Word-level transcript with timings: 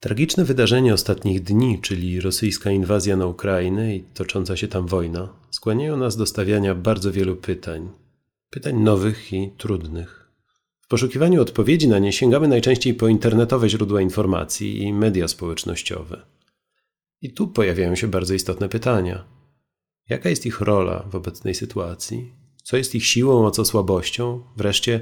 Tragiczne 0.00 0.44
wydarzenia 0.44 0.94
ostatnich 0.94 1.42
dni, 1.42 1.80
czyli 1.80 2.20
rosyjska 2.20 2.70
inwazja 2.70 3.16
na 3.16 3.26
Ukrainę 3.26 3.96
i 3.96 4.00
tocząca 4.00 4.56
się 4.56 4.68
tam 4.68 4.86
wojna, 4.86 5.28
skłaniają 5.50 5.96
nas 5.96 6.16
do 6.16 6.26
stawiania 6.26 6.74
bardzo 6.74 7.12
wielu 7.12 7.36
pytań. 7.36 7.88
Pytań 8.50 8.76
nowych 8.80 9.32
i 9.32 9.50
trudnych. 9.58 10.30
W 10.80 10.88
poszukiwaniu 10.88 11.42
odpowiedzi 11.42 11.88
na 11.88 11.98
nie 11.98 12.12
sięgamy 12.12 12.48
najczęściej 12.48 12.94
po 12.94 13.08
internetowe 13.08 13.68
źródła 13.68 14.00
informacji 14.00 14.82
i 14.82 14.92
media 14.92 15.28
społecznościowe. 15.28 16.26
I 17.22 17.32
tu 17.32 17.48
pojawiają 17.48 17.94
się 17.94 18.08
bardzo 18.08 18.34
istotne 18.34 18.68
pytania. 18.68 19.24
Jaka 20.08 20.28
jest 20.28 20.46
ich 20.46 20.60
rola 20.60 21.08
w 21.10 21.14
obecnej 21.14 21.54
sytuacji? 21.54 22.32
Co 22.62 22.76
jest 22.76 22.94
ich 22.94 23.06
siłą, 23.06 23.46
a 23.46 23.50
co 23.50 23.64
słabością? 23.64 24.42
Wreszcie, 24.56 25.00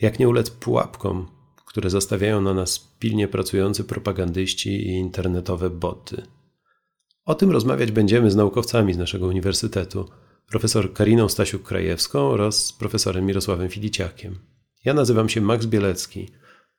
jak 0.00 0.18
nie 0.18 0.28
ulec 0.28 0.50
pułapkom, 0.50 1.35
które 1.76 1.90
zastawiają 1.90 2.40
na 2.40 2.54
nas 2.54 2.78
pilnie 2.98 3.28
pracujący 3.28 3.84
propagandyści 3.84 4.70
i 4.70 4.88
internetowe 4.88 5.70
boty. 5.70 6.22
O 7.24 7.34
tym 7.34 7.50
rozmawiać 7.50 7.92
będziemy 7.92 8.30
z 8.30 8.36
naukowcami 8.36 8.94
z 8.94 8.98
naszego 8.98 9.26
uniwersytetu, 9.26 10.08
profesor 10.50 10.92
Kariną 10.92 11.26
Stasiuk-Krajewską 11.26 12.18
oraz 12.18 12.72
profesorem 12.72 13.26
Mirosławem 13.26 13.68
Filiciakiem. 13.68 14.38
Ja 14.84 14.94
nazywam 14.94 15.28
się 15.28 15.40
Max 15.40 15.66
Bielecki 15.66 16.28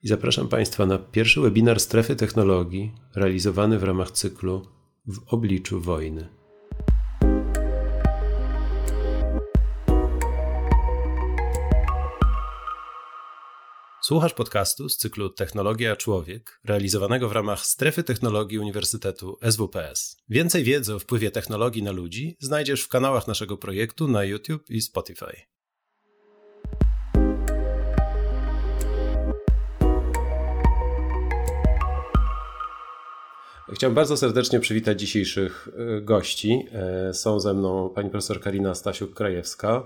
i 0.03 0.07
zapraszam 0.07 0.47
Państwa 0.47 0.85
na 0.85 0.97
pierwszy 0.97 1.41
webinar 1.41 1.79
Strefy 1.79 2.15
Technologii 2.15 2.91
realizowany 3.15 3.79
w 3.79 3.83
ramach 3.83 4.11
cyklu 4.11 4.67
W 5.07 5.33
obliczu 5.33 5.81
wojny. 5.81 6.36
Słuchasz 14.07 14.33
podcastu 14.33 14.89
z 14.89 14.97
cyklu 14.97 15.29
Technologia 15.29 15.95
Człowiek, 15.95 16.59
realizowanego 16.65 17.29
w 17.29 17.31
ramach 17.31 17.65
Strefy 17.65 18.03
Technologii 18.03 18.59
Uniwersytetu 18.59 19.37
SWPS. 19.49 20.17
Więcej 20.29 20.63
wiedzy 20.63 20.95
o 20.95 20.99
wpływie 20.99 21.31
technologii 21.31 21.83
na 21.83 21.91
ludzi 21.91 22.37
znajdziesz 22.39 22.83
w 22.83 22.87
kanałach 22.87 23.27
naszego 23.27 23.57
projektu 23.57 24.07
na 24.07 24.23
YouTube 24.23 24.69
i 24.69 24.81
Spotify. 24.81 25.35
Chciałem 33.73 33.95
bardzo 33.95 34.17
serdecznie 34.17 34.59
przywitać 34.59 34.99
dzisiejszych 34.99 35.69
e, 35.97 36.01
gości. 36.01 36.65
E, 36.71 37.13
są 37.13 37.39
ze 37.39 37.53
mną 37.53 37.89
pani 37.89 38.09
profesor 38.09 38.41
Karina 38.41 38.73
Stasiuk-Krajewska, 38.73 39.81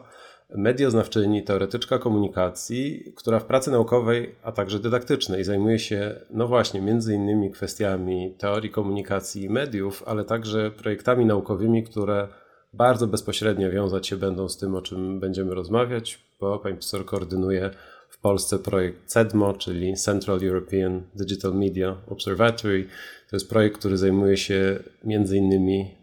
medioznawczyni, 0.56 1.44
teoretyczka 1.44 2.00
komunikacji, 2.00 3.14
która 3.16 3.40
w 3.40 3.46
pracy 3.46 3.72
naukowej, 3.72 4.36
a 4.44 4.52
także 4.52 4.80
dydaktycznej 4.80 5.44
zajmuje 5.44 5.80
się, 5.80 6.16
no 6.30 6.48
właśnie, 6.48 6.82
między 6.82 7.16
innymi 7.16 7.52
kwestiami 7.52 8.36
teorii 8.38 8.70
komunikacji 8.70 9.44
i 9.44 9.50
mediów, 9.50 10.04
ale 10.06 10.24
także 10.26 10.72
projektami 10.72 11.26
naukowymi, 11.26 11.84
które 11.84 12.28
bardzo 12.74 13.08
bezpośrednio 13.08 13.72
wiązać 13.72 14.08
się 14.08 14.18
będą 14.18 14.50
z 14.50 14.58
tym, 14.58 14.76
o 14.76 14.82
czym 14.82 15.20
będziemy 15.20 15.56
rozmawiać, 15.56 16.20
bo 16.40 16.60
pani 16.60 16.76
profesor 16.76 17.06
koordynuje 17.06 17.70
w 18.10 18.20
Polsce 18.20 18.60
projekt 18.60 19.06
CEDMO, 19.06 19.54
czyli 19.54 19.96
Central 19.96 20.40
European 20.44 21.02
Digital 21.16 21.54
Media 21.54 21.98
Observatory. 22.08 22.88
To 23.30 23.36
jest 23.36 23.50
projekt, 23.50 23.78
który 23.78 23.98
zajmuje 23.98 24.38
się 24.38 24.80
między 25.04 25.38
innymi 25.38 25.96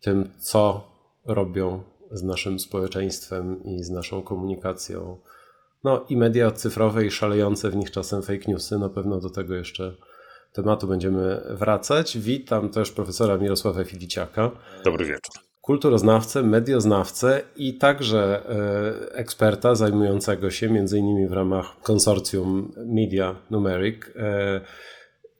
tym, 0.00 0.30
co 0.38 0.90
robią 1.26 1.82
z 2.14 2.22
naszym 2.22 2.58
społeczeństwem 2.58 3.64
i 3.64 3.82
z 3.82 3.90
naszą 3.90 4.22
komunikacją. 4.22 5.18
No 5.84 6.04
i 6.08 6.16
media 6.16 6.50
cyfrowe 6.50 7.06
i 7.06 7.10
szalejące 7.10 7.70
w 7.70 7.76
nich 7.76 7.90
czasem 7.90 8.22
fake 8.22 8.44
newsy, 8.48 8.78
na 8.78 8.88
pewno 8.88 9.20
do 9.20 9.30
tego 9.30 9.54
jeszcze 9.54 9.94
tematu 10.52 10.86
będziemy 10.86 11.42
wracać. 11.50 12.18
Witam 12.18 12.68
też 12.68 12.90
profesora 12.90 13.38
Mirosława 13.38 13.84
Filiciaka. 13.84 14.50
Dobry 14.84 15.04
wieczór. 15.04 15.34
Kulturoznawcę, 15.60 16.42
medioznawcę 16.42 17.42
i 17.56 17.78
także 17.78 18.42
e, 18.48 19.16
eksperta 19.16 19.74
zajmującego 19.74 20.50
się 20.50 20.70
między 20.70 20.98
innymi 20.98 21.28
w 21.28 21.32
ramach 21.32 21.66
konsorcjum 21.82 22.72
Media 22.76 23.36
Numeric 23.50 24.02
e, 24.16 24.60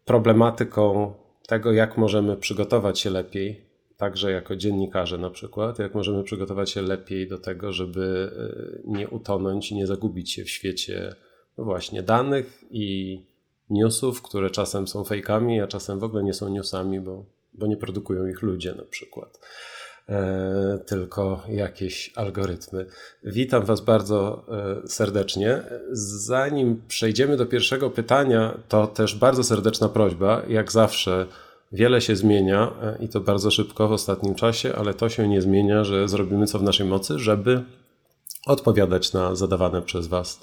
problematyką 0.04 1.14
tego, 1.46 1.72
jak 1.72 1.96
możemy 1.96 2.36
przygotować 2.36 3.00
się 3.00 3.10
lepiej 3.10 3.73
także 4.04 4.32
jako 4.32 4.56
dziennikarze 4.56 5.18
na 5.18 5.30
przykład, 5.30 5.78
jak 5.78 5.94
możemy 5.94 6.24
przygotować 6.24 6.70
się 6.70 6.82
lepiej 6.82 7.28
do 7.28 7.38
tego, 7.38 7.72
żeby 7.72 8.30
e, 8.38 8.90
nie 8.90 9.08
utonąć 9.08 9.70
i 9.70 9.74
nie 9.74 9.86
zagubić 9.86 10.32
się 10.32 10.44
w 10.44 10.50
świecie 10.50 11.14
no 11.58 11.64
właśnie 11.64 12.02
danych 12.02 12.64
i 12.70 13.20
newsów, 13.70 14.22
które 14.22 14.50
czasem 14.50 14.88
są 14.88 15.04
fejkami, 15.04 15.60
a 15.60 15.66
czasem 15.66 15.98
w 15.98 16.04
ogóle 16.04 16.22
nie 16.22 16.34
są 16.34 16.48
newsami, 16.48 17.00
bo, 17.00 17.24
bo 17.54 17.66
nie 17.66 17.76
produkują 17.76 18.26
ich 18.26 18.42
ludzie 18.42 18.74
na 18.74 18.84
przykład. 18.84 19.40
E, 20.08 20.78
tylko 20.86 21.42
jakieś 21.48 22.12
algorytmy. 22.16 22.86
Witam 23.22 23.64
Was 23.64 23.80
bardzo 23.80 24.46
e, 24.84 24.88
serdecznie. 24.88 25.62
Zanim 25.92 26.82
przejdziemy 26.88 27.36
do 27.36 27.46
pierwszego 27.46 27.90
pytania, 27.90 28.58
to 28.68 28.86
też 28.86 29.14
bardzo 29.14 29.44
serdeczna 29.44 29.88
prośba, 29.88 30.42
jak 30.48 30.72
zawsze 30.72 31.26
Wiele 31.74 32.00
się 32.00 32.16
zmienia 32.16 32.72
e, 32.82 33.04
i 33.04 33.08
to 33.08 33.20
bardzo 33.20 33.50
szybko 33.50 33.88
w 33.88 33.92
ostatnim 33.92 34.34
czasie, 34.34 34.74
ale 34.74 34.94
to 34.94 35.08
się 35.08 35.28
nie 35.28 35.42
zmienia, 35.42 35.84
że 35.84 36.08
zrobimy 36.08 36.46
co 36.46 36.58
w 36.58 36.62
naszej 36.62 36.86
mocy, 36.86 37.18
żeby 37.18 37.62
odpowiadać 38.46 39.12
na 39.12 39.34
zadawane 39.34 39.82
przez 39.82 40.06
Was 40.06 40.40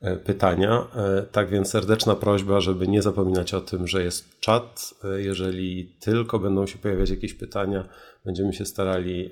e, 0.00 0.16
pytania. 0.16 0.86
E, 0.96 1.22
tak 1.22 1.48
więc 1.50 1.70
serdeczna 1.70 2.14
prośba, 2.14 2.60
żeby 2.60 2.88
nie 2.88 3.02
zapominać 3.02 3.54
o 3.54 3.60
tym, 3.60 3.86
że 3.86 4.04
jest 4.04 4.40
czat. 4.40 4.94
Jeżeli 5.16 5.92
tylko 6.00 6.38
będą 6.38 6.66
się 6.66 6.78
pojawiać 6.78 7.10
jakieś 7.10 7.34
pytania, 7.34 7.88
będziemy 8.24 8.52
się 8.52 8.66
starali 8.66 9.30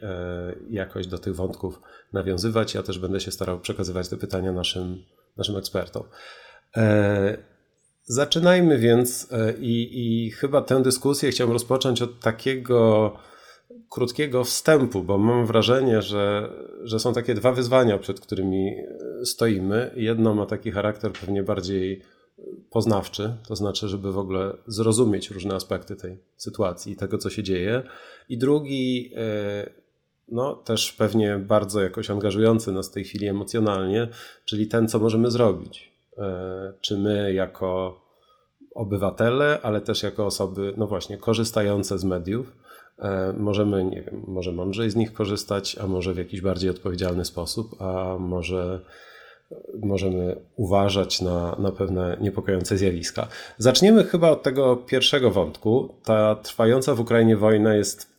jakoś 0.71 1.07
do 1.07 1.19
tych 1.19 1.37
wątków 1.37 1.81
nawiązywać. 2.13 2.75
Ja 2.75 2.83
też 2.83 2.99
będę 2.99 3.21
się 3.21 3.31
starał 3.31 3.61
przekazywać 3.61 4.09
te 4.09 4.17
pytania 4.17 4.53
naszym, 4.53 5.05
naszym 5.37 5.57
ekspertom. 5.57 6.03
Zaczynajmy 8.11 8.79
więc 8.79 9.29
e, 9.33 9.55
i, 9.61 9.89
i 10.27 10.31
chyba 10.31 10.63
tę 10.63 10.83
dyskusję 10.83 11.31
chciałem 11.31 11.53
rozpocząć 11.53 12.03
od 12.03 12.21
takiego 12.21 13.13
krótkiego 13.91 14.45
wstępu, 14.45 15.03
bo 15.05 15.19
mam 15.19 15.47
wrażenie, 15.47 16.03
że, 16.03 16.53
że 16.83 17.01
są 17.01 17.13
takie 17.13 17.35
dwa 17.35 17.53
wyzwania, 17.53 17.99
przed 17.99 18.21
którymi 18.21 18.69
e, 18.69 19.27
stoimy. 19.27 19.91
Jedno 19.97 20.35
ma 20.35 20.47
taki 20.47 20.71
charakter 20.71 21.13
pewnie 21.13 21.43
bardziej 21.43 22.03
poznawczy, 22.71 23.37
to 23.49 23.57
znaczy, 23.57 23.89
żeby 23.89 24.13
w 24.13 24.19
ogóle 24.19 24.57
zrozumieć 24.67 25.31
różne 25.31 25.55
aspekty 25.55 25.97
tej 25.97 26.19
sytuacji 26.37 26.97
tego, 26.97 27.19
co 27.19 27.31
się 27.31 27.43
dzieje. 27.43 27.83
I 28.29 28.39
drugi, 28.39 29.13
e, 29.17 29.71
no 30.29 30.55
też 30.55 30.93
pewnie 30.93 31.39
bardzo 31.39 31.81
jakoś 31.81 32.11
angażujący 32.11 32.73
nas 32.73 32.91
w 32.91 32.93
tej 32.93 33.05
chwili 33.05 33.27
emocjonalnie, 33.27 34.09
czyli 34.45 34.67
ten, 34.67 34.89
co 34.89 34.99
możemy 34.99 35.31
zrobić. 35.31 35.98
E, 36.19 36.73
czy 36.81 36.99
my 36.99 37.33
jako 37.33 38.01
obywatele, 38.75 39.59
ale 39.63 39.81
też 39.81 40.03
jako 40.03 40.27
osoby, 40.27 40.75
no 40.77 40.87
właśnie, 40.87 41.19
korzystające 41.19 41.99
z 41.99 42.05
mediów, 42.05 42.53
e, 42.99 43.33
możemy, 43.33 43.85
nie 43.85 44.03
wiem, 44.03 44.25
może 44.27 44.53
mądrzej 44.53 44.91
z 44.91 44.97
nich 44.97 45.13
korzystać, 45.13 45.77
a 45.79 45.87
może 45.87 46.15
w 46.15 46.19
jakiś 46.19 46.41
bardziej 46.41 46.71
odpowiedzialny 46.71 47.25
sposób, 47.25 47.83
a 47.83 48.17
może 48.19 48.81
możemy 49.83 50.37
uważać 50.57 51.21
na, 51.21 51.57
na 51.59 51.73
pewne 51.73 52.17
niepokojące 52.21 52.79
zjawiska. 52.79 53.29
Zaczniemy 53.59 54.05
chyba 54.05 54.31
od 54.31 54.43
tego 54.43 54.77
pierwszego 54.77 55.31
wątku. 55.31 55.95
Ta 56.05 56.35
trwająca 56.35 56.95
w 56.95 57.01
Ukrainie 57.01 57.37
wojna 57.37 57.75
jest 57.75 58.13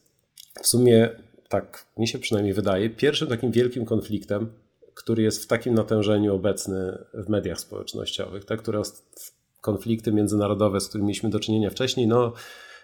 w 0.62 0.68
sumie, 0.68 1.10
tak 1.50 1.86
mi 1.98 2.08
się 2.08 2.20
przynajmniej 2.20 2.54
wydaje, 2.54 2.90
pierwszym 2.90 3.28
takim 3.28 3.52
wielkim 3.52 3.86
konfliktem 3.86 4.54
który 5.00 5.24
jest 5.24 5.44
w 5.44 5.48
takim 5.48 5.74
natężeniu 5.74 6.36
obecny 6.36 6.98
w 7.14 7.30
mediach 7.30 7.60
społecznościowych, 7.60 8.46
te, 8.46 8.58
które 8.58 8.82
konflikty 9.62 10.12
międzynarodowe, 10.12 10.80
z 10.80 10.88
którymi 10.88 11.08
mieliśmy 11.08 11.30
do 11.30 11.40
czynienia 11.40 11.70
wcześniej, 11.70 12.08
no 12.08 12.34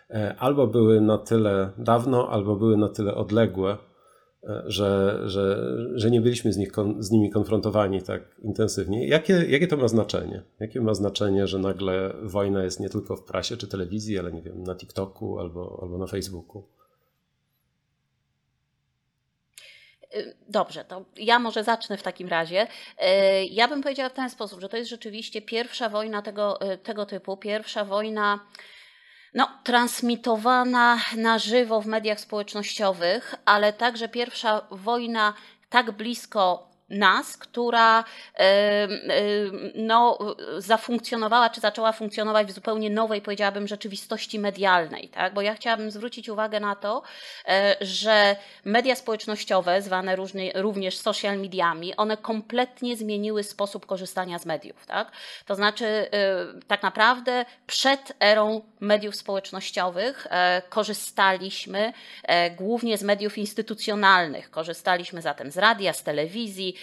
e, 0.09 0.35
albo 0.39 0.67
były 0.67 1.01
na 1.01 1.17
tyle 1.17 1.71
dawno, 1.77 2.29
albo 2.29 2.56
były 2.56 2.77
na 2.77 2.89
tyle 2.89 3.15
odległe, 3.15 3.77
e, 4.44 4.63
że, 4.65 5.21
że, 5.25 5.75
że 5.95 6.12
nie 6.12 6.21
byliśmy 6.21 6.53
z, 6.53 6.57
nich, 6.57 6.71
z 7.00 7.12
nimi 7.12 7.29
konfrontowani 7.29 8.01
tak 8.01 8.21
intensywnie. 8.44 9.07
Jakie, 9.07 9.33
jakie 9.50 9.68
to 9.68 9.77
ma 9.77 9.88
znaczenie? 9.88 10.44
Jakie 10.59 10.81
ma 10.81 10.94
znaczenie, 10.94 11.47
że 11.47 11.59
nagle 11.59 12.13
wojna 12.23 12.63
jest 12.63 12.79
nie 12.79 12.89
tylko 12.89 13.15
w 13.15 13.23
prasie 13.23 13.57
czy 13.57 13.68
telewizji, 13.68 14.19
ale 14.19 14.31
nie 14.31 14.41
wiem, 14.41 14.63
na 14.63 14.75
TikToku 14.75 15.39
albo, 15.39 15.79
albo 15.81 15.97
na 15.97 16.07
Facebooku? 16.07 16.63
Y, 19.95 19.97
dobrze, 20.47 20.85
to 20.85 21.06
ja 21.17 21.39
może 21.39 21.63
zacznę 21.63 21.97
w 21.97 22.03
takim 22.03 22.27
razie. 22.27 22.67
Y, 22.67 23.06
ja 23.45 23.67
bym 23.67 23.81
powiedziała 23.81 24.09
w 24.09 24.13
ten 24.13 24.29
sposób, 24.29 24.62
że 24.62 24.69
to 24.69 24.77
jest 24.77 24.89
rzeczywiście 24.89 25.41
pierwsza 25.41 25.89
wojna 25.89 26.21
tego, 26.21 26.71
y, 26.73 26.77
tego 26.77 27.06
typu, 27.06 27.38
pierwsza 27.38 27.85
wojna 27.85 28.39
no, 29.33 29.50
transmitowana 29.63 31.00
na 31.17 31.39
żywo 31.39 31.81
w 31.81 31.85
mediach 31.85 32.19
społecznościowych, 32.19 33.35
ale 33.45 33.73
także 33.73 34.09
pierwsza 34.09 34.67
wojna 34.71 35.33
tak 35.69 35.91
blisko 35.91 36.75
nas, 36.89 37.37
która 37.37 38.03
no, 39.75 40.17
zafunkcjonowała, 40.57 41.49
czy 41.49 41.61
zaczęła 41.61 41.91
funkcjonować 41.91 42.47
w 42.47 42.51
zupełnie 42.51 42.89
nowej, 42.89 43.21
powiedziałabym, 43.21 43.67
rzeczywistości 43.67 44.39
medialnej. 44.39 45.09
Tak? 45.09 45.33
Bo 45.33 45.41
ja 45.41 45.55
chciałabym 45.55 45.91
zwrócić 45.91 46.29
uwagę 46.29 46.59
na 46.59 46.75
to, 46.75 47.01
e, 47.47 47.75
że 47.81 48.35
media 48.65 48.95
społecznościowe, 48.95 49.81
zwane 49.81 50.15
również 50.55 50.97
social 50.97 51.37
mediami, 51.37 51.95
one 51.95 52.17
kompletnie 52.17 52.97
zmieniły 52.97 53.43
sposób 53.43 53.85
korzystania 53.85 54.39
z 54.39 54.45
mediów. 54.45 54.85
Tak? 54.85 55.11
To 55.45 55.55
znaczy, 55.55 55.85
e, 55.85 56.09
tak 56.67 56.83
naprawdę 56.83 57.45
przed 57.67 58.13
erą 58.19 58.61
mediów 58.79 59.15
społecznościowych 59.15 60.27
e, 60.29 60.61
korzystaliśmy 60.69 61.93
głównie 62.57 62.97
z 62.97 63.03
mediów 63.03 63.37
instytucjonalnych. 63.37 64.51
Korzystaliśmy 64.51 65.21
zatem 65.21 65.51
z 65.51 65.57
radia, 65.57 65.93
z 65.93 66.03
telewizji, 66.03 66.75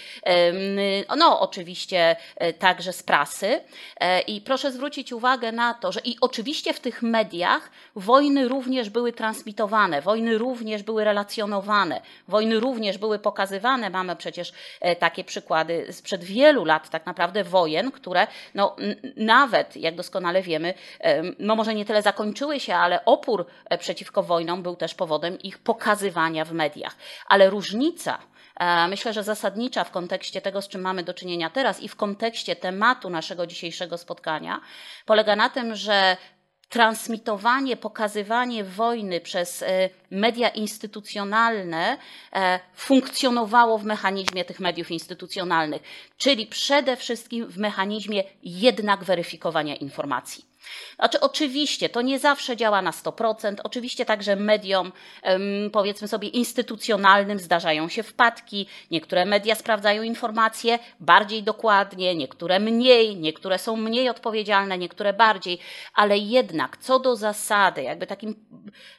no 1.16 1.40
oczywiście 1.40 2.16
e, 2.36 2.52
także 2.52 2.92
z 2.92 3.02
prasy. 3.02 3.60
E, 4.00 4.20
I 4.20 4.40
proszę 4.40 4.72
zwrócić 4.72 5.12
uwagę 5.12 5.52
na 5.52 5.74
to, 5.74 5.92
że 5.92 6.00
i 6.04 6.16
oczywiście 6.20 6.74
w 6.74 6.80
tych 6.80 7.02
mediach 7.02 7.70
wojny 7.96 8.48
również 8.48 8.90
były 8.90 9.12
transmitowane, 9.12 10.02
wojny 10.02 10.38
również 10.38 10.82
były 10.82 11.04
relacjonowane, 11.04 12.00
wojny 12.28 12.60
również 12.60 12.98
były 12.98 13.18
pokazywane. 13.18 13.90
Mamy 13.90 14.16
przecież 14.16 14.52
e, 14.80 14.96
takie 14.96 15.24
przykłady 15.24 15.86
sprzed 15.92 16.24
wielu 16.24 16.64
lat 16.64 16.90
tak 16.90 17.06
naprawdę 17.06 17.44
wojen, 17.44 17.90
które 17.90 18.26
no, 18.54 18.76
nawet, 19.16 19.76
jak 19.76 19.94
doskonale 19.94 20.42
wiemy, 20.42 20.74
no 21.38 21.56
może 21.56 21.74
nie 21.74 21.84
tyle 21.84 22.02
zakończyły 22.02 22.60
się, 22.60 22.74
ale 22.74 23.04
opór 23.04 23.46
przeciwko 23.78 24.22
wojnom 24.22 24.62
był 24.62 24.76
też 24.76 24.94
powodem 24.94 25.38
ich 25.38 25.58
pokazywania 25.58 26.44
w 26.44 26.52
mediach. 26.52 26.96
Ale 27.28 27.50
różnica 27.50 28.18
myślę, 28.88 29.12
że 29.12 29.22
zasadnicza 29.22 29.84
w 29.84 29.90
kontekście 29.90 30.40
tego, 30.40 30.62
z 30.62 30.68
czym 30.68 30.80
mamy 30.80 31.02
do 31.02 31.14
czynienia 31.14 31.50
teraz 31.50 31.80
i 31.80 31.88
w 31.88 31.96
kontekście 31.96 32.56
tematu 32.56 33.10
naszego 33.10 33.46
dzisiejszego 33.46 33.98
spotkania, 33.98 34.60
polega 35.06 35.36
na 35.36 35.48
tym, 35.48 35.74
że 35.74 36.16
transmitowanie, 36.72 37.76
pokazywanie 37.76 38.64
wojny 38.64 39.20
przez 39.20 39.62
e, 39.62 39.90
media 40.10 40.48
instytucjonalne 40.48 41.98
e, 42.32 42.60
funkcjonowało 42.74 43.78
w 43.78 43.84
mechanizmie 43.84 44.44
tych 44.44 44.60
mediów 44.60 44.90
instytucjonalnych, 44.90 45.82
czyli 46.16 46.46
przede 46.46 46.96
wszystkim 46.96 47.46
w 47.46 47.58
mechanizmie 47.58 48.24
jednak 48.42 49.04
weryfikowania 49.04 49.76
informacji. 49.76 50.51
Znaczy, 50.96 51.20
oczywiście 51.20 51.88
to 51.88 52.02
nie 52.02 52.18
zawsze 52.18 52.56
działa 52.56 52.82
na 52.82 52.90
100%. 52.90 53.54
Oczywiście 53.64 54.04
także 54.04 54.36
mediom, 54.36 54.92
powiedzmy 55.72 56.08
sobie, 56.08 56.28
instytucjonalnym 56.28 57.38
zdarzają 57.38 57.88
się 57.88 58.02
wpadki. 58.02 58.66
Niektóre 58.90 59.24
media 59.24 59.54
sprawdzają 59.54 60.02
informacje 60.02 60.78
bardziej 61.00 61.42
dokładnie, 61.42 62.14
niektóre 62.14 62.60
mniej, 62.60 63.16
niektóre 63.16 63.58
są 63.58 63.76
mniej 63.76 64.08
odpowiedzialne, 64.08 64.78
niektóre 64.78 65.12
bardziej, 65.12 65.58
ale 65.94 66.18
jednak 66.18 66.76
co 66.76 66.98
do 66.98 67.16
zasady, 67.16 67.82
jakby 67.82 68.06
takim 68.06 68.34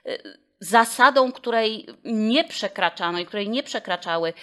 e, 0.06 0.18
zasadą, 0.64 1.32
której 1.32 1.86
nie 2.06 2.44
przekraczano 2.44 3.20
i 3.20 3.26
której 3.26 3.50
nie 3.50 3.64
przekraczały 3.64 4.34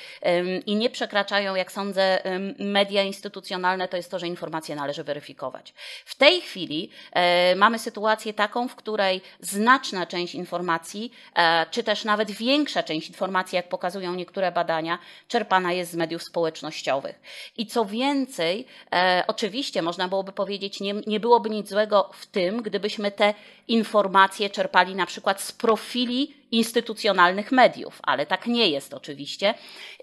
i 0.66 0.76
nie 0.76 0.90
przekraczają, 0.90 1.54
jak 1.54 1.72
sądzę, 1.72 2.18
media 2.58 3.02
instytucjonalne, 3.02 3.88
to 3.88 3.96
jest 3.96 4.10
to, 4.10 4.18
że 4.18 4.26
informacje 4.26 4.76
należy 4.76 5.04
weryfikować. 5.04 5.74
W 6.04 6.14
tej 6.14 6.40
chwili 6.40 6.90
e, 7.12 7.54
mamy 7.56 7.78
sytuację 7.78 8.34
taką, 8.34 8.68
w 8.68 8.74
której 8.74 9.20
znaczna 9.40 10.06
część 10.06 10.34
informacji, 10.34 11.12
e, 11.34 11.66
czy 11.70 11.82
też 11.82 12.04
nawet 12.04 12.30
większa 12.30 12.82
część 12.82 13.08
informacji, 13.08 13.56
jak 13.56 13.68
pokazują 13.68 14.14
niektóre 14.14 14.52
badania, 14.52 14.98
czerpana 15.28 15.72
jest 15.72 15.92
z 15.92 15.96
mediów 15.96 16.22
społecznościowych. 16.22 17.20
I 17.56 17.66
co 17.66 17.84
więcej, 17.84 18.66
e, 18.92 19.24
oczywiście 19.26 19.82
można 19.82 20.08
byłoby 20.08 20.32
powiedzieć, 20.32 20.80
nie, 20.80 20.94
nie 21.06 21.20
byłoby 21.20 21.50
nic 21.50 21.68
złego 21.68 22.10
w 22.12 22.26
tym, 22.26 22.62
gdybyśmy 22.62 23.10
te 23.10 23.34
informacje 23.70 24.50
czerpali 24.50 24.94
na 24.94 25.06
przykład 25.06 25.42
z 25.42 25.52
profili 25.52 26.40
instytucjonalnych 26.50 27.52
mediów, 27.52 28.00
ale 28.02 28.26
tak 28.26 28.46
nie 28.46 28.68
jest 28.68 28.94
oczywiście. 28.94 29.54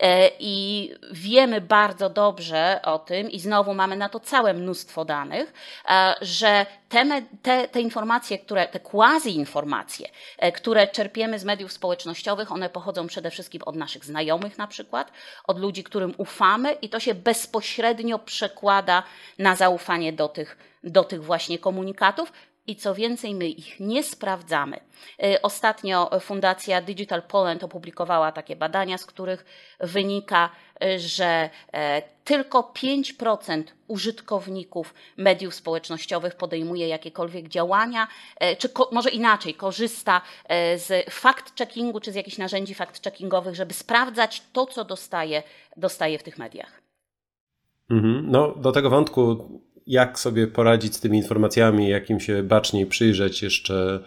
E, 0.02 0.30
I 0.40 0.92
wiemy 1.12 1.62
bardzo 1.62 2.10
dobrze 2.10 2.80
o 2.84 3.00
tym, 3.00 3.32
i 3.32 3.40
znowu 3.40 3.74
mamy 3.74 3.98
na 3.98 4.10
to 4.10 4.20
całe 4.20 4.54
mnóstwo 4.54 5.06
danych, 5.06 5.54
e, 5.90 6.16
że 6.22 6.66
te, 6.90 7.22
te, 7.42 7.68
te 7.68 7.82
informacje, 7.82 8.40
które, 8.40 8.68
te 8.68 8.80
quasi-informacje, 8.80 10.08
e, 10.38 10.52
które 10.52 10.88
czerpiemy 10.88 11.40
z 11.40 11.44
mediów 11.44 11.72
społecznościowych, 11.72 12.52
one 12.52 12.70
pochodzą 12.70 13.08
przede 13.08 13.32
wszystkim 13.32 13.62
od 13.66 13.76
naszych 13.76 14.06
znajomych 14.06 14.58
na 14.58 14.68
przykład, 14.68 15.12
od 15.48 15.60
ludzi, 15.60 15.84
którym 15.84 16.14
ufamy, 16.18 16.72
i 16.72 16.90
to 16.90 17.00
się 17.00 17.16
bezpośrednio 17.16 18.20
przekłada 18.20 19.04
na 19.40 19.56
zaufanie 19.56 20.14
do 20.14 20.30
tych, 20.30 20.58
do 20.84 21.04
tych 21.04 21.24
właśnie 21.24 21.60
komunikatów, 21.60 22.32
i 22.68 22.76
co 22.76 22.96
więcej, 22.96 23.36
my 23.36 23.50
ich 23.50 23.80
nie 23.80 24.04
sprawdzamy. 24.04 24.80
Y, 25.24 25.42
ostatnio 25.42 26.10
Fundacja 26.20 26.82
Digital 26.82 27.24
Poland 27.24 27.64
opublikowała 27.64 28.32
takie 28.32 28.56
badania, 28.56 28.98
z 28.98 29.06
których 29.06 29.46
wynika, 29.80 30.50
y, 30.84 31.00
że 31.00 31.50
e, 31.74 32.02
tylko 32.24 32.72
5% 32.74 33.64
użytkowników 33.88 34.94
mediów 35.18 35.56
społecznościowych 35.56 36.36
podejmuje 36.36 36.88
jakiekolwiek 36.88 37.48
działania, 37.48 38.08
e, 38.40 38.56
czy 38.56 38.70
może 38.92 39.10
inaczej, 39.10 39.54
korzysta 39.54 40.22
e, 40.46 40.80
z 40.80 41.10
fact-checkingu 41.10 42.02
czy 42.02 42.12
z 42.12 42.16
jakichś 42.16 42.38
narzędzi 42.38 42.76
fact-checkingowych, 42.76 43.54
żeby 43.54 43.74
sprawdzać 43.74 44.44
to, 44.54 44.66
co 44.66 44.86
dostaje, 44.86 45.44
dostaje 45.78 46.20
w 46.20 46.24
tych 46.24 46.38
mediach. 46.38 46.82
Mhm. 47.90 48.32
No, 48.32 48.52
do 48.56 48.72
tego 48.72 48.90
wątku 48.90 49.50
jak 49.88 50.20
sobie 50.20 50.48
poradzić 50.48 50.96
z 50.96 51.00
tymi 51.00 51.18
informacjami, 51.18 51.90
jak 51.90 52.10
im 52.10 52.20
się 52.20 52.44
baczniej 52.44 52.86
przyjrzeć, 52.86 53.44
jeszcze, 53.44 54.00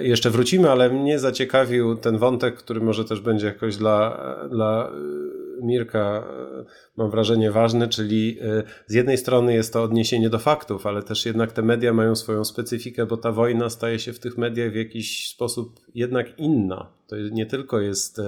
jeszcze 0.00 0.30
wrócimy, 0.30 0.70
ale 0.70 0.90
mnie 0.90 1.18
zaciekawił 1.18 1.96
ten 1.96 2.18
wątek, 2.18 2.56
który 2.56 2.80
może 2.80 3.04
też 3.04 3.20
będzie 3.20 3.46
jakoś 3.46 3.76
dla, 3.76 4.20
dla 4.50 4.88
e, 4.88 5.62
Mirka, 5.62 6.24
e, 6.60 6.64
mam 6.96 7.10
wrażenie, 7.10 7.50
ważny, 7.50 7.88
czyli 7.88 8.38
e, 8.42 8.62
z 8.86 8.94
jednej 8.94 9.18
strony 9.18 9.54
jest 9.54 9.72
to 9.72 9.82
odniesienie 9.82 10.30
do 10.30 10.38
faktów, 10.38 10.86
ale 10.86 11.02
też 11.02 11.26
jednak 11.26 11.52
te 11.52 11.62
media 11.62 11.92
mają 11.92 12.16
swoją 12.16 12.44
specyfikę, 12.44 13.06
bo 13.06 13.16
ta 13.16 13.32
wojna 13.32 13.70
staje 13.70 13.98
się 13.98 14.12
w 14.12 14.18
tych 14.18 14.38
mediach 14.38 14.72
w 14.72 14.76
jakiś 14.76 15.28
sposób 15.28 15.80
jednak 15.94 16.38
inna. 16.38 16.92
To 17.06 17.16
nie 17.16 17.46
tylko 17.46 17.80
jest 17.80 18.20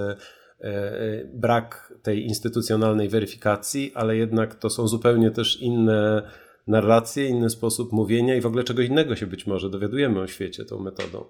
brak 1.33 1.93
tej 2.03 2.25
instytucjonalnej 2.25 3.09
weryfikacji, 3.09 3.91
ale 3.95 4.17
jednak 4.17 4.55
to 4.55 4.69
są 4.69 4.87
zupełnie 4.87 5.31
też 5.31 5.61
inne 5.61 6.23
narrację, 6.71 7.27
inny 7.27 7.49
sposób 7.49 7.91
mówienia 7.91 8.35
i 8.35 8.41
w 8.41 8.45
ogóle 8.45 8.63
czego 8.63 8.81
innego 8.81 9.15
się 9.15 9.27
być 9.27 9.47
może 9.47 9.69
dowiadujemy 9.69 10.19
o 10.19 10.27
świecie 10.27 10.65
tą 10.65 10.79
metodą. 10.79 11.25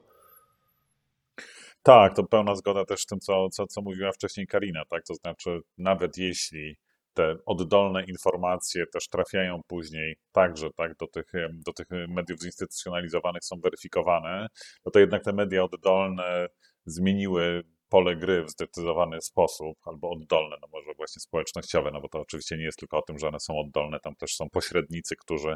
Tak, 1.83 2.15
to 2.15 2.23
pełna 2.23 2.55
zgoda 2.55 2.85
też 2.85 3.01
z 3.01 3.05
tym, 3.05 3.19
co, 3.19 3.49
co, 3.49 3.67
co 3.67 3.81
mówiła 3.81 4.11
wcześniej 4.11 4.47
Karina, 4.47 4.85
tak? 4.89 5.03
To 5.03 5.15
znaczy, 5.15 5.59
nawet 5.77 6.17
jeśli 6.17 6.75
te 7.13 7.35
oddolne 7.45 8.03
informacje 8.03 8.85
też 8.93 9.07
trafiają 9.07 9.61
później 9.67 10.15
także 10.31 10.69
tak, 10.75 10.95
do, 10.97 11.07
tych, 11.07 11.31
do 11.65 11.73
tych 11.73 11.87
mediów 12.07 12.41
zinstytucjonalizowanych, 12.41 13.43
są 13.43 13.59
weryfikowane, 13.63 14.47
no 14.85 14.91
to 14.91 14.99
jednak 14.99 15.23
te 15.23 15.33
media 15.33 15.63
oddolne 15.63 16.47
zmieniły 16.85 17.63
pole 17.91 18.15
gry 18.15 18.43
w 18.43 18.49
zdecydowany 18.49 19.21
sposób, 19.21 19.77
albo 19.85 20.09
oddolne, 20.09 20.55
no 20.61 20.67
może 20.71 20.93
właśnie 20.97 21.19
społecznościowe, 21.19 21.91
no 21.93 22.01
bo 22.01 22.09
to 22.09 22.19
oczywiście 22.19 22.57
nie 22.57 22.63
jest 22.63 22.79
tylko 22.79 22.97
o 22.97 23.01
tym, 23.01 23.19
że 23.19 23.27
one 23.27 23.39
są 23.39 23.59
oddolne, 23.59 23.99
tam 23.99 24.15
też 24.15 24.35
są 24.35 24.49
pośrednicy, 24.49 25.15
którzy, 25.15 25.55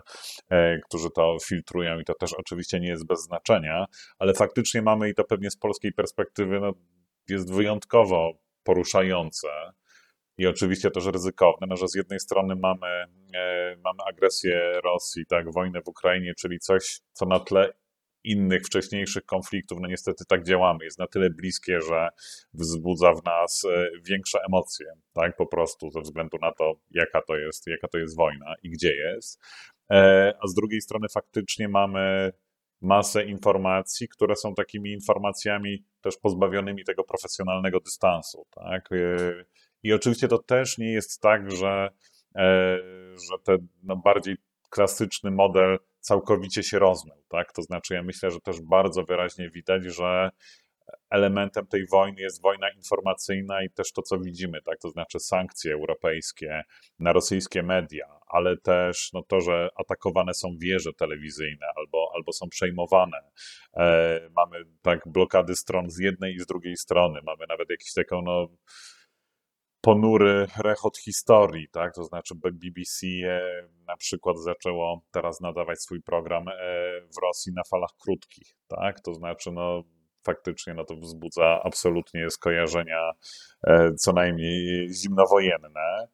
e, 0.50 0.80
którzy 0.80 1.10
to 1.16 1.38
filtrują 1.44 2.00
i 2.00 2.06
to 2.06 2.14
też 2.14 2.34
oczywiście 2.34 2.80
nie 2.80 2.88
jest 2.88 3.06
bez 3.06 3.24
znaczenia, 3.24 3.86
ale 4.20 4.34
faktycznie 4.34 4.82
mamy 4.82 5.10
i 5.10 5.14
to 5.14 5.24
pewnie 5.24 5.52
z 5.52 5.58
polskiej 5.58 5.94
perspektywy 5.94 6.60
no, 6.60 6.72
jest 7.30 7.54
wyjątkowo 7.54 8.32
poruszające, 8.64 9.48
i 10.38 10.48
oczywiście 10.48 10.92
też 10.92 11.06
ryzykowne, 11.06 11.68
no, 11.70 11.76
że 11.76 11.88
z 11.88 11.96
jednej 11.96 12.20
strony 12.20 12.56
mamy, 12.56 12.88
e, 13.36 13.76
mamy 13.84 14.00
agresję 14.10 14.82
Rosji, 14.84 15.26
tak, 15.26 15.54
wojnę 15.54 15.82
w 15.82 15.88
Ukrainie, 15.88 16.34
czyli 16.40 16.60
coś, 16.60 17.00
co 17.12 17.26
na 17.26 17.40
tle 17.40 17.74
innych 18.26 18.64
wcześniejszych 18.64 19.26
konfliktów, 19.26 19.80
no 19.82 19.88
niestety 19.88 20.26
tak 20.26 20.44
działamy, 20.44 20.86
jest 20.86 21.00
na 21.00 21.08
tyle 21.08 21.30
bliskie, 21.30 21.82
że 21.82 22.10
wzbudza 22.54 23.14
w 23.14 23.26
nas 23.26 23.66
e, 23.66 23.90
większe 24.10 24.40
emocje, 24.48 24.86
tak, 25.14 25.36
po 25.38 25.48
prostu 25.48 25.90
ze 25.92 26.02
względu 26.02 26.38
na 26.42 26.52
to, 26.52 26.74
jaka 26.92 27.22
to 27.22 27.36
jest, 27.38 27.68
jaka 27.68 27.88
to 27.88 27.98
jest 27.98 28.18
wojna 28.18 28.56
i 28.64 28.70
gdzie 28.70 28.96
jest. 28.96 29.42
E, 29.92 30.34
a 30.44 30.48
z 30.48 30.54
drugiej 30.54 30.82
strony 30.82 31.08
faktycznie 31.14 31.68
mamy 31.68 32.32
masę 32.82 33.26
informacji, 33.26 34.08
które 34.08 34.36
są 34.36 34.56
takimi 34.56 34.92
informacjami 34.92 35.86
też 36.02 36.18
pozbawionymi 36.18 36.84
tego 36.84 37.04
profesjonalnego 37.04 37.80
dystansu, 37.80 38.46
tak. 38.52 38.92
E, 38.92 39.18
I 39.84 39.94
oczywiście 39.94 40.28
to 40.28 40.38
też 40.38 40.78
nie 40.78 40.92
jest 40.92 41.22
tak, 41.22 41.52
że, 41.52 41.90
że 43.30 43.38
ten 43.44 43.68
no, 43.84 43.96
bardziej 43.96 44.38
klasyczny 44.70 45.32
model 45.32 45.80
całkowicie 46.06 46.64
się 46.64 46.80
rozmył. 46.80 47.16
Tak? 47.30 47.54
To 47.54 47.62
znaczy, 47.62 47.94
ja 47.94 48.04
myślę, 48.04 48.32
że 48.32 48.40
też 48.40 48.62
bardzo 48.62 49.04
wyraźnie 49.04 49.50
widać, 49.50 49.84
że 49.84 50.30
elementem 51.10 51.68
tej 51.68 51.86
wojny 51.88 52.22
jest 52.22 52.42
wojna 52.42 52.70
informacyjna 52.70 53.64
i 53.64 53.70
też 53.70 53.92
to, 53.92 54.02
co 54.02 54.20
widzimy, 54.20 54.62
tak, 54.62 54.80
to 54.80 54.90
znaczy 54.90 55.20
sankcje 55.20 55.74
europejskie 55.74 56.64
na 57.00 57.14
rosyjskie 57.14 57.64
media, 57.64 58.06
ale 58.28 58.58
też 58.58 59.10
no, 59.14 59.24
to, 59.28 59.42
że 59.42 59.70
atakowane 59.76 60.34
są 60.34 60.50
wieże 60.60 60.94
telewizyjne 60.94 61.68
albo, 61.76 62.12
albo 62.16 62.34
są 62.34 62.50
przejmowane. 62.50 63.18
E, 63.78 64.20
mamy 64.36 64.58
tak 64.82 65.02
blokady 65.06 65.56
stron 65.56 65.90
z 65.90 65.98
jednej 65.98 66.36
i 66.36 66.40
z 66.40 66.46
drugiej 66.46 66.78
strony, 66.78 67.20
mamy 67.26 67.46
nawet 67.50 67.70
jakiś 67.70 67.94
taką 67.94 68.22
no, 68.22 68.48
ponury 69.86 70.48
rechot 70.58 70.98
historii, 70.98 71.68
tak? 71.72 71.94
To 71.94 72.04
znaczy 72.04 72.36
BBC 72.36 73.08
e, 73.08 73.42
na 73.88 73.98
przykład 73.98 74.38
zaczęło 74.38 75.02
teraz 75.12 75.42
nadawać 75.42 75.82
swój 75.82 76.02
program 76.02 76.48
e, 76.48 76.54
w 77.02 77.22
Rosji 77.24 77.54
na 77.56 77.62
falach 77.70 77.90
krótkich, 78.00 78.58
tak? 78.68 79.00
To 79.00 79.14
znaczy, 79.14 79.52
no 79.52 79.84
faktycznie 80.24 80.74
no 80.74 80.84
to 80.84 80.96
wzbudza 80.96 81.62
absolutnie 81.64 82.30
skojarzenia 82.30 83.12
e, 83.68 83.94
co 83.94 84.14
najmniej 84.14 84.90
zimnowojenne. 84.94 86.08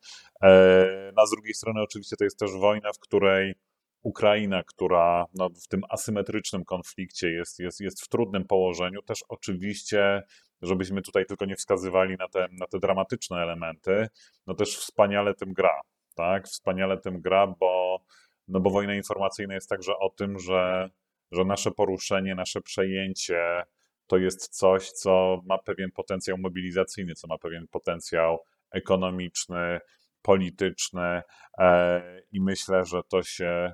No, 1.15 1.25
z 1.27 1.31
drugiej 1.31 1.53
strony 1.53 1.81
oczywiście 1.81 2.15
to 2.15 2.23
jest 2.23 2.39
też 2.39 2.51
wojna, 2.51 2.93
w 2.93 2.99
której 2.99 3.55
Ukraina, 4.03 4.63
która 4.63 5.25
no, 5.33 5.49
w 5.49 5.67
tym 5.67 5.81
asymetrycznym 5.89 6.65
konflikcie 6.65 7.31
jest, 7.31 7.59
jest, 7.59 7.79
jest 7.79 8.01
w 8.01 8.07
trudnym 8.07 8.47
położeniu, 8.47 9.01
też 9.01 9.19
oczywiście 9.29 10.23
żebyśmy 10.61 11.01
tutaj 11.01 11.25
tylko 11.25 11.45
nie 11.45 11.55
wskazywali 11.55 12.15
na 12.19 12.27
te, 12.27 12.47
na 12.51 12.67
te 12.67 12.79
dramatyczne 12.79 13.37
elementy, 13.37 14.07
no 14.47 14.53
też 14.53 14.77
wspaniale 14.77 15.33
tym 15.33 15.53
gra, 15.53 15.81
tak? 16.15 16.47
Wspaniale 16.47 16.97
tym 16.97 17.21
gra, 17.21 17.47
bo, 17.47 17.99
no 18.47 18.59
bo 18.59 18.69
wojna 18.69 18.95
informacyjna 18.95 19.53
jest 19.53 19.69
także 19.69 19.97
o 19.97 20.09
tym, 20.09 20.39
że, 20.39 20.89
że 21.31 21.45
nasze 21.45 21.71
poruszenie, 21.71 22.35
nasze 22.35 22.61
przejęcie 22.61 23.63
to 24.07 24.17
jest 24.17 24.47
coś, 24.47 24.91
co 24.91 25.41
ma 25.45 25.57
pewien 25.57 25.91
potencjał 25.91 26.37
mobilizacyjny, 26.37 27.15
co 27.15 27.27
ma 27.27 27.37
pewien 27.37 27.67
potencjał 27.67 28.39
ekonomiczny, 28.71 29.79
polityczny 30.21 31.21
e, 31.57 32.01
i 32.31 32.41
myślę, 32.41 32.85
że 32.85 33.01
to 33.09 33.23
się 33.23 33.73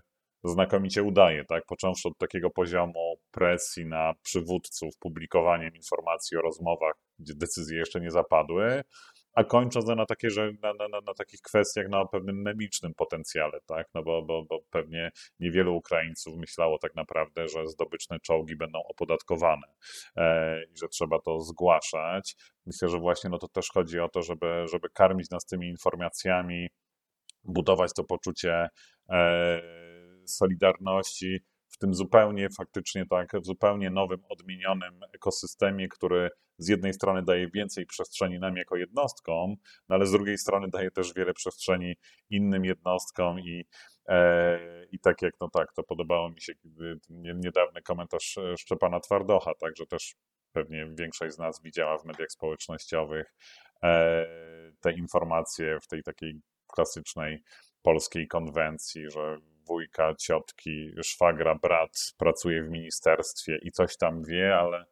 znakomicie 0.50 1.04
udaje, 1.04 1.46
tak? 1.46 1.66
Począwszy 1.66 2.08
od 2.08 2.18
takiego 2.18 2.50
poziomu 2.50 3.16
presji 3.32 3.86
na 3.86 4.13
przywódców, 4.24 4.98
publikowaniem 5.00 5.75
informacji 5.75 6.38
o 6.38 6.42
rozmowach, 6.42 6.94
gdzie 7.20 7.34
decyzje 7.36 7.77
jeszcze 7.77 8.01
nie 8.01 8.12
zapadły, 8.12 8.84
a 9.38 9.44
kończąc 9.44 9.88
na, 9.88 10.06
takie, 10.06 10.30
że, 10.30 10.51
na, 10.63 10.74
na, 10.74 10.88
na, 10.88 11.13
takich 11.13 11.42
kwestiach 11.42 11.89
na 11.89 12.06
pewnym 12.06 12.42
memicznym 12.42 12.94
potencjale, 12.94 13.60
tak? 13.66 13.88
No 13.94 14.04
bo, 14.04 14.22
bo, 14.22 14.46
bo 14.46 14.60
pewnie 14.70 15.12
niewielu 15.39 15.75
Ukraińców 15.75 16.38
myślało 16.38 16.77
tak 16.77 16.96
naprawdę, 16.96 17.48
że 17.48 17.68
zdobyczne 17.68 18.20
czołgi 18.20 18.56
będą 18.56 18.80
opodatkowane 18.89 19.68
e, 20.16 20.63
i 20.63 20.77
że 20.77 20.88
trzeba 20.88 21.20
to 21.20 21.39
zgłaszać. 21.39 22.36
Myślę, 22.66 22.89
że 22.89 23.00
właśnie 23.00 23.30
no 23.30 23.38
to 23.38 23.48
też 23.48 23.70
chodzi 23.74 24.00
o 24.00 24.10
to, 24.10 24.22
żeby, 24.22 24.66
żeby 24.72 24.89
karmić 24.89 25.30
nas 25.30 25.46
tymi 25.46 25.68
informacjami, 25.68 26.68
budować 27.44 27.92
to 27.94 28.04
poczucie 28.04 28.70
e, 29.10 29.62
solidarności 30.31 31.39
w 31.69 31.77
tym 31.77 31.93
zupełnie 31.93 32.50
faktycznie 32.57 33.05
tak, 33.05 33.31
w 33.41 33.46
zupełnie 33.46 33.89
nowym, 33.89 34.19
odmienionym 34.29 35.00
ekosystemie, 35.13 35.88
który 35.88 36.29
z 36.57 36.67
jednej 36.67 36.93
strony 36.93 37.24
daje 37.24 37.50
więcej 37.50 37.86
przestrzeni 37.86 38.39
nam 38.39 38.57
jako 38.57 38.75
jednostkom, 38.75 39.55
no 39.89 39.96
ale 39.96 40.05
z 40.05 40.12
drugiej 40.12 40.38
strony 40.38 40.67
daje 40.69 40.91
też 40.91 41.13
wiele 41.13 41.34
przestrzeni 41.34 41.96
innym 42.29 42.65
jednostkom 42.65 43.39
i, 43.39 43.65
e, 44.07 44.60
i 44.91 45.00
tak 45.00 45.22
jak, 45.22 45.34
no 45.41 45.50
tak, 45.50 45.74
to 45.74 45.84
podobało 45.84 46.29
mi 46.29 46.41
się 46.41 46.53
niedawny 47.36 47.81
komentarz 47.81 48.38
e, 48.38 48.57
Szczepana 48.57 49.00
Twardocha, 49.00 49.53
także 49.53 49.86
też 49.86 50.15
pewnie 50.51 50.88
większość 51.00 51.36
z 51.36 51.38
nas 51.38 51.62
widziała 51.62 51.98
w 51.98 52.05
mediach 52.05 52.31
społecznościowych 52.31 53.34
e, 53.84 54.25
te 54.81 54.91
informacje 54.91 55.79
w 55.79 55.88
tej 55.88 56.03
takiej 56.03 56.41
klasycznej 56.67 57.43
polskiej 57.81 58.27
konwencji, 58.27 59.10
że 59.10 59.38
wujka, 59.68 60.16
ciotki, 60.16 60.92
szwagra, 61.04 61.56
brat 61.56 62.14
pracuje 62.18 62.64
w 62.64 62.70
ministerstwie 62.70 63.60
i 63.62 63.72
coś 63.72 63.98
tam 63.98 64.24
wie, 64.24 64.56
ale, 64.56 64.86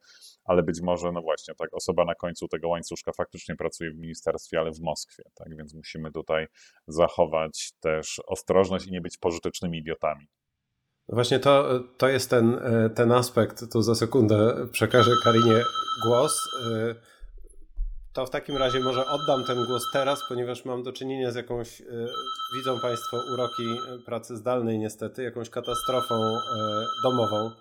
ale 0.43 0.63
być 0.63 0.81
może, 0.81 1.11
no 1.11 1.21
właśnie, 1.21 1.55
tak, 1.55 1.73
osoba 1.73 2.05
na 2.05 2.15
końcu 2.15 2.47
tego 2.47 2.69
łańcuszka 2.69 3.11
faktycznie 3.11 3.55
pracuje 3.55 3.91
w 3.91 3.97
ministerstwie, 3.97 4.59
ale 4.59 4.71
w 4.71 4.79
Moskwie, 4.79 5.23
tak, 5.35 5.57
więc 5.57 5.73
musimy 5.73 6.11
tutaj 6.11 6.47
zachować 6.87 7.71
też 7.79 8.21
ostrożność 8.27 8.87
i 8.87 8.91
nie 8.91 9.01
być 9.01 9.17
pożytecznymi 9.17 9.77
idiotami. 9.77 10.27
Właśnie 11.09 11.39
to, 11.39 11.79
to 11.97 12.07
jest 12.07 12.29
ten, 12.29 12.59
ten 12.95 13.11
aspekt, 13.11 13.71
tu 13.71 13.81
za 13.81 13.95
sekundę 13.95 14.67
przekażę 14.71 15.11
Karinie 15.23 15.63
głos. 16.05 16.39
To 18.15 18.25
w 18.25 18.29
takim 18.29 18.57
razie 18.57 18.79
może 18.79 19.05
oddam 19.05 19.43
ten 19.43 19.65
głos 19.65 19.83
teraz, 19.93 20.19
ponieważ 20.29 20.65
mam 20.65 20.83
do 20.83 20.93
czynienia 20.93 21.31
z 21.31 21.35
jakąś, 21.35 21.81
e, 21.81 21.85
widzą 22.57 22.79
Państwo 22.79 23.17
uroki 23.33 23.63
pracy 24.05 24.37
zdalnej 24.37 24.79
niestety, 24.79 25.23
jakąś 25.23 25.49
katastrofą 25.49 26.15
e, 26.15 26.39
domową. 27.03 27.51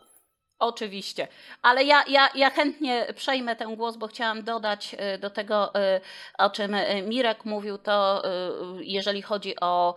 Oczywiście, 0.65 1.29
ale 1.63 1.85
ja, 1.85 2.05
ja, 2.09 2.29
ja 2.35 2.51
chętnie 2.51 3.07
przejmę 3.17 3.57
ten 3.57 3.77
głos, 3.77 3.97
bo 3.97 4.07
chciałam 4.07 4.43
dodać 4.43 4.97
y, 5.15 5.19
do 5.19 5.31
tego, 5.31 5.75
y, 5.75 6.01
o 6.39 6.51
czym 6.51 6.75
y, 6.75 7.03
Mirek 7.03 7.45
mówił, 7.45 7.79
to 7.79 8.23
jeżeli 8.81 9.23
chodzi 9.23 9.61
o, 9.61 9.95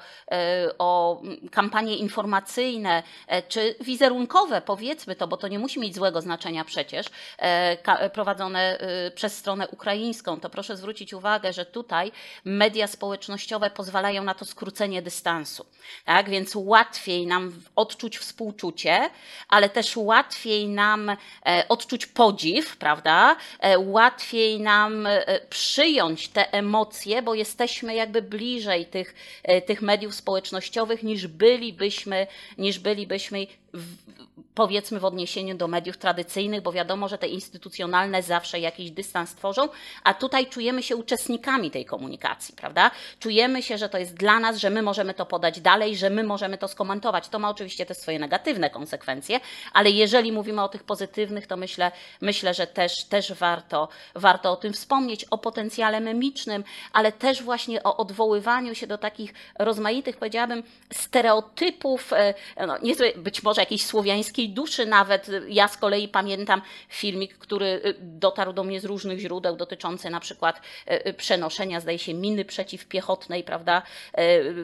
o 0.77 1.21
kampanie 1.51 1.97
informacyjne 1.97 3.03
czy 3.47 3.75
wizerunkowe, 3.81 4.61
powiedzmy 4.61 5.15
to, 5.15 5.27
bo 5.27 5.37
to 5.37 5.47
nie 5.47 5.59
musi 5.59 5.79
mieć 5.79 5.95
złego 5.95 6.21
znaczenia 6.21 6.65
przecież, 6.65 7.05
prowadzone 8.13 8.79
przez 9.15 9.37
stronę 9.37 9.67
ukraińską, 9.67 10.39
to 10.39 10.49
proszę 10.49 10.77
zwrócić 10.77 11.13
uwagę, 11.13 11.53
że 11.53 11.65
tutaj 11.65 12.11
media 12.45 12.87
społecznościowe 12.87 13.69
pozwalają 13.69 14.23
na 14.23 14.33
to 14.33 14.45
skrócenie 14.45 15.01
dystansu. 15.01 15.65
Tak? 16.05 16.29
Więc 16.29 16.51
łatwiej 16.55 17.27
nam 17.27 17.61
odczuć 17.75 18.17
współczucie, 18.17 19.09
ale 19.49 19.69
też 19.69 19.97
łatwiej 19.97 20.56
łatwiej 20.57 20.67
nam 20.67 21.09
e, 21.09 21.15
odczuć 21.69 22.05
podziw, 22.05 22.77
prawda? 22.77 23.35
E, 23.59 23.79
łatwiej 23.79 24.59
nam 24.59 25.07
e, 25.07 25.39
przyjąć 25.49 26.27
te 26.27 26.53
emocje, 26.53 27.21
bo 27.21 27.33
jesteśmy 27.33 27.95
jakby 27.95 28.21
bliżej 28.21 28.85
tych, 28.85 29.15
tych 29.65 29.81
mediów 29.81 30.15
społecznościowych 30.15 31.03
niż 31.03 31.27
bylibyśmy, 31.27 32.27
niż 32.57 32.79
bylibyśmy 32.79 33.47
w, 33.77 33.95
powiedzmy 34.55 34.99
w 34.99 35.05
odniesieniu 35.05 35.57
do 35.57 35.67
mediów 35.67 35.97
tradycyjnych, 35.97 36.61
bo 36.61 36.71
wiadomo, 36.71 37.07
że 37.07 37.17
te 37.17 37.27
instytucjonalne 37.27 38.23
zawsze 38.23 38.59
jakiś 38.59 38.91
dystans 38.91 39.35
tworzą, 39.35 39.69
a 40.03 40.13
tutaj 40.13 40.47
czujemy 40.47 40.83
się 40.83 40.95
uczestnikami 40.95 41.71
tej 41.71 41.85
komunikacji, 41.85 42.55
prawda? 42.55 42.91
Czujemy 43.19 43.63
się, 43.63 43.77
że 43.77 43.89
to 43.89 43.97
jest 43.97 44.13
dla 44.13 44.39
nas, 44.39 44.57
że 44.57 44.69
my 44.69 44.81
możemy 44.81 45.13
to 45.13 45.25
podać 45.25 45.61
dalej, 45.61 45.97
że 45.97 46.09
my 46.09 46.23
możemy 46.23 46.57
to 46.57 46.67
skomentować. 46.67 47.29
To 47.29 47.39
ma 47.39 47.49
oczywiście 47.49 47.85
te 47.85 47.95
swoje 47.95 48.19
negatywne 48.19 48.69
konsekwencje, 48.69 49.39
ale 49.73 49.89
jeżeli 49.89 50.31
mówimy 50.31 50.63
o 50.63 50.69
tych 50.69 50.83
pozytywnych, 50.83 51.47
to 51.47 51.57
myślę, 51.57 51.91
myślę 52.21 52.53
że 52.53 52.67
też, 52.67 53.03
też 53.03 53.33
warto, 53.33 53.87
warto 54.15 54.51
o 54.51 54.55
tym 54.55 54.73
wspomnieć, 54.73 55.25
o 55.25 55.37
potencjale 55.37 55.99
memicznym, 55.99 56.63
ale 56.93 57.11
też 57.11 57.43
właśnie 57.43 57.83
o 57.83 57.97
odwoływaniu 57.97 58.75
się 58.75 58.87
do 58.87 58.97
takich 58.97 59.33
rozmaitych, 59.59 60.17
powiedziałabym, 60.17 60.63
stereotypów, 60.93 62.13
e, 62.13 62.33
no, 62.67 62.77
niezłe, 62.77 63.11
być 63.17 63.43
może 63.43 63.61
jakiejś 63.67 63.85
słowiańskiej 63.85 64.49
duszy 64.49 64.85
nawet. 64.85 65.27
Ja 65.49 65.67
z 65.67 65.77
kolei 65.77 66.07
pamiętam 66.07 66.61
filmik, 66.89 67.37
który 67.37 67.65
y, 67.65 67.95
dotarł 67.99 68.53
do 68.53 68.63
mnie 68.63 68.79
z 68.79 68.85
różnych 68.85 69.19
źródeł 69.19 69.55
dotyczący 69.55 70.09
na 70.09 70.19
przykład 70.19 70.61
y, 70.91 71.07
y, 71.07 71.13
przenoszenia, 71.13 71.79
zdaje 71.79 71.99
się, 71.99 72.13
miny 72.13 72.45
przeciwpiechotnej, 72.45 73.43
prawda, 73.43 73.81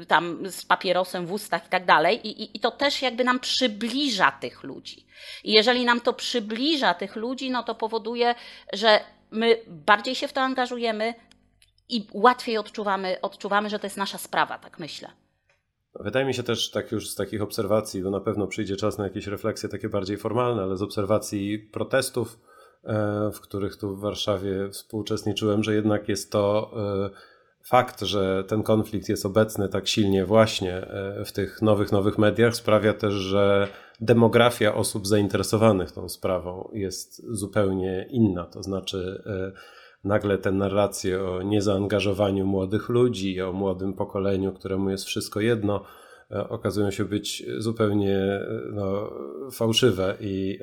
tam 0.07 0.51
z 0.51 0.65
papierosem 0.65 1.25
w 1.25 1.31
ustach 1.31 1.65
i 1.65 1.69
tak 1.69 1.85
dalej. 1.85 2.27
I, 2.27 2.57
I 2.57 2.59
to 2.59 2.71
też 2.71 3.01
jakby 3.01 3.23
nam 3.23 3.39
przybliża 3.39 4.31
tych 4.31 4.63
ludzi. 4.63 5.05
I 5.43 5.51
jeżeli 5.51 5.85
nam 5.85 6.01
to 6.01 6.13
przybliża 6.13 6.93
tych 6.93 7.15
ludzi, 7.15 7.51
no 7.51 7.63
to 7.63 7.75
powoduje, 7.75 8.35
że 8.73 8.99
my 9.31 9.59
bardziej 9.67 10.15
się 10.15 10.27
w 10.27 10.33
to 10.33 10.41
angażujemy 10.41 11.13
i 11.89 12.07
łatwiej 12.13 12.57
odczuwamy, 12.57 13.17
odczuwamy, 13.21 13.69
że 13.69 13.79
to 13.79 13.85
jest 13.85 13.97
nasza 13.97 14.17
sprawa, 14.17 14.57
tak 14.57 14.79
myślę. 14.79 15.22
Wydaje 15.99 16.25
mi 16.25 16.33
się 16.33 16.43
też 16.43 16.71
tak 16.71 16.91
już 16.91 17.09
z 17.09 17.15
takich 17.15 17.41
obserwacji, 17.41 18.03
bo 18.03 18.09
na 18.09 18.19
pewno 18.19 18.47
przyjdzie 18.47 18.75
czas 18.75 18.97
na 18.97 19.03
jakieś 19.03 19.27
refleksje 19.27 19.69
takie 19.69 19.89
bardziej 19.89 20.17
formalne, 20.17 20.63
ale 20.63 20.77
z 20.77 20.81
obserwacji 20.81 21.59
protestów, 21.59 22.39
e, 22.83 23.31
w 23.33 23.39
których 23.39 23.75
tu 23.77 23.95
w 23.95 23.99
Warszawie 23.99 24.69
współuczestniczyłem, 24.69 25.63
że 25.63 25.75
jednak 25.75 26.09
jest 26.09 26.31
to 26.31 26.71
e, 26.75 27.09
fakt, 27.63 28.01
że 28.01 28.43
ten 28.47 28.63
konflikt 28.63 29.09
jest 29.09 29.25
obecny 29.25 29.69
tak 29.69 29.87
silnie 29.87 30.25
właśnie 30.25 30.75
e, 30.75 31.25
w 31.25 31.31
tych 31.31 31.61
nowych, 31.61 31.91
nowych 31.91 32.17
mediach 32.17 32.55
sprawia 32.55 32.93
też, 32.93 33.13
że 33.13 33.67
demografia 34.01 34.75
osób 34.75 35.07
zainteresowanych 35.07 35.91
tą 35.91 36.09
sprawą 36.09 36.69
jest 36.73 37.25
zupełnie 37.35 38.07
inna. 38.09 38.45
To 38.45 38.63
znaczy, 38.63 39.23
nagle 40.03 40.37
te 40.37 40.51
narracje 40.51 41.23
o 41.23 41.41
niezaangażowaniu 41.41 42.45
młodych 42.45 42.89
ludzi, 42.89 43.41
o 43.41 43.53
młodym 43.53 43.93
pokoleniu, 43.93 44.53
któremu 44.53 44.89
jest 44.89 45.05
wszystko 45.05 45.39
jedno, 45.39 45.83
e, 46.31 46.49
okazują 46.49 46.91
się 46.91 47.05
być 47.05 47.45
zupełnie 47.57 48.17
e, 48.17 48.61
no, 48.71 49.11
fałszywe 49.51 50.17
i, 50.19 50.59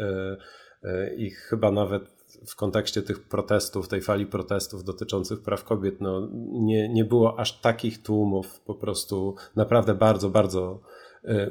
e, 0.83 1.15
i 1.15 1.31
chyba 1.31 1.71
nawet 1.71 2.21
w 2.47 2.57
kontekście 2.57 3.03
tych 3.03 3.29
protestów, 3.29 3.89
tej 3.89 4.01
fali 4.01 4.27
protestów 4.27 4.85
dotyczących 4.85 5.43
praw 5.43 5.65
kobiet, 5.65 6.01
no, 6.01 6.29
nie, 6.53 6.89
nie 6.89 7.05
było 7.05 7.39
aż 7.39 7.61
takich 7.61 8.03
tłumów 8.03 8.61
po 8.61 8.75
prostu 8.75 9.35
naprawdę 9.57 9.95
bardzo, 9.95 10.31
bardzo 10.31 10.81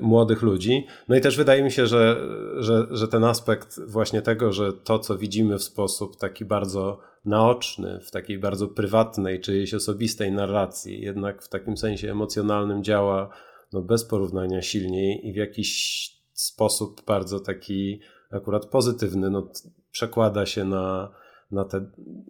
młodych 0.02 0.42
ludzi. 0.42 0.88
No 1.08 1.16
i 1.16 1.22
też 1.22 1.38
wydaje 1.38 1.64
mi 1.64 1.72
się, 1.72 1.88
że, 1.88 2.28
że, 2.58 2.88
że 2.92 3.08
ten 3.08 3.24
aspekt 3.24 3.80
właśnie 3.88 4.22
tego, 4.22 4.52
że 4.52 4.74
to, 4.74 5.00
co 5.00 5.18
widzimy 5.18 5.58
w 5.58 5.64
sposób 5.64 6.16
taki 6.16 6.46
bardzo 6.46 7.00
naoczny, 7.26 8.00
w 8.00 8.12
takiej 8.12 8.40
bardzo 8.40 8.68
prywatnej, 8.68 9.42
czyjejś 9.42 9.74
osobistej 9.74 10.32
narracji, 10.32 11.02
jednak 11.02 11.44
w 11.44 11.50
takim 11.50 11.78
sensie 11.78 12.12
emocjonalnym 12.12 12.84
działa 12.84 13.30
no, 13.74 13.82
bez 13.82 14.06
porównania 14.06 14.62
silniej 14.62 15.28
i 15.28 15.34
w 15.34 15.36
jakiś 15.36 16.10
sposób 16.34 17.06
bardzo 17.06 17.40
taki 17.40 18.02
akurat 18.32 18.66
pozytywny, 18.66 19.30
no, 19.30 19.52
przekłada 19.92 20.46
się 20.46 20.66
na, 20.66 21.12
na 21.52 21.66
te 21.66 21.86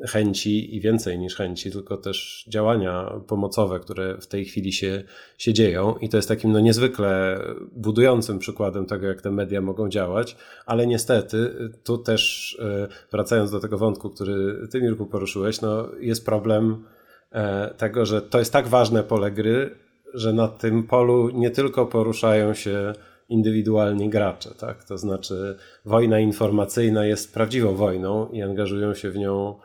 chęci 0.07 0.75
i 0.75 0.81
więcej 0.81 1.19
niż 1.19 1.35
chęci, 1.35 1.71
tylko 1.71 1.97
też 1.97 2.45
działania 2.47 3.11
pomocowe, 3.27 3.79
które 3.79 4.17
w 4.17 4.27
tej 4.27 4.45
chwili 4.45 4.73
się, 4.73 5.03
się 5.37 5.53
dzieją. 5.53 5.95
I 5.95 6.09
to 6.09 6.17
jest 6.17 6.29
takim 6.29 6.51
no, 6.51 6.59
niezwykle 6.59 7.39
budującym 7.71 8.39
przykładem 8.39 8.85
tego, 8.85 9.07
jak 9.07 9.21
te 9.21 9.31
media 9.31 9.61
mogą 9.61 9.89
działać, 9.89 10.37
ale 10.65 10.87
niestety 10.87 11.69
tu 11.83 11.97
też 11.97 12.57
e, 12.61 12.87
wracając 13.11 13.51
do 13.51 13.59
tego 13.59 13.77
wątku, 13.77 14.09
który 14.09 14.67
ty 14.67 14.81
Mirku 14.81 15.05
poruszyłeś, 15.05 15.61
no, 15.61 15.89
jest 15.99 16.25
problem 16.25 16.83
e, 17.31 17.73
tego, 17.77 18.05
że 18.05 18.21
to 18.21 18.39
jest 18.39 18.53
tak 18.53 18.67
ważne 18.67 19.03
pole 19.03 19.31
gry, 19.31 19.75
że 20.13 20.33
na 20.33 20.47
tym 20.47 20.83
polu 20.83 21.29
nie 21.29 21.51
tylko 21.51 21.85
poruszają 21.85 22.53
się 22.53 22.93
indywidualni 23.29 24.09
gracze, 24.09 24.49
tak? 24.59 24.83
To 24.83 24.97
znaczy 24.97 25.57
wojna 25.85 26.19
informacyjna 26.19 27.05
jest 27.05 27.33
prawdziwą 27.33 27.75
wojną 27.75 28.29
i 28.29 28.41
angażują 28.41 28.93
się 28.93 29.11
w 29.11 29.15
nią 29.15 29.55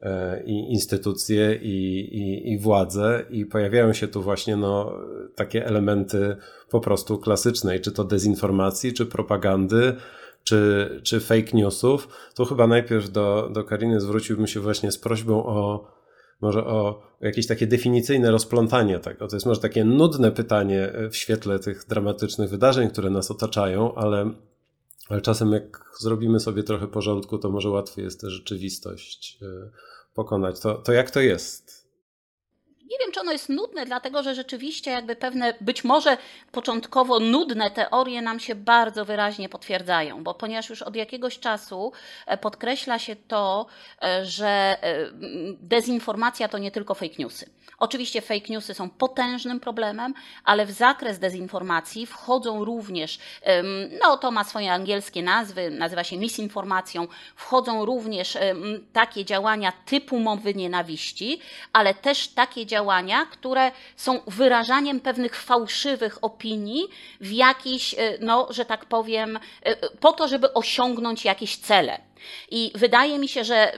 e, 0.00 0.42
i 0.44 0.72
instytucje, 0.72 1.54
i, 1.54 1.98
i, 2.16 2.52
i 2.52 2.58
władze, 2.58 3.24
i 3.30 3.46
pojawiają 3.46 3.92
się 3.92 4.08
tu 4.08 4.22
właśnie 4.22 4.56
no, 4.56 4.92
takie 5.34 5.66
elementy 5.66 6.36
po 6.70 6.80
prostu 6.80 7.18
klasycznej, 7.18 7.80
czy 7.80 7.92
to 7.92 8.04
dezinformacji, 8.04 8.92
czy 8.92 9.06
propagandy, 9.06 9.96
czy, 10.44 10.90
czy 11.02 11.20
fake 11.20 11.52
newsów. 11.54 12.08
Tu 12.34 12.44
chyba 12.44 12.66
najpierw 12.66 13.10
do, 13.10 13.50
do 13.52 13.64
Kariny 13.64 14.00
zwróciłbym 14.00 14.46
się 14.46 14.60
właśnie 14.60 14.92
z 14.92 14.98
prośbą 14.98 15.46
o 15.46 15.86
może 16.42 16.66
o 16.66 17.02
jakieś 17.20 17.46
takie 17.46 17.66
definicyjne 17.66 18.30
rozplątanie 18.30 18.98
tego. 18.98 19.28
To 19.28 19.36
jest 19.36 19.46
może 19.46 19.60
takie 19.60 19.84
nudne 19.84 20.32
pytanie 20.32 20.92
w 21.10 21.16
świetle 21.16 21.58
tych 21.58 21.86
dramatycznych 21.88 22.50
wydarzeń, 22.50 22.90
które 22.90 23.10
nas 23.10 23.30
otaczają, 23.30 23.94
ale, 23.94 24.30
ale 25.08 25.20
czasem 25.20 25.52
jak 25.52 25.84
zrobimy 26.00 26.40
sobie 26.40 26.62
trochę 26.62 26.88
porządku, 26.88 27.38
to 27.38 27.50
może 27.50 27.68
łatwiej 27.68 28.04
jest 28.04 28.20
tę 28.20 28.30
rzeczywistość 28.30 29.38
e, 29.42 29.70
pokonać. 30.14 30.60
To, 30.60 30.74
to 30.74 30.92
jak 30.92 31.10
to 31.10 31.20
jest? 31.20 31.81
Nie 32.90 32.98
wiem, 32.98 33.12
czy 33.12 33.20
ono 33.20 33.32
jest 33.32 33.48
nudne, 33.48 33.86
dlatego 33.86 34.22
że 34.22 34.34
rzeczywiście 34.34 34.90
jakby 34.90 35.16
pewne, 35.16 35.54
być 35.60 35.84
może 35.84 36.16
początkowo 36.52 37.20
nudne 37.20 37.70
teorie 37.70 38.22
nam 38.22 38.40
się 38.40 38.54
bardzo 38.54 39.04
wyraźnie 39.04 39.48
potwierdzają, 39.48 40.24
bo 40.24 40.34
ponieważ 40.34 40.70
już 40.70 40.82
od 40.82 40.96
jakiegoś 40.96 41.38
czasu 41.38 41.92
e, 42.26 42.38
podkreśla 42.38 42.98
się 42.98 43.16
to, 43.16 43.66
e, 44.02 44.24
że 44.24 44.48
e, 44.48 44.76
dezinformacja 45.60 46.48
to 46.48 46.58
nie 46.58 46.70
tylko 46.70 46.94
fake 46.94 47.14
newsy. 47.18 47.50
Oczywiście 47.78 48.20
fake 48.20 48.46
newsy 48.48 48.74
są 48.74 48.90
potężnym 48.90 49.60
problemem, 49.60 50.14
ale 50.44 50.66
w 50.66 50.70
zakres 50.70 51.18
dezinformacji 51.18 52.06
wchodzą 52.06 52.64
również, 52.64 53.18
no 54.02 54.16
to 54.16 54.30
ma 54.30 54.44
swoje 54.44 54.72
angielskie 54.72 55.22
nazwy, 55.22 55.70
nazywa 55.70 56.04
się 56.04 56.16
misinformacją, 56.16 57.06
wchodzą 57.36 57.84
również 57.84 58.38
takie 58.92 59.24
działania 59.24 59.72
typu 59.86 60.18
mowy 60.18 60.54
nienawiści, 60.54 61.40
ale 61.72 61.94
też 61.94 62.28
takie 62.28 62.66
działania, 62.72 63.26
które 63.26 63.72
są 63.96 64.20
wyrażaniem 64.26 65.00
pewnych 65.00 65.36
fałszywych 65.36 66.18
opinii 66.22 66.88
w 67.20 67.30
jakiś, 67.30 67.94
e, 67.94 68.18
no, 68.20 68.48
że 68.50 68.64
tak 68.64 68.84
powiem, 68.84 69.38
e, 69.62 69.88
po 70.00 70.12
to, 70.12 70.28
żeby 70.28 70.54
osiągnąć 70.54 71.24
jakieś 71.24 71.56
cele. 71.56 72.00
I 72.50 72.72
wydaje 72.74 73.18
mi 73.18 73.28
się, 73.28 73.44
że 73.44 73.72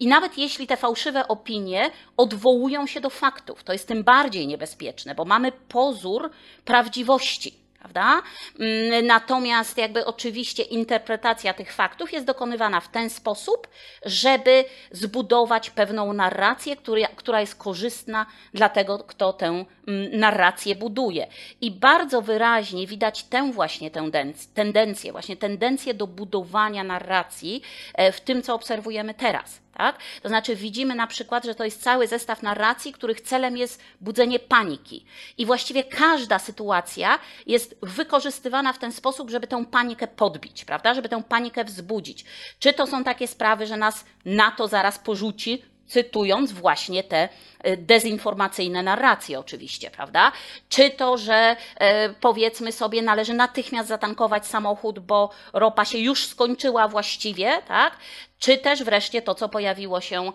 i 0.00 0.06
nawet 0.06 0.38
jeśli 0.38 0.66
te 0.66 0.76
fałszywe 0.76 1.28
opinie 1.28 1.90
odwołują 2.16 2.86
się 2.86 3.00
do 3.00 3.10
faktów, 3.10 3.64
to 3.64 3.72
jest 3.72 3.88
tym 3.88 4.04
bardziej 4.04 4.46
niebezpieczne, 4.46 5.14
bo 5.14 5.24
mamy 5.24 5.52
pozór 5.68 6.30
prawdziwości 6.64 7.67
prawda? 7.78 8.22
Mm, 8.60 9.06
natomiast 9.06 9.78
jakby 9.78 10.06
oczywiście 10.06 10.62
interpretacja 10.62 11.54
tych 11.54 11.72
faktów 11.72 12.12
jest 12.12 12.26
dokonywana 12.26 12.80
w 12.80 12.88
ten 12.88 13.10
sposób, 13.10 13.68
żeby 14.04 14.64
zbudować 14.90 15.70
pewną 15.70 16.12
narrację, 16.12 16.76
która, 17.16 17.40
jest 17.40 17.56
korzystna 17.56 18.26
dla 18.54 18.68
tego, 18.68 18.98
kto 18.98 19.32
tę 19.32 19.46
mm, 19.46 19.66
narrację 20.12 20.74
buduje. 20.74 21.26
I 21.60 21.70
bardzo 21.70 22.22
wyraźnie 22.22 22.86
widać 22.86 23.24
tę 23.24 23.52
właśnie 23.52 23.90
tendencję, 23.90 24.48
tendencję 24.54 25.12
właśnie 25.12 25.36
tendencję 25.36 25.94
do 25.94 26.06
budowania 26.06 26.84
narracji 26.84 27.62
e, 27.94 28.12
w 28.12 28.20
tym, 28.20 28.42
co 28.42 28.54
obserwujemy 28.54 29.14
teraz. 29.14 29.60
Tak? 29.78 29.98
To 30.22 30.28
znaczy 30.28 30.56
widzimy 30.56 30.94
na 30.94 31.06
przykład, 31.06 31.44
że 31.44 31.54
to 31.54 31.64
jest 31.64 31.82
cały 31.82 32.06
zestaw 32.06 32.42
narracji, 32.42 32.92
których 32.92 33.20
celem 33.20 33.56
jest 33.56 33.82
budzenie 34.00 34.38
paniki. 34.38 35.04
I 35.38 35.46
właściwie 35.46 35.84
każda 35.84 36.38
sytuacja 36.38 37.18
jest 37.46 37.76
wykorzystywana 37.82 38.72
w 38.72 38.78
ten 38.78 38.92
sposób, 38.92 39.30
żeby 39.30 39.46
tę 39.46 39.64
panikę 39.64 40.06
podbić, 40.06 40.64
prawda? 40.64 40.94
Żeby 40.94 41.08
tę 41.08 41.22
panikę 41.28 41.64
wzbudzić. 41.64 42.24
Czy 42.58 42.72
to 42.72 42.86
są 42.86 43.04
takie 43.04 43.28
sprawy, 43.28 43.66
że 43.66 43.76
nas 43.76 44.04
NATO 44.24 44.68
zaraz 44.68 44.98
porzuci, 44.98 45.62
cytując 45.86 46.52
właśnie 46.52 47.04
te 47.04 47.28
dezinformacyjne 47.76 48.82
narracje 48.82 49.38
oczywiście, 49.38 49.90
prawda? 49.90 50.32
Czy 50.68 50.90
to, 50.90 51.18
że 51.18 51.56
e, 51.76 52.08
powiedzmy 52.08 52.72
sobie 52.72 53.02
należy 53.02 53.34
natychmiast 53.34 53.88
zatankować 53.88 54.46
samochód, 54.46 54.98
bo 54.98 55.30
ropa 55.52 55.84
się 55.84 55.98
już 55.98 56.26
skończyła 56.26 56.88
właściwie, 56.88 57.62
tak? 57.68 57.96
czy 58.38 58.58
też 58.58 58.84
wreszcie 58.84 59.22
to, 59.22 59.34
co 59.34 59.48
pojawiło 59.48 60.00
się, 60.00 60.32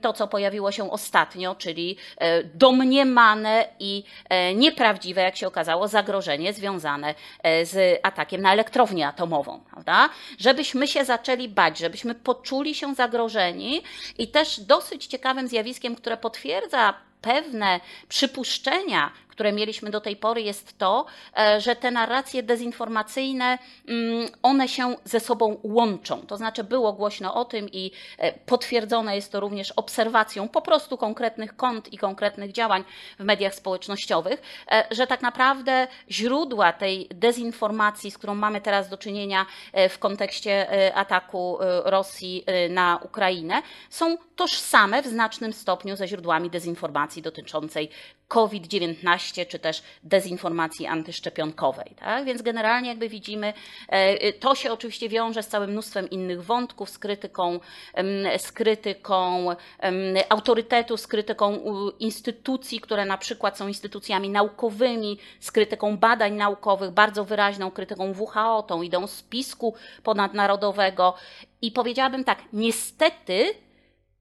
to, 0.00 0.12
co 0.12 0.28
pojawiło 0.28 0.72
się 0.72 0.90
ostatnio, 0.90 1.54
czyli 1.54 1.96
e, 2.16 2.44
domniemane 2.44 3.68
i 3.80 4.04
e, 4.28 4.54
nieprawdziwe, 4.54 5.22
jak 5.22 5.36
się 5.36 5.46
okazało, 5.46 5.88
zagrożenie 5.88 6.52
związane 6.52 7.14
e, 7.42 7.66
z 7.66 8.00
atakiem 8.02 8.42
na 8.42 8.52
elektrownię 8.52 9.08
atomową, 9.08 9.60
prawda? 9.70 10.08
Żebyśmy 10.38 10.88
się 10.88 11.04
zaczęli 11.04 11.48
bać, 11.48 11.78
żebyśmy 11.78 12.14
poczuli 12.14 12.74
się 12.74 12.94
zagrożeni 12.94 13.82
i 14.18 14.28
też 14.28 14.60
dosyć 14.60 15.06
ciekawym 15.06 15.48
zjawiskiem, 15.48 15.96
które 15.96 16.16
potwierdza 16.16 16.41
pewne 17.20 17.80
przypuszczenia, 18.08 19.10
które 19.32 19.52
mieliśmy 19.52 19.90
do 19.90 20.00
tej 20.00 20.16
pory, 20.16 20.42
jest 20.42 20.78
to, 20.78 21.06
e, 21.38 21.60
że 21.60 21.76
te 21.76 21.90
narracje 21.90 22.42
dezinformacyjne, 22.42 23.58
mm, 23.88 24.28
one 24.42 24.68
się 24.68 24.96
ze 25.04 25.20
sobą 25.20 25.60
łączą. 25.62 26.26
To 26.26 26.36
znaczy, 26.36 26.64
było 26.64 26.92
głośno 26.92 27.34
o 27.34 27.44
tym 27.44 27.68
i 27.72 27.90
e, 28.18 28.32
potwierdzone 28.32 29.16
jest 29.16 29.32
to 29.32 29.40
również 29.40 29.72
obserwacją 29.72 30.48
po 30.48 30.62
prostu 30.62 30.98
konkretnych 30.98 31.56
kont 31.56 31.92
i 31.92 31.98
konkretnych 31.98 32.52
działań 32.52 32.84
w 33.18 33.24
mediach 33.24 33.54
społecznościowych, 33.54 34.42
e, 34.70 34.84
że 34.90 35.06
tak 35.06 35.22
naprawdę 35.22 35.86
źródła 36.10 36.72
tej 36.72 37.08
dezinformacji, 37.10 38.10
z 38.10 38.18
którą 38.18 38.34
mamy 38.34 38.60
teraz 38.60 38.88
do 38.88 38.98
czynienia 38.98 39.46
w 39.88 39.98
kontekście 39.98 40.66
ataku 40.94 41.58
Rosji 41.84 42.44
na 42.70 43.00
Ukrainę, 43.02 43.62
są 43.90 44.16
tożsame 44.36 45.02
w 45.02 45.06
znacznym 45.06 45.52
stopniu 45.52 45.96
ze 45.96 46.08
źródłami 46.08 46.50
dezinformacji 46.50 47.22
dotyczącej 47.22 47.90
COVID-19 48.32 49.46
czy 49.46 49.58
też 49.58 49.82
dezinformacji 50.02 50.86
antyszczepionkowej. 50.86 51.94
Tak? 51.96 52.24
Więc 52.24 52.42
generalnie 52.42 52.88
jakby 52.88 53.08
widzimy, 53.08 53.52
e, 53.88 54.32
to 54.32 54.54
się 54.54 54.72
oczywiście 54.72 55.08
wiąże 55.08 55.42
z 55.42 55.48
całym 55.48 55.70
mnóstwem 55.70 56.10
innych 56.10 56.44
wątków, 56.44 56.90
z 56.90 56.98
krytyką, 56.98 57.60
z 58.38 58.52
krytyką 58.52 59.48
autorytetu, 60.28 60.96
z 60.96 61.06
krytyką 61.06 61.58
instytucji, 62.00 62.80
które 62.80 63.04
na 63.04 63.18
przykład 63.18 63.58
są 63.58 63.68
instytucjami 63.68 64.30
naukowymi, 64.30 65.18
z 65.40 65.52
krytyką 65.52 65.96
badań 65.96 66.32
naukowych, 66.32 66.90
bardzo 66.90 67.24
wyraźną 67.24 67.70
krytyką 67.70 68.12
WHO, 68.12 68.62
tą 68.62 68.82
ideą 68.82 69.06
spisku 69.06 69.74
ponadnarodowego. 70.02 71.14
I 71.62 71.72
powiedziałabym 71.72 72.24
tak, 72.24 72.38
niestety 72.52 73.54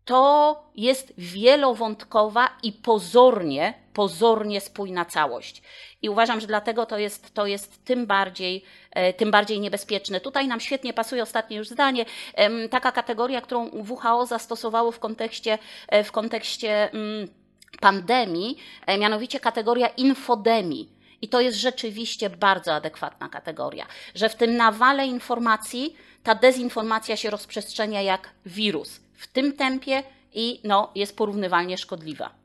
to 0.06 0.64
jest 0.76 1.14
wielowątkowa 1.18 2.50
i 2.64 2.72
pozornie, 2.72 3.74
pozornie 3.94 4.62
spójna 4.62 5.06
całość. 5.06 5.62
I 6.02 6.10
uważam, 6.10 6.42
że 6.42 6.48
dlatego 6.48 6.86
to 6.86 6.98
jest, 6.98 7.34
to 7.34 7.46
jest 7.46 7.86
tym, 7.86 8.08
bardziej, 8.08 8.64
e, 8.92 9.14
tym 9.14 9.32
bardziej 9.32 9.60
niebezpieczne. 9.60 10.20
Tutaj 10.20 10.48
nam 10.48 10.60
świetnie 10.60 10.94
pasuje 10.94 11.24
ostatnie 11.24 11.58
już 11.58 11.70
zdanie, 11.70 12.06
taka 12.72 12.92
kategoria, 12.92 13.42
którą 13.42 13.70
WHO 13.90 14.26
zastosowało 14.26 14.92
w 14.92 15.00
kontekście, 15.00 15.58
e, 15.88 16.04
w 16.04 16.12
kontekście 16.12 16.92
mm, 16.92 17.28
pandemii, 17.80 18.58
e, 18.86 18.98
mianowicie 18.98 19.40
kategoria 19.40 19.88
infodemii 19.88 20.90
I 21.22 21.30
to 21.30 21.42
jest 21.42 21.58
rzeczywiście 21.58 22.30
bardzo 22.30 22.74
adekwatna 22.74 23.30
kategoria, 23.30 23.86
że 24.16 24.30
w 24.30 24.36
tym 24.36 24.58
nawale 24.58 25.08
informacji 25.08 25.96
ta 26.24 26.36
dezinformacja 26.36 27.18
się 27.18 27.30
rozprzestrzenia 27.30 28.02
jak 28.02 28.30
wirus 28.46 29.00
w 29.22 29.28
tym 29.28 29.54
tempie 29.54 30.04
i 30.34 30.62
no, 30.64 30.92
jest 30.96 31.18
porównywalnie 31.18 31.78
szkodliwa. 31.78 32.42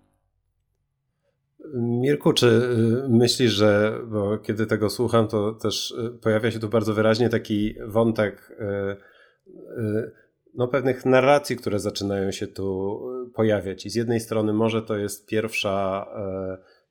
Mirku, 1.75 2.33
czy 2.33 2.47
y, 2.47 3.09
myślisz, 3.09 3.53
że, 3.53 4.01
bo 4.07 4.39
kiedy 4.39 4.67
tego 4.67 4.91
słucham, 4.91 5.29
to 5.29 5.53
też 5.53 5.91
y, 5.91 6.19
pojawia 6.23 6.51
się 6.51 6.59
tu 6.59 6.69
bardzo 6.69 6.95
wyraźnie 6.95 7.29
taki 7.29 7.75
wątek 7.87 8.51
y, 8.61 10.13
no, 10.55 10.69
pewnych 10.69 11.05
narracji, 11.05 11.57
które 11.57 11.79
zaczynają 11.79 12.31
się 12.31 12.47
tu 12.47 13.01
pojawiać. 13.35 13.87
I 13.87 13.91
z 13.91 13.95
jednej 13.95 14.21
strony 14.21 14.53
może 14.53 14.83
to 14.83 14.97
jest 14.97 15.27
pierwsza, 15.27 16.07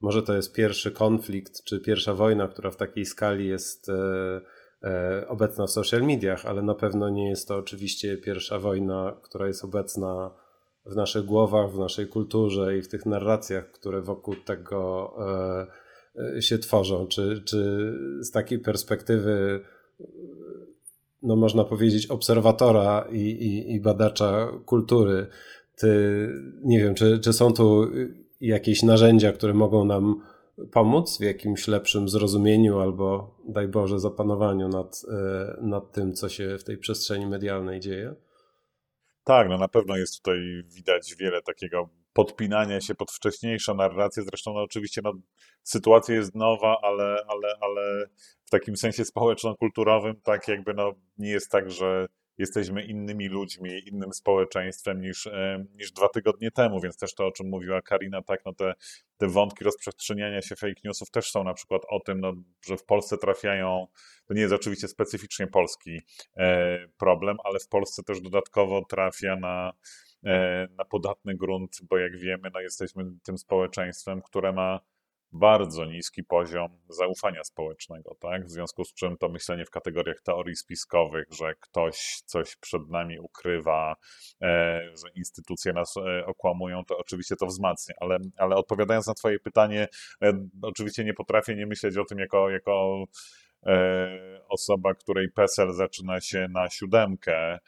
może 0.02 0.24
to 0.24 0.36
jest 0.36 0.54
pierwszy 0.54 0.92
konflikt, 0.92 1.64
czy 1.64 1.80
pierwsza 1.80 2.14
wojna, 2.14 2.48
która 2.48 2.72
w 2.72 2.78
takiej 2.78 3.06
skali 3.06 3.48
jest 3.48 3.92
obecna 5.28 5.68
w 5.68 5.72
social 5.72 6.02
mediach, 6.02 6.46
ale 6.46 6.62
na 6.62 6.76
pewno 6.76 7.10
nie 7.10 7.30
jest 7.30 7.48
to 7.48 7.56
oczywiście 7.56 8.18
pierwsza 8.18 8.60
wojna, 8.60 9.18
która 9.24 9.48
jest 9.48 9.64
obecna 9.64 10.32
w 10.86 10.96
naszych 10.96 11.26
głowach, 11.26 11.72
w 11.72 11.78
naszej 11.78 12.08
kulturze 12.08 12.78
i 12.78 12.82
w 12.82 12.88
tych 12.88 13.06
narracjach, 13.06 13.72
które 13.72 14.02
wokół 14.02 14.36
tego 14.36 15.14
e, 16.18 16.38
e, 16.38 16.42
się 16.42 16.58
tworzą. 16.58 17.08
Czy, 17.08 17.42
czy 17.46 17.94
z 18.20 18.32
takiej 18.32 18.60
perspektywy, 18.60 19.60
no 21.24 21.36
można 21.36 21.64
powiedzieć, 21.64 22.08
obserwatora 22.08 23.08
i, 23.12 23.20
i, 23.20 23.74
i 23.76 23.82
badacza 23.82 24.52
kultury, 24.66 25.28
ty, 25.78 26.30
nie 26.64 26.80
wiem, 26.80 26.96
czy, 26.96 27.20
czy 27.20 27.34
są 27.34 27.54
tu 27.54 27.88
jakieś 28.42 28.84
narzędzia, 28.84 29.32
które 29.32 29.54
mogą 29.54 29.86
nam 29.86 30.22
pomóc 30.72 31.18
w 31.18 31.22
jakimś 31.22 31.68
lepszym 31.68 32.10
zrozumieniu 32.10 32.80
albo, 32.80 33.38
daj 33.48 33.68
Boże, 33.68 34.00
zapanowaniu 34.00 34.68
nad, 34.68 35.02
e, 35.12 35.58
nad 35.62 35.92
tym, 35.92 36.14
co 36.14 36.30
się 36.30 36.58
w 36.58 36.64
tej 36.64 36.78
przestrzeni 36.78 37.26
medialnej 37.26 37.80
dzieje? 37.80 38.16
Tak, 39.24 39.50
no 39.50 39.58
na 39.58 39.68
pewno 39.68 39.98
jest 39.98 40.18
tutaj 40.18 40.40
widać 40.68 41.16
wiele 41.16 41.42
takiego 41.42 41.90
podpinania 42.14 42.82
się 42.82 42.96
pod 42.96 43.12
wcześniejsze 43.12 43.74
narracje. 43.74 44.24
Zresztą 44.24 44.54
no 44.54 44.62
oczywiście 44.62 45.02
no, 45.04 45.14
sytuacja 45.64 46.16
jest 46.16 46.36
nowa, 46.36 46.78
ale, 46.82 47.04
ale, 47.28 47.56
ale 47.62 48.08
w 48.46 48.50
takim 48.50 48.78
sensie 48.78 49.06
społeczno-kulturowym 49.06 50.22
tak 50.24 50.48
jakby 50.48 50.74
no, 50.74 50.94
nie 51.18 51.30
jest 51.30 51.52
tak, 51.52 51.72
że 51.72 52.08
jesteśmy 52.38 52.84
innymi 52.86 53.28
ludźmi, 53.28 53.90
innym 53.90 54.14
społeczeństwem 54.14 55.02
niż, 55.02 55.28
e, 55.28 55.66
niż 55.76 55.92
dwa 55.92 56.10
tygodnie 56.10 56.52
temu, 56.52 56.82
więc 56.82 56.98
też 56.98 57.16
to, 57.16 57.28
o 57.28 57.32
czym 57.32 57.50
mówiła 57.50 57.82
Karina, 57.82 58.22
tak, 58.22 58.46
no 58.46 58.54
te, 58.54 58.74
te 59.18 59.28
wątki 59.28 59.64
rozprzestrzeniania 59.64 60.42
się 60.42 60.56
fake 60.56 60.82
newsów 60.84 61.12
też 61.12 61.32
są 61.32 61.44
na 61.44 61.54
przykład 61.54 61.82
o 61.90 62.00
tym, 62.00 62.20
no, 62.20 62.34
że 62.68 62.78
w 62.78 62.86
Polsce 62.86 63.18
trafiają, 63.18 63.88
to 64.26 64.34
nie 64.34 64.42
jest 64.42 64.54
oczywiście 64.54 64.88
specyficznie 64.88 65.48
polski 65.48 66.02
e, 66.38 66.88
problem, 66.98 67.38
ale 67.44 67.60
w 67.60 67.68
Polsce 67.68 68.04
też 68.04 68.22
dodatkowo 68.22 68.86
trafia 68.90 69.36
na, 69.36 69.74
e, 70.26 70.68
na 70.78 70.86
podatny 70.86 71.36
grunt, 71.36 71.78
bo 71.90 71.98
jak 71.98 72.18
wiemy, 72.18 72.50
no, 72.54 72.60
jesteśmy 72.60 73.04
tym 73.24 73.38
społeczeństwem, 73.38 74.22
które 74.22 74.54
ma 74.54 74.80
bardzo 75.36 75.86
niski 75.86 76.24
poziom 76.24 76.68
zaufania 76.90 77.44
społecznego, 77.44 78.16
tak? 78.20 78.46
W 78.46 78.50
związku 78.50 78.84
z 78.84 78.94
czym 78.94 79.18
to 79.18 79.30
myślenie 79.30 79.66
w 79.66 79.70
kategoriach 79.70 80.22
teorii 80.22 80.56
spiskowych, 80.56 81.26
że 81.32 81.56
ktoś 81.60 82.22
coś 82.26 82.56
przed 82.56 82.90
nami 82.90 83.20
ukrywa, 83.20 83.96
e, 84.42 84.82
że 84.82 85.10
instytucje 85.16 85.74
nas 85.74 85.98
e, 85.98 86.26
okłamują, 86.26 86.86
to 86.86 86.98
oczywiście 86.98 87.36
to 87.36 87.46
wzmacnia, 87.46 87.96
ale, 88.00 88.18
ale 88.38 88.56
odpowiadając 88.56 89.08
na 89.08 89.14
Twoje 89.14 89.40
pytanie, 89.40 89.88
e, 90.24 90.48
oczywiście 90.62 91.04
nie 91.04 91.14
potrafię 91.14 91.56
nie 91.56 91.66
myśleć 91.66 91.98
o 91.98 92.06
tym 92.06 92.20
jako, 92.20 92.50
jako 92.50 93.06
osoba, 94.50 94.94
której 94.94 95.32
PESEL 95.32 95.74
zaczyna 95.74 96.22
się 96.22 96.48
na 96.50 96.70
siódemkę 96.70 97.60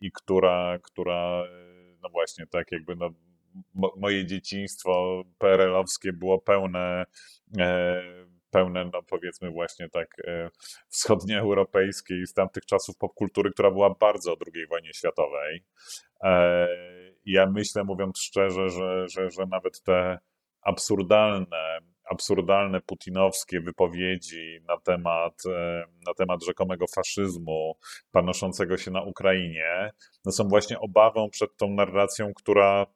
i 0.00 0.12
która, 0.12 0.78
która 0.82 1.44
no 2.02 2.08
właśnie, 2.08 2.46
tak 2.46 2.72
jakby 2.72 2.96
no, 2.96 3.10
moje 3.96 4.26
dzieciństwo 4.26 5.22
PRL-owskie 5.38 6.12
było 6.12 6.38
pełne, 6.40 7.04
e, 7.58 8.02
pełne, 8.50 8.90
no 8.92 9.02
powiedzmy 9.02 9.50
właśnie 9.50 9.88
tak 9.88 10.16
e, 10.26 10.50
wschodnioeuropejskiej 10.88 12.26
z 12.26 12.34
tamtych 12.34 12.66
czasów 12.66 12.96
popkultury, 12.96 13.50
która 13.50 13.70
była 13.70 13.94
bardzo 14.00 14.32
o 14.32 14.36
II 14.54 14.66
wojnie 14.66 14.94
światowej. 14.94 15.64
E, 16.24 16.68
ja 17.24 17.46
myślę, 17.46 17.84
mówiąc 17.84 18.18
szczerze, 18.18 18.68
że, 18.68 19.08
że, 19.08 19.30
że 19.30 19.46
nawet 19.46 19.82
te 19.82 20.18
absurdalne, 20.62 21.78
absurdalne 22.10 22.80
putinowskie 22.80 23.60
wypowiedzi 23.60 24.60
na 24.68 24.76
temat, 24.76 25.42
na 26.06 26.14
temat 26.14 26.44
rzekomego 26.44 26.86
faszyzmu 26.94 27.76
panoszącego 28.10 28.76
się 28.76 28.90
na 28.90 29.02
Ukrainie, 29.02 29.90
no 30.24 30.32
są 30.32 30.48
właśnie 30.48 30.80
obawą 30.80 31.30
przed 31.30 31.56
tą 31.56 31.70
narracją, 31.70 32.32
która 32.34 32.86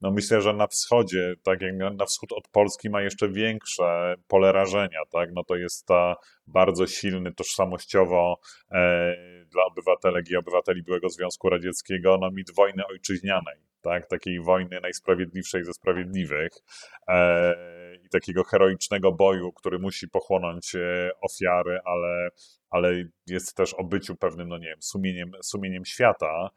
no 0.00 0.10
myślę, 0.10 0.40
że 0.40 0.52
na 0.52 0.66
wschodzie, 0.66 1.34
tak 1.42 1.62
jak 1.62 1.74
na 1.96 2.06
wschód 2.06 2.32
od 2.32 2.48
Polski 2.48 2.90
ma 2.90 3.02
jeszcze 3.02 3.28
większe 3.28 4.14
pole 4.28 4.52
rażenia, 4.52 5.00
tak, 5.12 5.30
no 5.34 5.44
to 5.44 5.56
jest 5.56 5.86
ta 5.86 6.14
bardzo 6.46 6.86
silny 6.86 7.34
tożsamościowo 7.34 8.40
e, 8.72 9.14
dla 9.50 9.64
obywatelek 9.64 10.30
i 10.30 10.36
obywateli 10.36 10.82
byłego 10.82 11.08
Związku 11.08 11.48
Radzieckiego, 11.48 12.18
no 12.20 12.30
mit 12.30 12.54
wojny 12.54 12.86
ojczyźnianej, 12.86 13.56
tak, 13.80 14.08
takiej 14.08 14.40
wojny 14.40 14.80
najsprawiedliwszej 14.80 15.64
ze 15.64 15.72
sprawiedliwych 15.72 16.52
e, 17.08 17.54
i 18.06 18.08
takiego 18.08 18.44
heroicznego 18.44 19.12
boju, 19.12 19.52
który 19.52 19.78
musi 19.78 20.08
pochłonąć 20.08 20.74
e, 20.74 21.10
ofiary, 21.20 21.80
ale 21.84 22.30
ale 22.70 23.04
jest 23.26 23.56
też 23.56 23.74
o 23.74 23.84
byciu 23.84 24.16
pewnym, 24.16 24.48
no 24.48 24.58
nie 24.58 24.66
wiem, 24.66 24.82
sumieniem, 24.82 25.30
sumieniem 25.42 25.84
świata, 25.84 26.50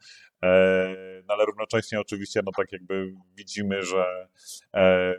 no 1.28 1.34
ale 1.34 1.46
równocześnie 1.46 2.00
oczywiście, 2.00 2.40
no 2.44 2.52
tak 2.56 2.72
jakby 2.72 3.14
widzimy, 3.36 3.82
że 3.82 4.28
e, 4.74 5.14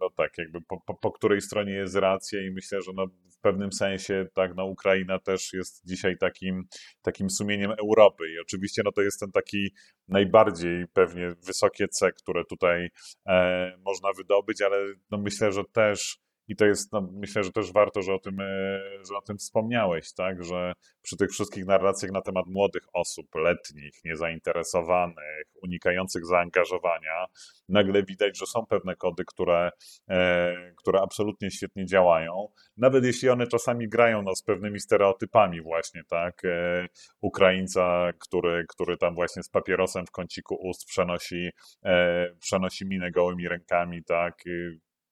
no 0.00 0.10
tak, 0.10 0.38
jakby 0.38 0.60
po, 0.60 0.80
po, 0.80 0.94
po 0.94 1.12
której 1.12 1.40
stronie 1.40 1.72
jest 1.72 1.96
racja 1.96 2.42
i 2.42 2.50
myślę, 2.50 2.82
że 2.82 2.92
no 2.94 3.06
w 3.38 3.40
pewnym 3.40 3.72
sensie 3.72 4.26
tak, 4.34 4.54
no 4.56 4.64
Ukraina 4.64 5.18
też 5.18 5.52
jest 5.52 5.86
dzisiaj 5.86 6.18
takim, 6.18 6.68
takim 7.02 7.30
sumieniem 7.30 7.70
Europy. 7.70 8.24
I 8.32 8.38
oczywiście 8.40 8.82
no 8.84 8.92
to 8.92 9.02
jest 9.02 9.20
ten 9.20 9.32
taki 9.32 9.74
najbardziej 10.08 10.86
pewnie 10.92 11.34
wysokie 11.46 11.88
C, 11.88 12.12
które 12.12 12.44
tutaj 12.44 12.88
e, 13.26 13.72
można 13.84 14.12
wydobyć, 14.12 14.62
ale 14.62 14.76
no 15.10 15.18
myślę, 15.18 15.52
że 15.52 15.62
też 15.72 16.20
i 16.48 16.56
to 16.56 16.66
jest, 16.66 16.92
no, 16.92 17.08
myślę, 17.12 17.44
że 17.44 17.52
też 17.52 17.72
warto, 17.72 18.02
że 18.02 18.14
o, 18.14 18.18
tym, 18.18 18.40
e, 18.40 18.80
że 19.08 19.16
o 19.16 19.22
tym 19.22 19.38
wspomniałeś, 19.38 20.14
tak, 20.14 20.44
że 20.44 20.72
przy 21.02 21.16
tych 21.16 21.30
wszystkich 21.30 21.66
narracjach 21.66 22.12
na 22.12 22.22
temat 22.22 22.46
młodych 22.46 22.82
osób, 22.92 23.26
letnich, 23.34 24.04
niezainteresowanych, 24.04 25.44
unikających 25.62 26.26
zaangażowania, 26.26 27.26
nagle 27.68 28.02
widać, 28.02 28.38
że 28.38 28.46
są 28.46 28.66
pewne 28.66 28.96
kody, 28.96 29.24
które, 29.26 29.70
e, 30.08 30.54
które 30.76 31.00
absolutnie 31.00 31.50
świetnie 31.50 31.86
działają, 31.86 32.48
nawet 32.76 33.04
jeśli 33.04 33.28
one 33.28 33.46
czasami 33.46 33.88
grają 33.88 34.22
no, 34.22 34.36
z 34.36 34.42
pewnymi 34.42 34.80
stereotypami 34.80 35.62
właśnie, 35.62 36.02
tak, 36.08 36.44
e, 36.44 36.86
Ukraińca, 37.20 38.12
który, 38.18 38.64
który 38.68 38.96
tam 38.96 39.14
właśnie 39.14 39.42
z 39.42 39.48
papierosem 39.48 40.06
w 40.06 40.10
kąciku 40.10 40.54
ust 40.54 40.84
przenosi, 40.86 41.50
e, 41.84 42.26
przenosi 42.40 42.86
minę 42.86 43.10
gołymi 43.10 43.48
rękami, 43.48 44.04
tak, 44.04 44.44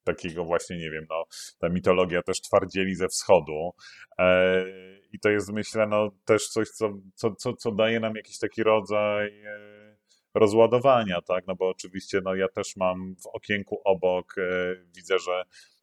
takiego 0.06 0.44
właśnie, 0.44 0.78
nie 0.78 0.90
wiem, 0.90 1.06
no, 1.10 1.24
ta 1.58 1.68
mitologia 1.68 2.22
też 2.22 2.40
twardzieli 2.40 2.94
ze 2.94 3.08
wschodu. 3.08 3.70
E, 4.18 4.64
I 5.12 5.18
to 5.18 5.30
jest, 5.30 5.52
myślę, 5.52 5.86
no, 5.86 6.10
też 6.24 6.48
coś, 6.48 6.68
co, 6.68 6.92
co, 7.14 7.34
co, 7.34 7.52
co 7.52 7.72
daje 7.72 8.00
nam 8.00 8.16
jakiś 8.16 8.38
taki 8.38 8.62
rodzaj 8.62 9.42
e, 9.44 9.96
rozładowania, 10.34 11.20
tak, 11.20 11.46
no 11.46 11.54
bo 11.54 11.68
oczywiście, 11.68 12.20
no, 12.24 12.34
ja 12.34 12.48
też 12.48 12.76
mam 12.76 13.16
w 13.16 13.26
okienku 13.26 13.80
obok, 13.84 14.34
e, 14.38 14.42
widzę, 14.96 15.18
że 15.18 15.42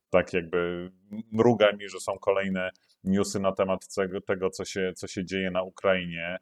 tak 0.09 0.33
jakby 0.33 0.91
mruga 1.31 1.71
mi, 1.71 1.89
że 1.89 1.99
są 1.99 2.19
kolejne 2.19 2.69
newsy 3.03 3.39
na 3.39 3.51
temat 3.51 3.95
tego, 3.95 4.21
tego 4.21 4.49
co, 4.49 4.65
się, 4.65 4.93
co 4.95 5.07
się 5.07 5.25
dzieje 5.25 5.51
na 5.51 5.63
Ukrainie. 5.63 6.37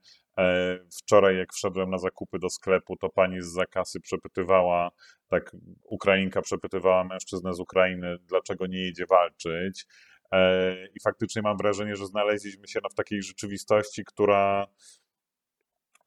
Wczoraj, 1.00 1.38
jak 1.38 1.54
wszedłem 1.54 1.90
na 1.90 1.98
zakupy 1.98 2.40
do 2.40 2.50
sklepu, 2.50 2.98
to 2.98 3.10
pani 3.10 3.42
z 3.42 3.46
zakasy 3.46 4.00
przepytywała 4.00 4.92
tak 5.32 5.56
Ukrainka 5.84 6.42
przepytywała 6.42 7.04
mężczyznę 7.04 7.54
z 7.54 7.60
Ukrainy, 7.60 8.18
dlaczego 8.28 8.68
nie 8.68 8.80
jedzie 8.80 9.06
walczyć. 9.06 9.86
E, 10.32 10.76
I 10.96 11.00
faktycznie 11.04 11.42
mam 11.42 11.58
wrażenie, 11.58 11.96
że 11.96 12.06
znaleźliśmy 12.06 12.68
się 12.68 12.80
no, 12.84 12.90
w 12.90 12.94
takiej 12.94 13.24
rzeczywistości, 13.24 14.06
która 14.06 14.68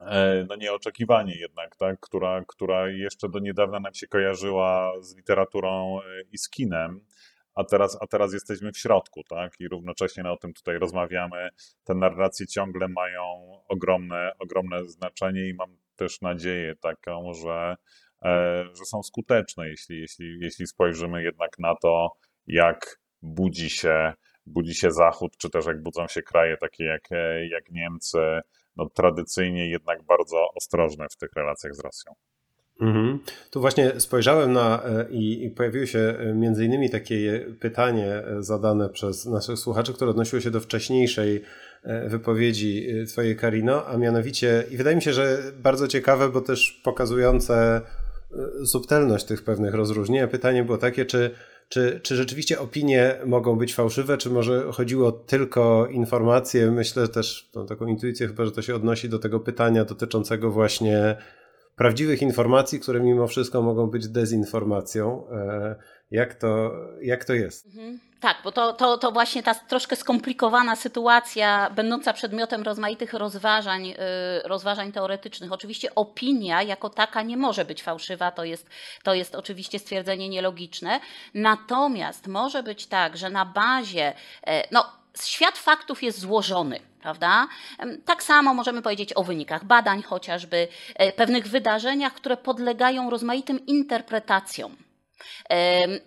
e, 0.01 0.47
no 0.49 0.57
nieoczekiwanie 0.57 1.38
jednak, 1.38 1.77
tak? 1.77 2.01
która, 2.01 2.44
która 2.49 2.88
jeszcze 2.88 3.29
do 3.29 3.38
niedawna 3.38 3.81
nam 3.81 3.94
się 3.94 4.07
kojarzyła 4.07 4.92
z 5.01 5.16
literaturą 5.16 6.01
e, 6.01 6.23
i 6.33 6.38
z 6.38 6.49
kinem, 6.49 7.01
a 7.55 7.64
teraz, 7.64 7.99
a 8.01 8.07
teraz 8.07 8.33
jesteśmy 8.33 8.73
w 8.73 8.79
środku, 8.79 9.23
tak? 9.29 9.53
I 9.61 9.69
równocześnie 9.69 10.23
no, 10.23 10.33
o 10.33 10.37
tym 10.37 10.55
tutaj 10.55 10.79
rozmawiamy. 10.79 11.49
Te 11.85 11.95
narracje 11.95 12.47
ciągle 12.47 12.88
mają 12.88 13.23
ogromne, 13.69 14.33
ogromne 14.38 14.85
znaczenie 14.85 15.49
i 15.49 15.55
mam 15.55 15.77
też 15.97 16.21
nadzieję 16.21 16.77
taką, 16.77 17.35
że 17.35 17.77
E, 18.25 18.64
że 18.75 18.85
są 18.85 19.03
skuteczne, 19.03 19.69
jeśli, 19.69 20.01
jeśli, 20.01 20.38
jeśli 20.40 20.67
spojrzymy 20.67 21.23
jednak 21.23 21.59
na 21.59 21.75
to, 21.83 22.17
jak 22.47 23.01
budzi 23.23 23.71
się, 23.71 24.12
budzi 24.47 24.75
się 24.75 24.90
Zachód, 24.90 25.37
czy 25.37 25.51
też 25.51 25.67
jak 25.67 25.83
budzą 25.83 26.07
się 26.09 26.23
kraje 26.23 26.57
takie 26.57 26.85
jak, 26.85 27.09
jak 27.51 27.71
Niemcy, 27.71 28.40
no 28.77 28.88
tradycyjnie 28.88 29.71
jednak 29.71 30.03
bardzo 30.03 30.49
ostrożne 30.55 31.07
w 31.11 31.17
tych 31.17 31.33
relacjach 31.37 31.75
z 31.75 31.81
Rosją. 31.81 32.14
Mhm. 32.81 33.19
Tu 33.51 33.61
właśnie 33.61 34.01
spojrzałem 34.01 34.53
na 34.53 34.83
e, 34.85 35.07
i, 35.11 35.45
i 35.45 35.51
pojawiło 35.51 35.87
się 35.87 35.99
e, 35.99 36.35
między 36.35 36.65
innymi 36.65 36.91
takie 36.91 37.47
pytanie 37.61 38.07
e, 38.07 38.43
zadane 38.43 38.89
przez 38.89 39.27
naszych 39.27 39.59
słuchaczy, 39.59 39.93
które 39.93 40.11
odnosiło 40.11 40.41
się 40.41 40.51
do 40.51 40.61
wcześniejszej 40.61 41.43
wypowiedzi 42.07 42.87
Twojej, 43.09 43.37
Karino, 43.37 43.87
a 43.87 43.97
mianowicie, 43.97 44.65
i 44.71 44.77
wydaje 44.77 44.97
mi 44.97 45.03
się, 45.03 45.13
że 45.13 45.39
bardzo 45.63 45.89
ciekawe, 45.89 46.29
bo 46.29 46.41
też 46.41 46.81
pokazujące 46.85 47.81
subtelność 48.65 49.25
tych 49.25 49.45
pewnych 49.45 49.75
rozróżnień. 49.75 50.29
Pytanie 50.29 50.65
było 50.65 50.79
takie, 50.79 51.07
czy, 51.07 51.31
czy, 51.69 52.01
czy 52.03 52.17
rzeczywiście 52.17 52.61
opinie 52.61 53.17
mogą 53.27 53.57
być 53.57 53.75
fałszywe, 53.75 54.17
czy 54.17 54.31
może 54.31 54.73
chodziło 54.73 55.13
tylko 55.13 55.81
o 55.81 55.87
informacje? 55.87 56.71
Myślę 56.71 57.09
też, 57.09 57.51
mam 57.55 57.67
taką 57.67 57.87
intuicję 57.87 58.27
chyba, 58.27 58.45
że 58.45 58.53
to 58.53 58.63
się 58.63 58.75
odnosi 58.75 59.09
do 59.09 59.19
tego 59.19 59.41
pytania 59.41 59.85
dotyczącego 59.85 60.51
właśnie 60.51 61.17
prawdziwych 61.77 62.23
informacji, 62.23 62.81
które 62.81 63.01
mimo 63.01 63.27
wszystko 63.27 63.63
mogą 63.63 63.87
być 63.87 64.09
dezinformacją. 64.09 65.27
E, 65.31 65.75
jak 66.11 66.35
to, 66.35 66.71
jak 67.03 67.25
to 67.25 67.35
jest? 67.35 67.67
Mhm. 67.67 68.01
Tak, 68.21 68.37
bo 68.45 68.53
to, 68.53 68.73
to, 68.73 68.99
to 68.99 69.13
właśnie 69.13 69.43
ta 69.43 69.55
troszkę 69.55 69.97
skomplikowana 69.97 70.77
sytuacja, 70.77 71.71
będąca 71.71 72.13
przedmiotem 72.13 72.63
rozmaitych 72.63 73.13
rozważań, 73.13 73.87
y, 73.91 73.95
rozważań 74.45 74.93
teoretycznych. 74.93 75.53
Oczywiście 75.53 75.95
opinia 75.95 76.63
jako 76.63 76.91
taka 76.91 77.23
nie 77.23 77.37
może 77.37 77.65
być 77.65 77.83
fałszywa, 77.83 78.31
to 78.31 78.45
jest, 78.45 78.71
to 79.03 79.15
jest 79.15 79.35
oczywiście 79.35 79.79
stwierdzenie 79.79 80.29
nielogiczne. 80.29 81.01
Natomiast 81.35 82.27
może 82.27 82.63
być 82.63 82.87
tak, 82.87 83.17
że 83.17 83.31
na 83.31 83.45
bazie, 83.45 84.13
e, 84.47 84.69
no, 84.73 85.04
świat 85.22 85.59
faktów 85.59 86.03
jest 86.03 86.18
złożony 86.20 86.81
prawda? 87.05 87.48
Tak 88.05 88.22
samo 88.22 88.55
możemy 88.55 88.83
powiedzieć 88.83 89.12
o 89.16 89.24
wynikach 89.24 89.64
badań, 89.64 90.03
chociażby 90.03 90.68
e, 90.94 91.12
pewnych 91.12 91.48
wydarzeniach, 91.48 92.14
które 92.14 92.37
podlegają 92.37 93.11
rozmaitym 93.11 93.66
interpretacjom. 93.66 94.77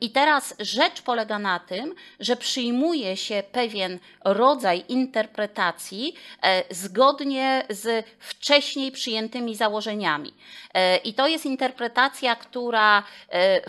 I 0.01 0.11
teraz 0.11 0.55
rzecz 0.59 1.01
polega 1.01 1.39
na 1.39 1.59
tym, 1.59 1.95
że 2.19 2.35
przyjmuje 2.35 3.17
się 3.17 3.43
pewien 3.51 3.99
rodzaj 4.25 4.83
interpretacji 4.89 6.13
e, 6.41 6.63
zgodnie 6.75 7.65
z 7.69 8.05
wcześniej 8.19 8.91
przyjętymi 8.91 9.55
założeniami. 9.55 10.33
E, 10.73 10.97
I 10.97 11.13
to 11.13 11.27
jest 11.27 11.45
interpretacja, 11.45 12.35
która 12.35 13.03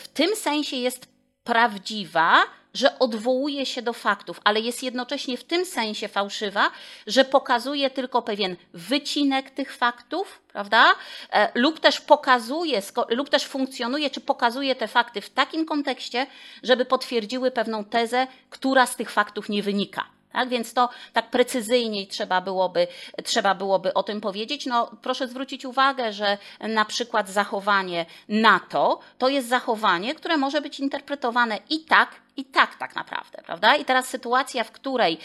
w 0.00 0.08
tym 0.08 0.36
sensie 0.36 0.76
jest 0.76 1.08
prawdziwa, 1.44 2.44
że 2.74 2.98
odwołuje 2.98 3.66
się 3.66 3.82
do 3.82 3.92
faktów, 3.92 4.40
ale 4.44 4.60
jest 4.60 4.82
jednocześnie 4.82 5.36
w 5.36 5.44
tym 5.44 5.66
sensie 5.66 6.08
fałszywa, 6.08 6.70
że 7.06 7.24
pokazuje 7.24 7.90
tylko 7.90 8.22
pewien 8.22 8.56
wycinek 8.72 9.50
tych 9.50 9.76
faktów, 9.76 10.40
prawda? 10.52 10.84
E, 11.32 11.48
lub 11.54 11.80
też 11.80 12.00
pokazuje, 12.00 12.82
lub 13.08 13.28
też 13.28 13.44
funkcjonuje, 13.44 14.10
czy 14.10 14.20
pokazuje 14.20 14.74
te 14.74 14.88
fakty 14.88 15.20
w 15.20 15.30
takim 15.30 15.66
kontekście, 15.66 16.26
żeby 16.62 16.84
potwierdziły 16.84 17.50
pewną 17.50 17.84
tezę, 17.84 18.26
która 18.50 18.86
z 18.86 18.96
tych 18.96 19.10
faktów 19.10 19.48
nie 19.48 19.62
wynika. 19.62 20.04
Tak, 20.32 20.48
więc 20.48 20.74
to 20.74 20.88
tak 21.12 21.30
precyzyjniej 21.30 22.06
trzeba 22.06 22.40
byłoby, 22.40 22.86
trzeba 23.24 23.54
byłoby 23.54 23.94
o 23.94 24.02
tym 24.02 24.20
powiedzieć. 24.20 24.66
No, 24.66 24.90
proszę 25.02 25.28
zwrócić 25.28 25.64
uwagę, 25.64 26.12
że 26.12 26.38
na 26.60 26.84
przykład 26.84 27.28
zachowanie 27.28 28.06
NATO 28.28 29.00
to 29.18 29.28
jest 29.28 29.48
zachowanie, 29.48 30.14
które 30.14 30.36
może 30.36 30.60
być 30.60 30.80
interpretowane 30.80 31.58
i 31.70 31.80
tak, 31.80 32.10
i 32.38 32.44
tak 32.44 32.76
tak 32.76 32.94
naprawdę, 32.94 33.42
prawda? 33.46 33.76
I 33.76 33.84
teraz 33.84 34.08
sytuacja, 34.08 34.64
w 34.64 34.70
której 34.70 35.18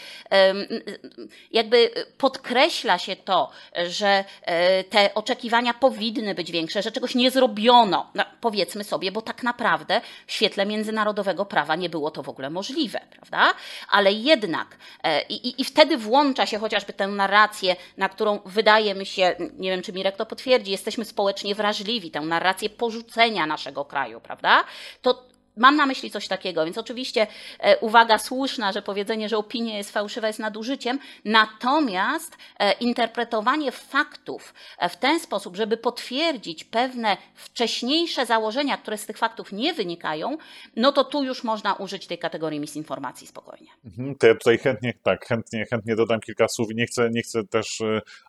jakby 1.50 1.90
podkreśla 2.18 2.98
się 2.98 3.16
to, 3.16 3.50
że 3.86 4.24
e, 4.42 4.84
te 4.84 5.14
oczekiwania 5.14 5.74
powinny 5.74 6.34
być 6.34 6.52
większe, 6.52 6.82
że 6.82 6.92
czegoś 6.92 7.14
nie 7.14 7.30
zrobiono, 7.30 8.10
no, 8.14 8.24
powiedzmy 8.40 8.84
sobie, 8.84 9.12
bo 9.12 9.22
tak 9.22 9.42
naprawdę 9.42 10.00
w 10.26 10.32
świetle 10.32 10.66
międzynarodowego 10.66 11.44
prawa 11.44 11.76
nie 11.76 11.90
było 11.90 12.10
to 12.10 12.22
w 12.22 12.28
ogóle 12.28 12.50
możliwe, 12.50 13.00
prawda? 13.10 13.54
Ale 13.88 14.12
jednak 14.12 14.76
e, 15.02 15.22
i, 15.22 15.60
i 15.60 15.64
wtedy 15.64 15.96
włącza 15.96 16.46
się 16.46 16.58
chociażby 16.58 16.92
tę 16.92 17.06
narrację, 17.06 17.76
na 17.96 18.08
którą 18.08 18.40
wydaje 18.44 18.94
mi 18.94 19.06
się, 19.06 19.36
nie 19.58 19.70
wiem 19.70 19.82
czy 19.82 19.92
Mirek 19.92 20.16
to 20.16 20.26
potwierdzi, 20.26 20.70
jesteśmy 20.70 21.04
społecznie 21.04 21.54
wrażliwi, 21.54 22.10
tę 22.10 22.20
narrację 22.20 22.70
porzucenia 22.70 23.46
naszego 23.46 23.84
kraju, 23.84 24.20
prawda? 24.20 24.64
To 25.02 25.33
Mam 25.56 25.76
na 25.76 25.86
myśli 25.86 26.10
coś 26.10 26.28
takiego, 26.28 26.64
więc 26.64 26.78
oczywiście 26.78 27.26
e, 27.58 27.78
uwaga 27.78 28.18
słuszna, 28.18 28.72
że 28.72 28.82
powiedzenie, 28.82 29.28
że 29.28 29.36
opinia 29.36 29.76
jest 29.76 29.90
fałszywa 29.90 30.26
jest 30.26 30.38
nadużyciem, 30.38 30.98
natomiast 31.24 32.36
e, 32.58 32.72
interpretowanie 32.72 33.72
faktów 33.72 34.54
e, 34.78 34.88
w 34.88 34.96
ten 34.96 35.20
sposób, 35.20 35.56
żeby 35.56 35.76
potwierdzić 35.76 36.64
pewne 36.64 37.16
wcześniejsze 37.34 38.26
założenia, 38.26 38.76
które 38.76 38.98
z 38.98 39.06
tych 39.06 39.18
faktów 39.18 39.52
nie 39.52 39.74
wynikają, 39.74 40.36
no 40.76 40.92
to 40.92 41.04
tu 41.04 41.24
już 41.24 41.44
można 41.44 41.74
użyć 41.74 42.06
tej 42.06 42.18
kategorii 42.18 42.60
misinformacji 42.60 43.26
spokojnie. 43.26 43.68
Mhm, 43.84 44.14
to 44.14 44.26
ja 44.26 44.34
tutaj 44.34 44.58
chętnie, 44.58 44.94
tak, 45.02 45.26
chętnie, 45.26 45.66
chętnie 45.70 45.96
dodam 45.96 46.20
kilka 46.20 46.48
słów 46.48 46.70
i 46.70 46.74
nie 46.74 46.86
chcę, 46.86 47.10
nie 47.10 47.22
chcę 47.22 47.44
też 47.44 47.82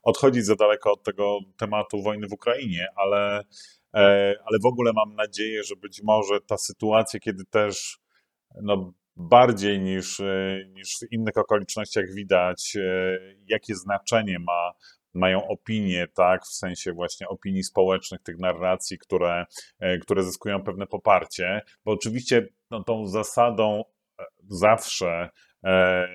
odchodzić 0.04 0.46
za 0.46 0.56
daleko 0.56 0.92
od 0.92 1.04
tego 1.04 1.40
tematu 1.58 2.02
wojny 2.02 2.28
w 2.28 2.34
Ukrainie, 2.34 2.88
ale 2.96 3.26
E, 3.36 3.44
ale 4.46 4.60
w 4.64 4.66
ogóle 4.66 4.92
mam 4.94 5.16
nadzieję, 5.16 5.64
że 5.64 5.76
być 5.76 6.02
może 6.04 6.42
ta 6.42 6.58
sytuacja, 6.58 7.20
kiedy 7.20 7.46
też 7.46 7.98
no, 8.62 8.94
bardziej 9.16 9.80
niż, 9.80 10.20
e, 10.20 10.60
niż 10.70 10.98
w 11.00 11.12
innych 11.12 11.38
okolicznościach 11.38 12.06
widać, 12.14 12.76
e, 12.76 13.18
jakie 13.48 13.76
znaczenie 13.76 14.40
ma, 14.40 14.72
mają 15.14 15.48
opinie, 15.48 16.08
tak, 16.16 16.44
w 16.44 16.54
sensie 16.54 16.94
właśnie 16.94 17.28
opinii 17.28 17.64
społecznych, 17.64 18.22
tych 18.22 18.40
narracji, 18.40 18.98
które, 18.98 19.46
które 20.02 20.24
zyskują 20.24 20.64
pewne 20.64 20.88
poparcie, 20.88 21.62
bo 21.86 21.92
oczywiście 21.92 22.48
no, 22.72 22.84
tą 22.84 23.08
zasadą 23.08 23.84
zawsze 24.50 25.30
e, 25.64 26.08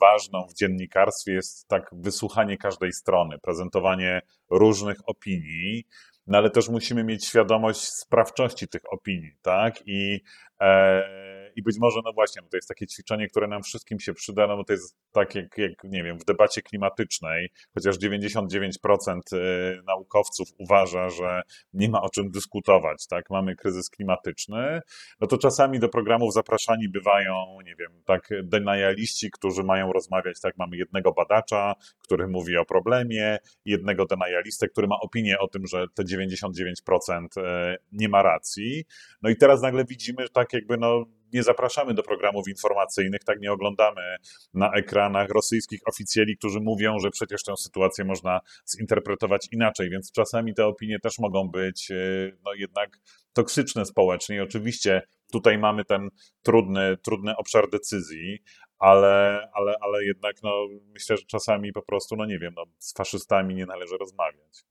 ważną 0.00 0.46
w 0.50 0.54
dziennikarstwie 0.54 1.32
jest 1.32 1.68
tak 1.68 1.90
wysłuchanie 1.92 2.56
każdej 2.56 2.92
strony, 2.92 3.38
prezentowanie 3.38 4.22
różnych 4.50 5.08
opinii, 5.08 5.84
no 6.26 6.38
ale 6.38 6.50
też 6.50 6.68
musimy 6.68 7.04
mieć 7.04 7.26
świadomość 7.26 7.80
sprawczości 7.80 8.68
tych 8.68 8.82
opinii, 8.92 9.32
tak? 9.42 9.74
I 9.86 10.20
e, 10.60 11.35
i 11.56 11.62
być 11.62 11.78
może, 11.78 12.00
no 12.04 12.12
właśnie, 12.12 12.42
to 12.42 12.56
jest 12.56 12.68
takie 12.68 12.86
ćwiczenie, 12.86 13.28
które 13.28 13.48
nam 13.48 13.62
wszystkim 13.62 14.00
się 14.00 14.14
przyda, 14.14 14.46
no 14.46 14.56
bo 14.56 14.64
to 14.64 14.72
jest 14.72 14.96
tak 15.12 15.34
jak, 15.34 15.58
jak 15.58 15.84
nie 15.84 16.02
wiem, 16.02 16.18
w 16.18 16.24
debacie 16.24 16.62
klimatycznej, 16.62 17.50
chociaż 17.74 17.98
99% 17.98 19.20
y, 19.32 19.82
naukowców 19.86 20.48
uważa, 20.58 21.10
że 21.10 21.42
nie 21.72 21.88
ma 21.88 22.02
o 22.02 22.10
czym 22.10 22.30
dyskutować, 22.30 23.06
tak, 23.06 23.30
mamy 23.30 23.56
kryzys 23.56 23.90
klimatyczny, 23.90 24.80
no 25.20 25.26
to 25.26 25.38
czasami 25.38 25.78
do 25.80 25.88
programów 25.88 26.34
zapraszani 26.34 26.88
bywają, 26.88 27.58
nie 27.64 27.76
wiem, 27.76 28.02
tak, 28.04 28.28
denialiści, 28.42 29.30
którzy 29.30 29.62
mają 29.62 29.92
rozmawiać, 29.92 30.40
tak, 30.40 30.56
mamy 30.58 30.76
jednego 30.76 31.12
badacza, 31.12 31.74
który 31.98 32.28
mówi 32.28 32.56
o 32.56 32.64
problemie, 32.64 33.38
jednego 33.64 34.06
denialistę, 34.06 34.68
który 34.68 34.86
ma 34.86 34.96
opinię 35.00 35.38
o 35.38 35.48
tym, 35.48 35.66
że 35.66 35.86
te 35.94 36.02
99% 36.02 37.26
y, 37.36 37.76
nie 37.92 38.08
ma 38.08 38.22
racji, 38.22 38.84
no 39.22 39.30
i 39.30 39.36
teraz 39.36 39.62
nagle 39.62 39.84
widzimy, 39.84 40.22
że 40.22 40.28
tak 40.28 40.52
jakby, 40.52 40.76
no, 40.76 41.04
nie 41.32 41.42
zapraszamy 41.42 41.94
do 41.94 42.02
programów 42.02 42.48
informacyjnych, 42.48 43.24
tak 43.24 43.40
nie 43.40 43.52
oglądamy 43.52 44.16
na 44.54 44.72
ekranach 44.72 45.28
rosyjskich 45.30 45.80
oficjeli, 45.86 46.36
którzy 46.36 46.60
mówią, 46.60 46.98
że 46.98 47.10
przecież 47.10 47.42
tę 47.42 47.56
sytuację 47.56 48.04
można 48.04 48.40
zinterpretować 48.76 49.48
inaczej, 49.52 49.90
więc 49.90 50.12
czasami 50.12 50.54
te 50.54 50.66
opinie 50.66 50.98
też 51.00 51.18
mogą 51.18 51.48
być 51.48 51.90
e, 51.90 51.96
no, 52.44 52.54
jednak 52.54 52.98
toksyczne 53.32 53.86
społecznie 53.86 54.36
i 54.36 54.40
oczywiście 54.40 55.02
tutaj 55.32 55.58
mamy 55.58 55.84
ten 55.84 56.08
trudny, 56.42 56.96
trudny 56.96 57.36
obszar 57.36 57.70
decyzji, 57.70 58.42
ale, 58.78 59.48
ale, 59.52 59.74
ale 59.80 60.04
jednak 60.04 60.42
no, 60.42 60.66
myślę, 60.86 61.16
że 61.16 61.24
czasami 61.26 61.72
po 61.72 61.82
prostu, 61.82 62.16
no 62.16 62.26
nie 62.26 62.38
wiem, 62.38 62.54
no, 62.56 62.64
z 62.78 62.94
faszystami 62.94 63.54
nie 63.54 63.66
należy 63.66 63.96
rozmawiać. 63.96 64.64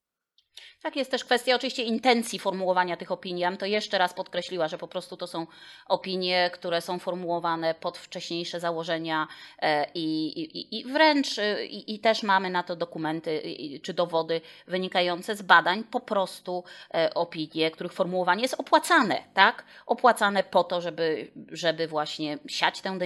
Tak 0.86 0.96
jest 0.96 1.12
też 1.12 1.26
kwestia 1.26 1.56
oczywiście 1.56 1.84
intencji 1.84 2.40
formułowania 2.40 2.98
tych 2.98 3.12
opinii. 3.12 3.42
Ja 3.42 3.50
bym 3.50 3.58
to 3.58 3.66
jeszcze 3.66 3.98
raz 3.98 4.14
podkreśliła, 4.14 4.68
że 4.68 4.78
po 4.78 4.88
prostu 4.88 5.18
to 5.18 5.28
są 5.28 5.48
opinie, 5.86 6.50
które 6.54 6.82
są 6.82 7.00
formułowane 7.00 7.74
pod 7.74 7.98
wcześniejsze 7.98 8.60
założenia 8.60 9.28
e, 9.60 9.88
i, 9.94 10.28
i, 10.42 10.80
i 10.80 10.86
wręcz 10.86 11.40
e, 11.40 11.66
i, 11.66 11.96
i, 11.96 12.00
też 12.00 12.24
mamy 12.24 12.50
na 12.50 12.64
to 12.64 12.76
dokumenty 12.76 13.42
czy 13.82 13.94
dowody 13.94 14.42
wynikające 14.68 15.36
z 15.36 15.42
badań, 15.42 15.84
po 15.84 16.00
prostu 16.00 16.64
e, 16.94 17.14
opinie, 17.14 17.72
których 17.72 17.94
formułowanie 17.94 18.42
jest 18.42 18.60
opłacane, 18.60 19.24
tak? 19.34 19.66
Opłacane 19.86 20.44
po 20.44 20.64
to, 20.64 20.82
żeby, 20.82 21.32
żeby 21.52 21.88
właśnie 21.88 22.38
siać 22.48 22.82
tę 22.82 22.98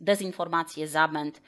dezinformację, 0.00 0.88
zamęt 0.88 1.42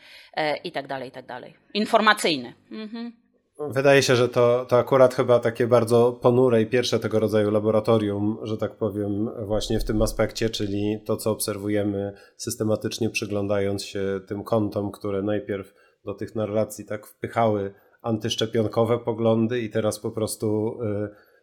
i 0.64 0.72
tak 0.72 0.86
dalej, 0.86 1.08
i 1.08 1.12
tak 1.12 1.26
dalej. 1.26 1.54
Informacyjny. 1.74 2.54
Mhm. 2.70 3.23
Wydaje 3.58 4.02
się, 4.02 4.16
że 4.16 4.28
to, 4.28 4.66
to 4.68 4.78
akurat 4.78 5.14
chyba 5.14 5.38
takie 5.38 5.66
bardzo 5.66 6.12
ponure 6.12 6.62
i 6.62 6.66
pierwsze 6.66 7.00
tego 7.00 7.20
rodzaju 7.20 7.50
laboratorium, 7.50 8.38
że 8.42 8.56
tak 8.56 8.76
powiem, 8.76 9.30
właśnie 9.46 9.80
w 9.80 9.84
tym 9.84 10.02
aspekcie, 10.02 10.50
czyli 10.50 11.00
to, 11.06 11.16
co 11.16 11.30
obserwujemy 11.30 12.12
systematycznie 12.36 13.10
przyglądając 13.10 13.84
się 13.84 14.20
tym 14.26 14.44
kontom, 14.44 14.92
które 14.92 15.22
najpierw 15.22 15.74
do 16.04 16.14
tych 16.14 16.34
narracji 16.34 16.84
tak 16.84 17.06
wpychały 17.06 17.74
antyszczepionkowe 18.02 18.98
poglądy 18.98 19.60
i 19.60 19.70
teraz 19.70 19.98
po 19.98 20.10
prostu 20.10 20.78
y, 20.82 20.86
y, 20.86 21.33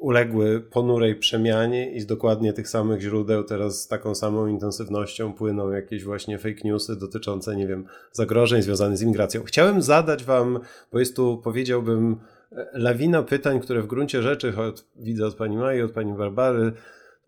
uległy 0.00 0.60
ponurej 0.60 1.16
przemianie 1.16 1.92
i 1.92 2.00
z 2.00 2.06
dokładnie 2.06 2.52
tych 2.52 2.68
samych 2.68 3.00
źródeł 3.00 3.44
teraz 3.44 3.82
z 3.82 3.88
taką 3.88 4.14
samą 4.14 4.46
intensywnością 4.46 5.32
płyną 5.32 5.70
jakieś 5.70 6.04
właśnie 6.04 6.38
fake 6.38 6.60
newsy 6.64 6.96
dotyczące, 6.96 7.56
nie 7.56 7.66
wiem, 7.66 7.84
zagrożeń 8.12 8.62
związanych 8.62 8.98
z 8.98 9.02
imigracją. 9.02 9.42
Chciałem 9.44 9.82
zadać 9.82 10.24
wam, 10.24 10.60
bo 10.92 10.98
jest 10.98 11.16
tu, 11.16 11.40
powiedziałbym, 11.44 12.16
lawina 12.72 13.22
pytań, 13.22 13.60
które 13.60 13.82
w 13.82 13.86
gruncie 13.86 14.22
rzeczy, 14.22 14.52
choć 14.52 14.84
widzę 14.96 15.26
od 15.26 15.34
pani 15.34 15.56
Maji, 15.56 15.82
od 15.82 15.92
pani 15.92 16.12
Barbary, 16.12 16.72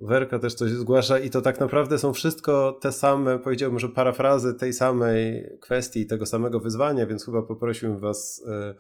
Werka 0.00 0.38
też 0.38 0.54
coś 0.54 0.70
zgłasza 0.70 1.18
i 1.18 1.30
to 1.30 1.42
tak 1.42 1.61
naprawdę 1.61 1.98
są 1.98 2.12
wszystko 2.12 2.78
te 2.80 2.92
same, 2.92 3.38
powiedziałbym, 3.38 3.78
że 3.78 3.88
parafrazy 3.88 4.54
tej 4.54 4.72
samej 4.72 5.50
kwestii, 5.61 6.06
tego 6.06 6.26
samego 6.26 6.61
wyzwania, 6.61 7.06
więc 7.06 7.24
chyba 7.24 7.42
poprosiłbym 7.42 7.98
was 7.98 8.44
e, 8.48 8.74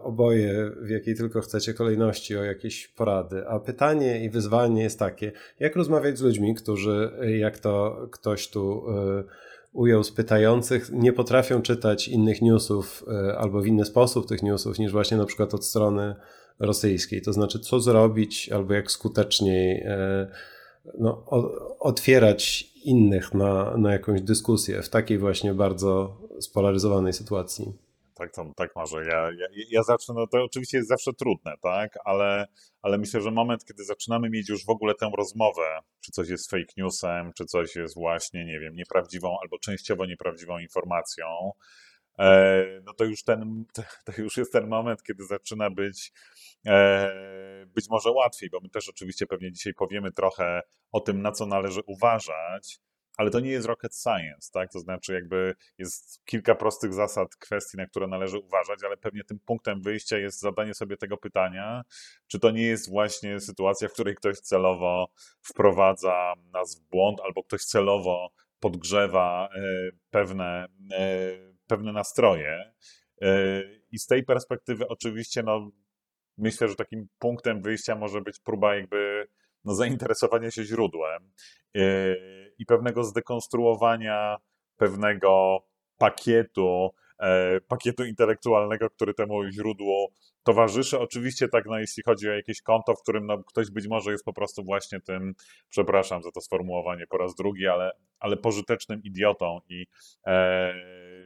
oboje, 0.00 0.70
w 0.82 0.88
jakiej 0.88 1.14
tylko 1.14 1.40
chcecie 1.40 1.74
kolejności, 1.74 2.36
o 2.36 2.44
jakieś 2.44 2.88
porady. 2.88 3.48
A 3.48 3.58
pytanie 3.58 4.24
i 4.24 4.30
wyzwanie 4.30 4.82
jest 4.82 4.98
takie, 4.98 5.32
jak 5.60 5.76
rozmawiać 5.76 6.18
z 6.18 6.22
ludźmi, 6.22 6.54
którzy, 6.54 7.10
jak 7.38 7.58
to 7.58 8.06
ktoś 8.10 8.48
tu 8.48 8.84
e, 8.90 9.24
ujął 9.72 10.04
z 10.04 10.12
pytających, 10.12 10.90
nie 10.92 11.12
potrafią 11.12 11.62
czytać 11.62 12.08
innych 12.08 12.42
newsów 12.42 13.04
albo 13.36 13.60
w 13.60 13.66
inny 13.66 13.84
sposób 13.84 14.28
tych 14.28 14.42
newsów 14.42 14.78
niż 14.78 14.92
właśnie 14.92 15.16
na 15.16 15.26
przykład 15.26 15.54
od 15.54 15.64
strony 15.64 16.14
rosyjskiej. 16.58 17.22
To 17.22 17.32
znaczy, 17.32 17.58
co 17.58 17.80
zrobić 17.80 18.48
albo 18.52 18.74
jak 18.74 18.90
skuteczniej 18.90 19.82
e, 19.86 20.28
no, 20.98 21.24
otwierać 21.80 22.72
innych 22.84 23.34
na, 23.34 23.76
na 23.76 23.92
jakąś 23.92 24.22
dyskusję 24.22 24.82
w 24.82 24.88
takiej 24.88 25.18
właśnie 25.18 25.54
bardzo 25.54 26.20
spolaryzowanej 26.40 27.12
sytuacji. 27.12 27.87
Tak, 28.18 28.32
to, 28.34 28.52
tak 28.56 28.76
może. 28.76 29.04
Ja, 29.04 29.30
ja, 29.30 29.46
ja 29.70 29.82
zacznę, 29.82 30.14
no 30.14 30.26
to 30.26 30.44
oczywiście 30.44 30.76
jest 30.76 30.88
zawsze 30.88 31.12
trudne, 31.12 31.54
tak, 31.62 31.98
ale, 32.04 32.46
ale 32.82 32.98
myślę, 32.98 33.20
że 33.20 33.30
moment, 33.30 33.64
kiedy 33.64 33.84
zaczynamy 33.84 34.30
mieć 34.30 34.48
już 34.48 34.64
w 34.66 34.70
ogóle 34.70 34.94
tę 34.94 35.10
rozmowę, 35.18 35.78
czy 36.00 36.12
coś 36.12 36.28
jest 36.28 36.50
fake 36.50 36.72
newsem, 36.76 37.32
czy 37.32 37.44
coś 37.44 37.76
jest 37.76 37.94
właśnie, 37.94 38.44
nie 38.44 38.60
wiem, 38.60 38.74
nieprawdziwą 38.74 39.36
albo 39.42 39.58
częściowo 39.58 40.06
nieprawdziwą 40.06 40.58
informacją, 40.58 41.26
e, 42.18 42.64
no 42.84 42.92
to 42.94 43.04
już 43.04 43.22
ten, 43.22 43.64
to 44.04 44.12
już 44.22 44.36
jest 44.36 44.52
ten 44.52 44.68
moment, 44.68 45.02
kiedy 45.02 45.24
zaczyna 45.24 45.70
być 45.70 46.12
E, 46.66 47.66
być 47.66 47.88
może 47.90 48.10
łatwiej, 48.10 48.50
bo 48.50 48.60
my 48.60 48.68
też 48.68 48.88
oczywiście 48.88 49.26
pewnie 49.26 49.52
dzisiaj 49.52 49.74
powiemy 49.74 50.12
trochę 50.12 50.60
o 50.92 51.00
tym, 51.00 51.22
na 51.22 51.32
co 51.32 51.46
należy 51.46 51.80
uważać, 51.86 52.80
ale 53.18 53.30
to 53.30 53.40
nie 53.40 53.50
jest 53.50 53.66
rocket 53.66 53.96
science, 53.96 54.50
tak? 54.52 54.72
To 54.72 54.80
znaczy, 54.80 55.12
jakby 55.12 55.54
jest 55.78 56.24
kilka 56.24 56.54
prostych 56.54 56.94
zasad, 56.94 57.36
kwestii, 57.36 57.76
na 57.76 57.86
które 57.86 58.06
należy 58.06 58.38
uważać, 58.38 58.78
ale 58.84 58.96
pewnie 58.96 59.24
tym 59.24 59.38
punktem 59.38 59.82
wyjścia 59.82 60.18
jest 60.18 60.40
zadanie 60.40 60.74
sobie 60.74 60.96
tego 60.96 61.16
pytania, 61.16 61.82
czy 62.26 62.38
to 62.38 62.50
nie 62.50 62.62
jest 62.62 62.90
właśnie 62.90 63.40
sytuacja, 63.40 63.88
w 63.88 63.92
której 63.92 64.14
ktoś 64.14 64.38
celowo 64.38 65.08
wprowadza 65.42 66.34
nas 66.52 66.80
w 66.80 66.90
błąd, 66.90 67.20
albo 67.20 67.42
ktoś 67.44 67.64
celowo 67.64 68.30
podgrzewa 68.60 69.48
e, 69.54 69.60
pewne, 70.10 70.66
e, 70.92 71.08
pewne 71.66 71.92
nastroje. 71.92 72.72
I 73.90 73.98
z 73.98 74.06
tej 74.06 74.24
perspektywy, 74.24 74.88
oczywiście, 74.88 75.42
no, 75.42 75.70
myślę, 76.36 76.68
że 76.68 76.74
takim 76.74 77.08
punktem 77.18 77.62
wyjścia 77.62 77.94
może 77.94 78.20
być 78.20 78.40
próba 78.40 78.74
jakby 78.74 79.28
no, 79.64 79.74
zainteresowania 79.74 80.50
się 80.50 80.64
źródłem 80.64 81.30
i 82.58 82.66
pewnego 82.66 83.04
zdekonstruowania 83.04 84.36
pewnego 84.76 85.58
pakietu, 85.98 86.90
e, 87.18 87.60
pakietu 87.60 88.04
intelektualnego, 88.04 88.90
który 88.90 89.14
temu 89.14 89.50
źródłu 89.50 90.12
towarzyszy. 90.42 90.98
Oczywiście 90.98 91.48
tak, 91.48 91.64
no, 91.66 91.78
jeśli 91.78 92.02
chodzi 92.02 92.28
o 92.28 92.32
jakieś 92.32 92.62
konto, 92.62 92.94
w 92.94 93.02
którym 93.02 93.26
no, 93.26 93.44
ktoś 93.44 93.70
być 93.70 93.88
może 93.88 94.12
jest 94.12 94.24
po 94.24 94.32
prostu 94.32 94.64
właśnie 94.64 95.00
tym, 95.00 95.34
przepraszam 95.68 96.22
za 96.22 96.30
to 96.30 96.40
sformułowanie 96.40 97.06
po 97.06 97.18
raz 97.18 97.34
drugi, 97.34 97.66
ale, 97.66 97.90
ale 98.18 98.36
pożytecznym 98.36 99.02
idiotą 99.04 99.60
i 99.68 99.86
e, 100.26 100.74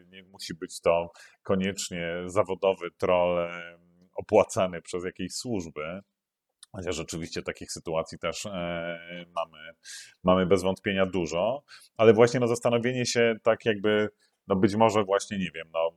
nie 0.09 0.23
musi 0.23 0.55
być 0.55 0.81
to 0.81 1.13
koniecznie 1.43 2.15
zawodowy 2.27 2.91
troll 2.99 3.51
opłacany 4.15 4.83
przez 4.83 5.05
jakieś 5.05 5.33
służby. 5.33 6.01
Chociaż 6.73 6.99
oczywiście 6.99 7.43
takich 7.43 7.73
sytuacji 7.73 8.19
też 8.19 8.47
e, 8.47 8.51
mamy, 9.35 9.59
mamy 10.25 10.47
bez 10.47 10.63
wątpienia 10.63 11.07
dużo, 11.07 11.65
ale 11.97 12.13
właśnie 12.13 12.41
no, 12.41 12.49
zastanowienie 12.49 13.07
się 13.07 13.35
tak 13.43 13.65
jakby, 13.65 14.09
no 14.47 14.57
być 14.57 14.75
może 14.75 15.05
właśnie, 15.05 15.39
nie 15.39 15.51
wiem, 15.55 15.69
no, 15.73 15.91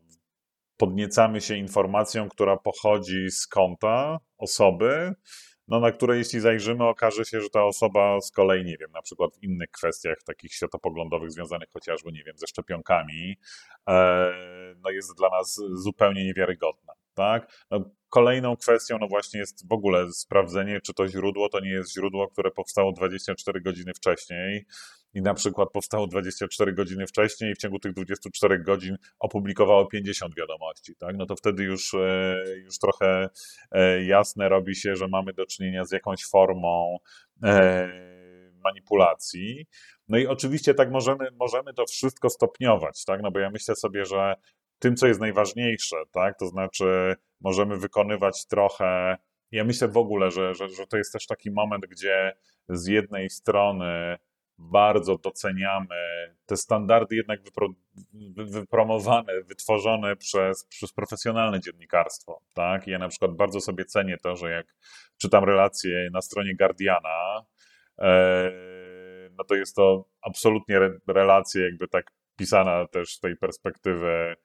podniecamy 0.78 1.42
się 1.42 1.56
informacją, 1.56 2.30
która 2.30 2.58
pochodzi 2.58 3.32
z 3.32 3.48
konta 3.48 4.20
osoby, 4.38 5.14
no, 5.68 5.80
na 5.80 5.92
które 5.92 6.18
jeśli 6.18 6.40
zajrzymy, 6.40 6.84
okaże 6.84 7.26
się, 7.26 7.42
że 7.42 7.50
ta 7.50 7.64
osoba 7.64 8.22
z 8.22 8.32
kolei, 8.32 8.66
nie 8.66 8.78
wiem, 8.78 8.92
na 8.92 9.02
przykład 9.02 9.36
w 9.36 9.44
innych 9.44 9.72
kwestiach 9.72 10.24
takich 10.26 10.54
światopoglądowych 10.54 11.32
związanych 11.32 11.70
chociażby, 11.74 12.12
nie 12.12 12.24
wiem, 12.24 12.38
ze 12.38 12.48
szczepionkami, 12.48 13.38
e, 13.90 14.32
no 14.84 14.90
jest 14.90 15.18
dla 15.18 15.30
nas 15.30 15.62
zupełnie 15.74 16.26
niewiarygodna. 16.26 16.94
Tak? 17.16 17.66
No, 17.72 17.92
kolejną 18.10 18.58
kwestią, 18.58 18.98
no 19.02 19.08
właśnie, 19.08 19.40
jest 19.40 19.68
w 19.68 19.72
ogóle 19.72 20.12
sprawdzenie, 20.14 20.82
czy 20.82 20.94
to 20.94 21.08
źródło 21.08 21.50
to 21.50 21.60
nie 21.60 21.70
jest 21.70 21.94
źródło, 21.94 22.28
które 22.28 22.52
powstało 22.52 22.92
24 22.92 23.62
godziny 23.62 23.94
wcześniej 23.94 24.66
i 25.16 25.22
na 25.22 25.34
przykład 25.34 25.70
powstało 25.72 26.08
24 26.08 26.74
godziny 26.74 27.08
wcześniej 27.08 27.52
i 27.52 27.56
w 27.56 27.58
ciągu 27.58 27.80
tych 27.80 27.94
24 27.94 28.60
godzin 28.60 28.98
opublikowało 29.20 29.86
50 29.86 30.36
wiadomości, 30.36 30.96
tak? 30.96 31.18
No 31.18 31.26
to 31.26 31.36
wtedy 31.36 31.64
już, 31.64 31.94
e, 31.94 32.44
już 32.64 32.80
trochę 32.80 33.30
e, 33.72 34.04
jasne 34.04 34.50
robi 34.50 34.76
się, 34.76 34.96
że 34.96 35.08
mamy 35.08 35.34
do 35.34 35.46
czynienia 35.46 35.86
z 35.86 35.92
jakąś 35.92 36.26
formą 36.26 36.98
e, 37.44 37.90
manipulacji. 38.64 39.66
No 40.08 40.18
i 40.18 40.28
oczywiście 40.28 40.74
tak 40.74 40.92
możemy, 40.92 41.28
możemy 41.40 41.74
to 41.74 41.86
wszystko 41.86 42.30
stopniować, 42.30 43.06
tak? 43.06 43.22
No 43.22 43.32
bo 43.32 43.40
ja 43.40 43.50
myślę 43.50 43.76
sobie, 43.76 44.06
że 44.06 44.36
tym, 44.80 44.96
co 44.96 45.08
jest 45.08 45.20
najważniejsze, 45.20 45.96
tak? 46.12 46.40
To 46.40 46.48
znaczy, 46.48 47.16
możemy 47.42 47.78
wykonywać 47.78 48.46
trochę. 48.48 49.18
Ja 49.52 49.64
myślę 49.64 49.88
w 49.88 49.98
ogóle, 49.98 50.32
że, 50.32 50.54
że, 50.54 50.70
że 50.70 50.88
to 50.88 50.98
jest 50.98 51.14
też 51.14 51.28
taki 51.28 51.52
moment, 51.52 51.86
gdzie 51.86 52.34
z 52.70 52.88
jednej 52.88 53.30
strony 53.30 54.18
bardzo 54.58 55.18
doceniamy 55.18 55.96
te 56.46 56.58
standardy 56.58 57.16
jednak 57.16 57.44
wypro, 57.44 57.68
wypromowane, 58.36 59.34
wytworzone 59.44 60.16
przez, 60.16 60.66
przez 60.66 60.94
profesjonalne 60.94 61.60
dziennikarstwo. 61.60 62.42
Tak? 62.54 62.88
Ja 62.88 63.00
na 63.00 63.08
przykład 63.08 63.32
bardzo 63.36 63.62
sobie 63.62 63.86
cenię 63.86 64.18
to, 64.24 64.36
że 64.36 64.52
jak 64.52 64.76
czytam 65.18 65.44
relacje 65.44 66.10
na 66.14 66.22
stronie 66.22 66.56
Guardiana, 66.56 67.46
e, 68.00 68.52
no 69.38 69.44
to 69.44 69.56
jest 69.56 69.76
to 69.76 70.06
absolutnie 70.22 70.80
relacja 71.08 71.64
jakby 71.66 71.88
tak 71.88 72.12
pisana 72.36 72.88
też 72.88 73.16
z 73.16 73.20
tej 73.20 73.38
perspektywy 73.38 74.36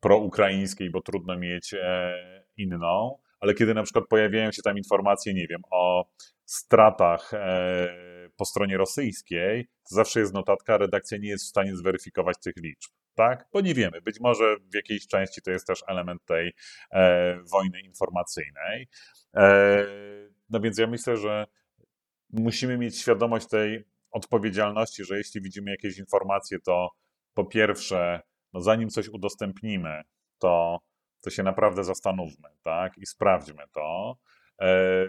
proukraińskiej, 0.00 0.90
bo 0.90 1.02
trudno 1.02 1.38
mieć 1.38 1.74
e, 1.74 2.44
inną, 2.56 3.18
ale 3.40 3.54
kiedy 3.54 3.74
na 3.74 3.82
przykład 3.82 4.04
pojawiają 4.08 4.52
się 4.52 4.62
tam 4.62 4.78
informacje, 4.78 5.34
nie 5.34 5.46
wiem, 5.46 5.60
o 5.70 6.10
stratach 6.44 7.34
e, 7.34 7.88
po 8.36 8.44
stronie 8.44 8.76
rosyjskiej, 8.76 9.64
to 9.64 9.94
zawsze 9.94 10.20
jest 10.20 10.34
notatka, 10.34 10.78
redakcja 10.78 11.18
nie 11.18 11.28
jest 11.28 11.44
w 11.44 11.48
stanie 11.48 11.76
zweryfikować 11.76 12.36
tych 12.38 12.56
liczb. 12.56 12.90
Tak? 13.14 13.48
Bo 13.52 13.60
nie 13.60 13.74
wiemy. 13.74 14.00
Być 14.00 14.20
może 14.20 14.56
w 14.56 14.74
jakiejś 14.74 15.06
części 15.06 15.42
to 15.42 15.50
jest 15.50 15.66
też 15.66 15.84
element 15.88 16.24
tej 16.24 16.52
e, 16.92 17.38
wojny 17.52 17.80
informacyjnej. 17.80 18.88
No 20.50 20.60
więc 20.60 20.78
ja 20.78 20.86
myślę, 20.86 21.16
że 21.16 21.46
musimy 22.30 22.78
mieć 22.78 22.98
świadomość 22.98 23.48
tej 23.48 23.84
odpowiedzialności, 24.10 25.04
że 25.04 25.18
jeśli 25.18 25.40
widzimy 25.40 25.70
jakieś 25.70 25.98
informacje, 25.98 26.58
to 26.60 26.90
po 27.34 27.44
pierwsze 27.44 28.20
no 28.52 28.60
zanim 28.60 28.88
coś 28.88 29.08
udostępnimy, 29.08 30.02
to, 30.38 30.78
to 31.20 31.30
się 31.30 31.42
naprawdę 31.42 31.84
zastanówmy, 31.84 32.48
tak, 32.62 32.98
i 32.98 33.06
sprawdźmy 33.06 33.62
to. 33.72 34.16
E, 34.60 35.06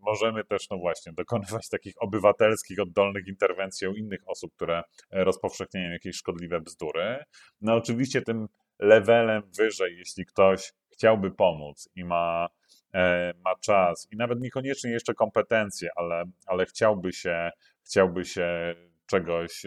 możemy 0.00 0.44
też, 0.44 0.70
no 0.70 0.78
właśnie, 0.78 1.12
dokonywać 1.12 1.68
takich 1.68 1.94
obywatelskich, 2.00 2.80
oddolnych 2.80 3.26
interwencji 3.28 3.88
u 3.88 3.94
innych 3.94 4.20
osób, 4.26 4.54
które 4.54 4.82
rozpowszechniają 5.10 5.90
jakieś 5.90 6.16
szkodliwe 6.16 6.60
bzdury. 6.60 7.24
No 7.60 7.74
oczywiście 7.74 8.22
tym 8.22 8.46
levelem 8.78 9.42
wyżej, 9.58 9.96
jeśli 9.98 10.26
ktoś 10.26 10.72
chciałby 10.92 11.30
pomóc 11.30 11.88
i 11.94 12.04
ma, 12.04 12.48
e, 12.94 13.32
ma 13.44 13.54
czas 13.60 14.08
i 14.10 14.16
nawet 14.16 14.40
niekoniecznie 14.40 14.90
jeszcze 14.90 15.14
kompetencje, 15.14 15.88
ale, 15.96 16.24
ale 16.46 16.66
chciałby 16.66 17.12
się, 17.12 17.50
chciałby 17.86 18.24
się 18.24 18.74
czegoś 19.14 19.62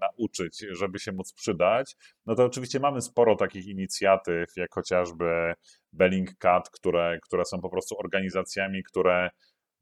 nauczyć, 0.00 0.66
żeby 0.70 0.98
się 0.98 1.12
móc 1.12 1.32
przydać, 1.32 1.96
no 2.26 2.34
to 2.34 2.44
oczywiście 2.44 2.80
mamy 2.80 3.00
sporo 3.00 3.36
takich 3.36 3.66
inicjatyw, 3.66 4.56
jak 4.56 4.74
chociażby 4.74 5.54
Bellingcat, 5.92 6.70
które, 6.70 7.18
które 7.22 7.44
są 7.44 7.60
po 7.60 7.70
prostu 7.70 7.98
organizacjami, 7.98 8.82
które 8.82 9.30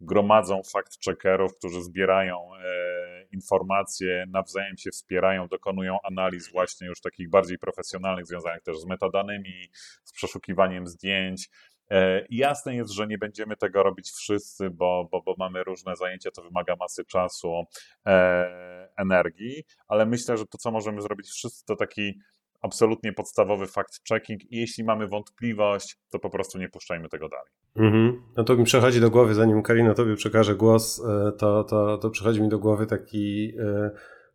gromadzą 0.01 0.61
fact-checkerów, 0.61 1.49
którzy 1.59 1.83
zbierają 1.83 2.37
e, 2.55 3.27
informacje, 3.33 4.25
nawzajem 4.29 4.77
się 4.77 4.91
wspierają, 4.91 5.49
dokonują 5.49 5.99
analiz 6.03 6.53
właśnie 6.53 6.87
już 6.87 7.01
takich 7.01 7.31
bardziej 7.31 7.59
profesjonalnych, 7.59 8.27
związanych 8.27 8.63
też 8.63 8.79
z 8.79 8.87
metadanymi, 8.87 9.71
z 10.05 10.13
przeszukiwaniem 10.13 10.87
zdjęć. 10.87 11.49
E, 11.91 12.27
jasne 12.31 12.75
jest, 12.75 12.91
że 12.91 13.07
nie 13.07 13.19
będziemy 13.19 13.57
tego 13.57 13.83
robić 13.83 14.11
wszyscy, 14.11 14.71
bo, 14.71 15.09
bo, 15.13 15.23
bo 15.23 15.35
mamy 15.39 15.65
różne 15.65 15.97
zajęcia, 15.97 16.31
to 16.31 16.43
wymaga 16.43 16.77
masy 16.77 17.05
czasu, 17.05 17.65
e, 18.07 18.89
energii, 18.97 19.65
ale 19.89 20.07
myślę, 20.07 20.37
że 20.37 20.47
to, 20.47 20.59
co 20.59 20.71
możemy 20.71 21.03
zrobić 21.03 21.29
wszyscy, 21.29 21.65
to 21.67 21.77
taki 21.77 22.19
absolutnie 22.63 23.13
podstawowy 23.13 23.67
fact-checking 23.67 24.39
i 24.51 24.57
jeśli 24.57 24.85
mamy 24.85 25.07
wątpliwość, 25.07 25.97
to 26.11 26.19
po 26.19 26.31
prostu 26.31 26.59
nie 26.59 26.69
puszczajmy 26.69 27.09
tego 27.09 27.29
dalej. 27.29 27.53
Mhm. 27.77 28.23
No 28.37 28.45
to 28.45 28.57
mi 28.57 28.65
przechodzi 28.65 29.01
do 29.01 29.11
głowy, 29.11 29.35
zanim 29.35 29.63
Karina 29.63 29.95
tobie 29.95 30.17
przekaże 30.17 30.55
głos, 30.55 31.05
e, 31.05 31.33
to, 31.33 31.65
to, 31.65 31.99
to 31.99 32.11
przychodzi 32.11 32.43
mi 32.43 32.49
do 32.49 32.59
głowy 32.59 32.87
taki 32.87 33.53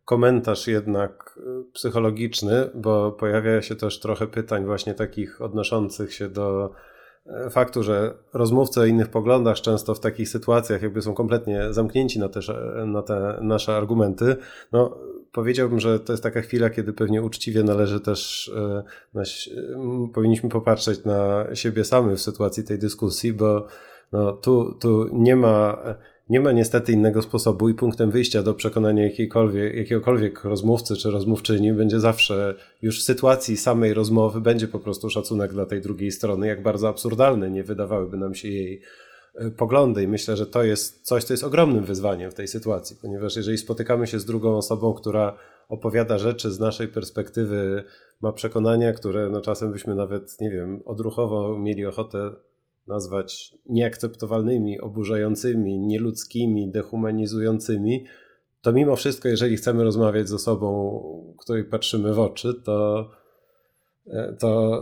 komentarz 0.04 0.66
jednak 0.66 1.38
psychologiczny, 1.72 2.70
bo 2.74 3.12
pojawia 3.12 3.62
się 3.62 3.76
też 3.76 4.00
trochę 4.00 4.26
pytań 4.26 4.64
właśnie 4.64 4.94
takich 4.94 5.42
odnoszących 5.42 6.14
się 6.14 6.28
do 6.28 6.74
faktu, 7.50 7.82
że 7.82 8.14
rozmówcy 8.32 8.80
o 8.80 8.84
innych 8.84 9.08
poglądach 9.08 9.56
często 9.56 9.94
w 9.94 10.00
takich 10.00 10.28
sytuacjach 10.28 10.82
jakby 10.82 11.02
są 11.02 11.14
kompletnie 11.14 11.72
zamknięci 11.72 12.18
na 12.18 12.28
te, 12.28 12.40
na 12.86 13.02
te 13.02 13.38
nasze 13.40 13.76
argumenty. 13.76 14.36
No, 14.72 14.98
powiedziałbym, 15.32 15.80
że 15.80 16.00
to 16.00 16.12
jest 16.12 16.22
taka 16.22 16.40
chwila, 16.40 16.70
kiedy 16.70 16.92
pewnie 16.92 17.22
uczciwie 17.22 17.62
należy 17.62 18.00
też, 18.00 18.50
e, 18.56 18.82
na, 19.14 19.22
powinniśmy 20.14 20.48
popatrzeć 20.48 21.04
na 21.04 21.46
siebie 21.54 21.84
samych 21.84 22.16
w 22.16 22.22
sytuacji 22.22 22.64
tej 22.64 22.78
dyskusji, 22.78 23.32
bo 23.32 23.66
no, 24.12 24.32
tu, 24.32 24.74
tu 24.80 25.08
nie 25.12 25.36
ma, 25.36 25.78
nie 26.28 26.40
ma 26.40 26.52
niestety 26.52 26.92
innego 26.92 27.22
sposobu 27.22 27.68
i 27.68 27.74
punktem 27.74 28.10
wyjścia 28.10 28.42
do 28.42 28.54
przekonania 28.54 29.02
jakiegokolwiek 29.74 30.44
rozmówcy 30.44 30.96
czy 30.96 31.10
rozmówczyni 31.10 31.72
będzie 31.72 32.00
zawsze 32.00 32.54
już 32.82 33.00
w 33.00 33.04
sytuacji 33.04 33.56
samej 33.56 33.94
rozmowy 33.94 34.40
będzie 34.40 34.68
po 34.68 34.78
prostu 34.78 35.10
szacunek 35.10 35.52
dla 35.52 35.66
tej 35.66 35.80
drugiej 35.80 36.10
strony, 36.10 36.46
jak 36.46 36.62
bardzo 36.62 36.88
absurdalne 36.88 37.50
nie 37.50 37.64
wydawałyby 37.64 38.16
nam 38.16 38.34
się 38.34 38.48
jej 38.48 38.82
E, 39.36 39.50
poglądy. 39.50 40.02
I 40.02 40.08
myślę, 40.08 40.36
że 40.36 40.46
to 40.46 40.64
jest 40.64 41.06
coś, 41.06 41.24
co 41.24 41.32
jest 41.32 41.44
ogromnym 41.44 41.84
wyzwaniem 41.84 42.30
w 42.30 42.34
tej 42.34 42.48
sytuacji, 42.48 42.96
ponieważ 43.02 43.36
jeżeli 43.36 43.58
spotykamy 43.58 44.06
się 44.06 44.20
z 44.20 44.24
drugą 44.24 44.56
osobą, 44.56 44.94
która 44.94 45.36
opowiada 45.68 46.18
rzeczy 46.18 46.50
z 46.50 46.60
naszej 46.60 46.88
perspektywy, 46.88 47.84
ma 48.20 48.32
przekonania, 48.32 48.92
które 48.92 49.30
no 49.30 49.40
czasem 49.40 49.72
byśmy 49.72 49.94
nawet, 49.94 50.40
nie 50.40 50.50
wiem, 50.50 50.82
odruchowo 50.84 51.58
mieli 51.58 51.86
ochotę 51.86 52.30
nazwać 52.86 53.54
nieakceptowalnymi, 53.66 54.80
oburzającymi, 54.80 55.78
nieludzkimi, 55.78 56.70
dehumanizującymi, 56.70 58.04
to 58.66 58.72
mimo 58.72 58.96
wszystko, 58.96 59.28
jeżeli 59.28 59.56
chcemy 59.56 59.84
rozmawiać 59.84 60.28
z 60.28 60.32
osobą, 60.32 61.00
której 61.38 61.64
patrzymy 61.64 62.14
w 62.14 62.18
oczy, 62.18 62.54
to, 62.64 63.08
e, 64.06 64.36
to, 64.40 64.80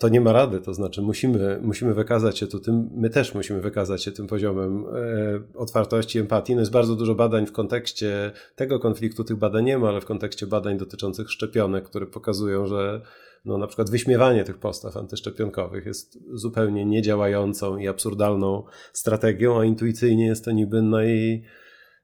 to 0.00 0.08
nie 0.08 0.20
ma 0.20 0.32
rady, 0.32 0.60
to 0.60 0.74
znaczy 0.74 1.02
musimy, 1.02 1.60
musimy 1.62 1.94
wykazać 1.94 2.38
się 2.38 2.46
tu 2.46 2.60
tym, 2.60 2.90
my 2.94 3.10
też 3.10 3.34
musimy 3.34 3.60
wykazać 3.60 4.04
się 4.04 4.12
tym 4.12 4.26
poziomem 4.26 4.84
e, 4.86 5.58
otwartości, 5.58 6.18
empatii. 6.18 6.54
No 6.54 6.60
jest 6.60 6.72
bardzo 6.72 6.96
dużo 6.96 7.14
badań 7.14 7.46
w 7.46 7.52
kontekście 7.52 8.32
tego 8.56 8.80
konfliktu, 8.80 9.24
tych 9.24 9.36
badań 9.36 9.64
nie 9.64 9.78
ma, 9.78 9.88
ale 9.88 10.00
w 10.00 10.06
kontekście 10.06 10.46
badań 10.46 10.78
dotyczących 10.78 11.30
szczepionek, 11.30 11.84
które 11.84 12.06
pokazują, 12.06 12.66
że 12.66 13.00
no, 13.44 13.58
na 13.58 13.66
przykład 13.66 13.90
wyśmiewanie 13.90 14.44
tych 14.44 14.58
postaw 14.58 14.96
antyszczepionkowych 14.96 15.86
jest 15.86 16.18
zupełnie 16.32 16.84
niedziałającą 16.84 17.76
i 17.76 17.88
absurdalną 17.88 18.62
strategią, 18.92 19.60
a 19.60 19.64
intuicyjnie 19.64 20.26
jest 20.26 20.44
to 20.44 20.50
niby 20.50 20.82
naj, 20.82 21.42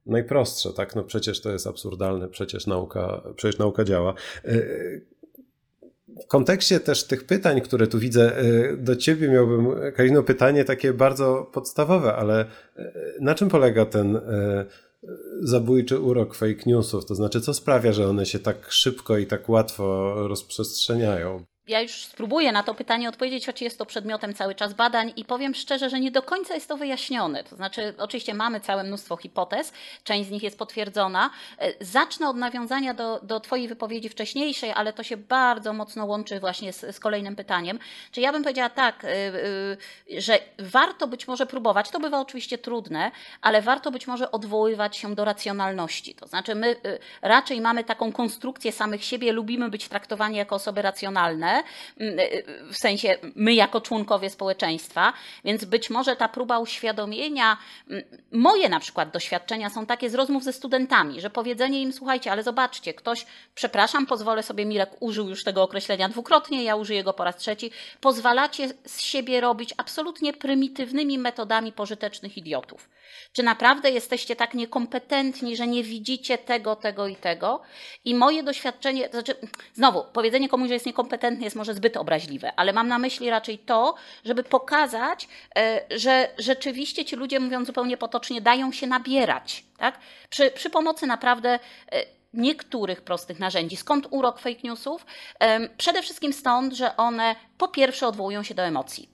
najprostsze, 0.06 0.72
tak? 0.72 0.96
No 0.96 1.04
przecież 1.04 1.40
to 1.40 1.52
jest 1.52 1.66
absurdalne, 1.66 2.28
przecież 2.28 2.66
nauka, 2.66 3.22
przecież 3.36 3.58
nauka 3.58 3.84
działa. 3.84 4.14
E, 4.44 4.62
w 6.24 6.26
kontekście 6.26 6.80
też 6.80 7.06
tych 7.06 7.24
pytań, 7.24 7.60
które 7.60 7.86
tu 7.86 7.98
widzę, 7.98 8.36
e, 8.36 8.76
do 8.76 8.96
ciebie 8.96 9.28
miałbym, 9.28 9.68
Karino, 9.94 10.22
pytanie 10.22 10.64
takie 10.64 10.92
bardzo 10.92 11.50
podstawowe, 11.52 12.14
ale 12.14 12.40
e, 12.76 12.92
na 13.20 13.34
czym 13.34 13.48
polega 13.48 13.86
ten 13.86 14.20
zabójczy 15.40 16.00
urok 16.00 16.34
fake 16.34 16.62
newsów? 16.66 17.06
To 17.06 17.14
znaczy, 17.14 17.40
co 17.40 17.54
sprawia, 17.54 17.92
że 17.92 18.08
one 18.08 18.26
się 18.26 18.38
tak 18.38 18.72
szybko 18.72 19.18
i 19.18 19.26
tak 19.26 19.48
łatwo 19.48 20.14
rozprzestrzeniają? 20.28 21.44
Ja 21.72 21.80
już 21.80 22.04
spróbuję 22.04 22.52
na 22.52 22.62
to 22.62 22.74
pytanie 22.74 23.08
odpowiedzieć, 23.08 23.46
choć 23.46 23.62
jest 23.62 23.78
to 23.78 23.86
przedmiotem 23.86 24.34
cały 24.34 24.54
czas 24.54 24.74
badań 24.74 25.12
i 25.16 25.24
powiem 25.24 25.54
szczerze, 25.54 25.90
że 25.90 26.00
nie 26.00 26.10
do 26.10 26.22
końca 26.22 26.54
jest 26.54 26.68
to 26.68 26.76
wyjaśnione. 26.76 27.44
To 27.44 27.56
znaczy, 27.56 27.94
oczywiście 27.98 28.34
mamy 28.34 28.60
całe 28.60 28.84
mnóstwo 28.84 29.16
hipotez, 29.16 29.72
część 30.04 30.28
z 30.28 30.30
nich 30.32 30.42
jest 30.42 30.58
potwierdzona. 30.58 31.30
E, 31.58 31.84
zacznę 31.84 32.28
od 32.28 32.36
nawiązania 32.36 32.94
do, 32.94 33.20
do 33.22 33.40
Twojej 33.40 33.68
wypowiedzi 33.68 34.08
wcześniejszej, 34.08 34.72
ale 34.74 34.92
to 34.92 35.02
się 35.02 35.16
bardzo 35.16 35.72
mocno 35.72 36.06
łączy 36.06 36.40
właśnie 36.40 36.72
z, 36.72 36.96
z 36.96 37.00
kolejnym 37.00 37.36
pytaniem. 37.36 37.78
Czy 38.10 38.20
ja 38.20 38.32
bym 38.32 38.42
powiedziała 38.42 38.70
tak, 38.70 39.02
yy, 39.02 39.10
yy, 40.10 40.20
że 40.20 40.38
warto 40.58 41.06
być 41.06 41.28
może 41.28 41.46
próbować, 41.46 41.90
to 41.90 42.00
bywa 42.00 42.20
oczywiście 42.20 42.58
trudne, 42.58 43.10
ale 43.40 43.62
warto 43.62 43.90
być 43.90 44.06
może 44.06 44.30
odwoływać 44.30 44.96
się 44.96 45.14
do 45.14 45.24
racjonalności. 45.24 46.14
To 46.14 46.26
znaczy, 46.26 46.54
my 46.54 46.76
raczej 47.22 47.60
mamy 47.60 47.84
taką 47.84 48.12
konstrukcję 48.12 48.72
samych 48.72 49.04
siebie, 49.04 49.32
lubimy 49.32 49.70
być 49.70 49.88
traktowani 49.88 50.36
jako 50.36 50.54
osoby 50.54 50.82
racjonalne 50.82 51.61
w 52.72 52.76
sensie 52.76 53.18
my 53.34 53.54
jako 53.54 53.80
członkowie 53.80 54.30
społeczeństwa, 54.30 55.12
więc 55.44 55.64
być 55.64 55.90
może 55.90 56.16
ta 56.16 56.28
próba 56.28 56.58
uświadomienia, 56.58 57.56
mm, 57.90 58.04
moje 58.32 58.68
na 58.68 58.80
przykład 58.80 59.10
doświadczenia 59.10 59.70
są 59.70 59.86
takie 59.86 60.10
z 60.10 60.14
rozmów 60.14 60.44
ze 60.44 60.52
studentami, 60.52 61.20
że 61.20 61.30
powiedzenie 61.30 61.82
im, 61.82 61.92
słuchajcie, 61.92 62.32
ale 62.32 62.42
zobaczcie, 62.42 62.94
ktoś, 62.94 63.26
przepraszam, 63.54 64.06
pozwolę 64.06 64.42
sobie, 64.42 64.64
Mirek 64.64 64.90
użył 65.00 65.28
już 65.28 65.44
tego 65.44 65.62
określenia 65.62 66.08
dwukrotnie, 66.08 66.64
ja 66.64 66.76
użyję 66.76 67.04
go 67.04 67.12
po 67.12 67.24
raz 67.24 67.36
trzeci, 67.36 67.70
pozwalacie 68.00 68.68
z 68.86 69.00
siebie 69.00 69.40
robić 69.40 69.74
absolutnie 69.76 70.32
prymitywnymi 70.32 71.18
metodami 71.18 71.72
pożytecznych 71.72 72.38
idiotów. 72.38 72.88
Czy 73.32 73.42
naprawdę 73.42 73.90
jesteście 73.90 74.36
tak 74.36 74.54
niekompetentni, 74.54 75.56
że 75.56 75.66
nie 75.66 75.84
widzicie 75.84 76.38
tego, 76.38 76.76
tego 76.76 77.06
i 77.06 77.16
tego? 77.16 77.62
I 78.04 78.14
moje 78.14 78.42
doświadczenie, 78.42 79.08
to 79.08 79.12
znaczy, 79.12 79.34
znowu, 79.74 80.04
powiedzenie 80.12 80.48
komuś, 80.48 80.68
że 80.68 80.74
jest 80.74 80.86
niekompetentny, 80.86 81.44
jest 81.44 81.56
może 81.56 81.74
zbyt 81.74 81.96
obraźliwe, 81.96 82.52
ale 82.56 82.72
mam 82.72 82.88
na 82.88 82.98
myśli 82.98 83.30
raczej 83.30 83.58
to, 83.58 83.94
żeby 84.24 84.44
pokazać, 84.44 85.28
e, 85.56 85.80
że 85.98 86.28
rzeczywiście 86.38 87.04
ci 87.04 87.16
ludzie, 87.16 87.40
mówiąc 87.40 87.66
zupełnie 87.66 87.96
potocznie, 87.96 88.40
dają 88.40 88.72
się 88.72 88.86
nabierać. 88.86 89.64
Tak? 89.78 89.98
Przy, 90.30 90.50
przy 90.50 90.70
pomocy 90.70 91.06
naprawdę 91.06 91.58
e, 91.92 92.04
niektórych 92.34 93.02
prostych 93.02 93.38
narzędzi. 93.38 93.76
Skąd 93.76 94.06
urok 94.10 94.38
fake 94.38 94.60
newsów? 94.64 95.06
Przede 95.76 96.02
wszystkim 96.02 96.32
stąd, 96.32 96.74
że 96.74 96.96
one 96.96 97.36
po 97.58 97.68
pierwsze 97.68 98.06
odwołują 98.06 98.42
się 98.42 98.54
do 98.54 98.62
emocji. 98.62 99.08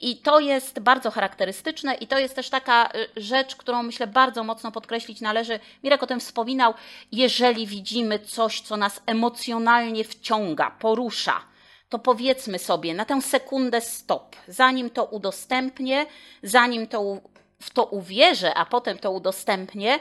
I 0.00 0.16
to 0.16 0.40
jest 0.40 0.80
bardzo 0.80 1.10
charakterystyczne 1.10 1.94
i 1.94 2.06
to 2.06 2.18
jest 2.18 2.36
też 2.36 2.50
taka 2.50 2.90
y, 3.16 3.20
rzecz, 3.20 3.56
którą 3.56 3.82
myślę 3.82 4.06
bardzo 4.06 4.44
mocno 4.44 4.72
podkreślić 4.72 5.20
należy. 5.20 5.60
Mirek 5.84 6.02
o 6.02 6.06
tym 6.06 6.20
wspominał, 6.20 6.74
jeżeli 7.12 7.66
widzimy 7.66 8.18
coś, 8.18 8.60
co 8.60 8.76
nas 8.76 9.02
emocjonalnie 9.06 10.04
wciąga, 10.04 10.70
porusza, 10.70 11.40
to 11.88 11.98
powiedzmy 11.98 12.58
sobie 12.58 12.94
na 12.94 13.04
tę 13.04 13.22
sekundę 13.22 13.80
stop, 13.80 14.36
zanim 14.48 14.90
to 14.90 15.04
udostępnię, 15.04 16.06
zanim 16.42 16.86
to 16.86 17.20
w 17.60 17.70
to 17.70 17.84
uwierzę, 17.84 18.54
a 18.54 18.66
potem 18.66 18.98
to 18.98 19.10
udostępnię, 19.10 19.98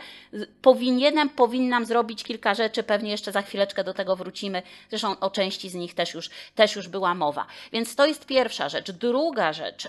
powinienem, 0.62 1.30
powinnam 1.30 1.86
zrobić 1.86 2.24
kilka 2.24 2.54
rzeczy, 2.54 2.84
pewnie 2.84 3.12
jeszcze 3.12 3.32
za 3.32 3.42
chwileczkę 3.42 3.84
do 3.84 3.94
tego 3.94 4.16
wrócimy, 4.16 4.62
zresztą 4.90 5.20
o 5.20 5.30
części 5.30 5.70
z 5.70 5.76
nich 5.76 5.94
też 5.94 6.14
już, 6.14 6.30
też 6.56 6.76
już 6.76 6.88
była 6.88 7.16
mowa. 7.16 7.46
Więc 7.72 7.96
to 7.96 8.06
jest 8.06 8.26
pierwsza 8.26 8.70
rzecz. 8.70 8.92
Druga 8.92 9.54
rzecz, 9.54 9.88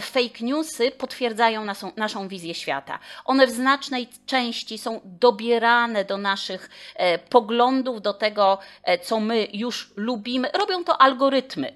fake 0.00 0.40
newsy 0.40 0.90
potwierdzają 0.90 1.64
naszą, 1.64 1.92
naszą 1.96 2.28
wizję 2.28 2.54
świata. 2.54 2.98
One 3.24 3.46
w 3.46 3.50
znacznej 3.50 4.08
części 4.26 4.78
są 4.78 5.00
dobierane 5.04 6.04
do 6.04 6.18
naszych 6.18 6.70
e, 6.94 7.18
poglądów, 7.18 8.02
do 8.02 8.12
tego, 8.12 8.58
e, 8.82 8.98
co 8.98 9.20
my 9.20 9.48
już 9.52 9.92
lubimy. 9.96 10.50
Robią 10.54 10.84
to 10.84 11.02
algorytmy. 11.02 11.72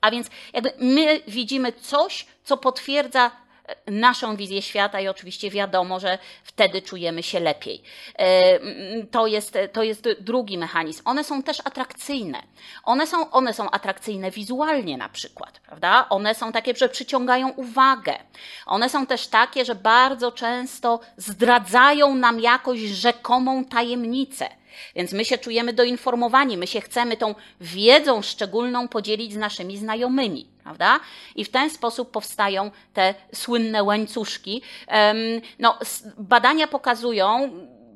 A 0.00 0.10
więc 0.10 0.26
jakby 0.52 0.72
my 0.78 1.20
widzimy 1.28 1.72
coś, 1.72 2.26
co 2.44 2.56
potwierdza 2.56 3.30
naszą 3.86 4.36
wizję 4.36 4.62
świata 4.62 5.00
i 5.00 5.08
oczywiście 5.08 5.50
wiadomo, 5.50 6.00
że 6.00 6.18
wtedy 6.44 6.82
czujemy 6.82 7.22
się 7.22 7.40
lepiej. 7.40 7.82
E, 8.18 8.58
to 9.06 9.26
jest, 9.26 9.58
to 9.72 9.82
jest 9.82 10.08
drugi 10.20 10.58
mechanizm. 10.58 11.02
One 11.04 11.24
są 11.24 11.42
też 11.42 11.60
atrakcyjne. 11.64 12.42
One 12.84 13.06
są, 13.06 13.30
one 13.30 13.54
są 13.54 13.70
atrakcyjne 13.70 14.30
wizualnie 14.30 14.96
na 14.96 15.08
przykład, 15.08 15.60
prawda? 15.60 16.06
One 16.08 16.34
są 16.34 16.52
takie, 16.52 16.74
że 16.74 16.88
przyciągają 16.88 17.48
uwagę. 17.48 18.14
One 18.66 18.88
są 18.88 19.06
też 19.06 19.26
takie, 19.26 19.64
że 19.64 19.74
bardzo 19.74 20.32
często 20.32 21.00
zdradzają 21.16 22.14
nam 22.14 22.40
jakąś 22.40 22.80
rzekomą 22.80 23.64
tajemnicę. 23.64 24.59
Więc 24.94 25.12
my 25.12 25.24
się 25.24 25.38
czujemy 25.38 25.72
doinformowani, 25.72 26.56
my 26.56 26.66
się 26.66 26.80
chcemy 26.80 27.16
tą 27.16 27.34
wiedzą 27.60 28.22
szczególną 28.22 28.88
podzielić 28.88 29.32
z 29.32 29.36
naszymi 29.36 29.78
znajomymi, 29.78 30.46
prawda? 30.62 31.00
I 31.36 31.44
w 31.44 31.50
ten 31.50 31.70
sposób 31.70 32.10
powstają 32.10 32.70
te 32.92 33.14
słynne 33.34 33.82
łańcuszki. 33.82 34.62
No, 35.58 35.78
badania 36.18 36.66
pokazują, 36.66 37.50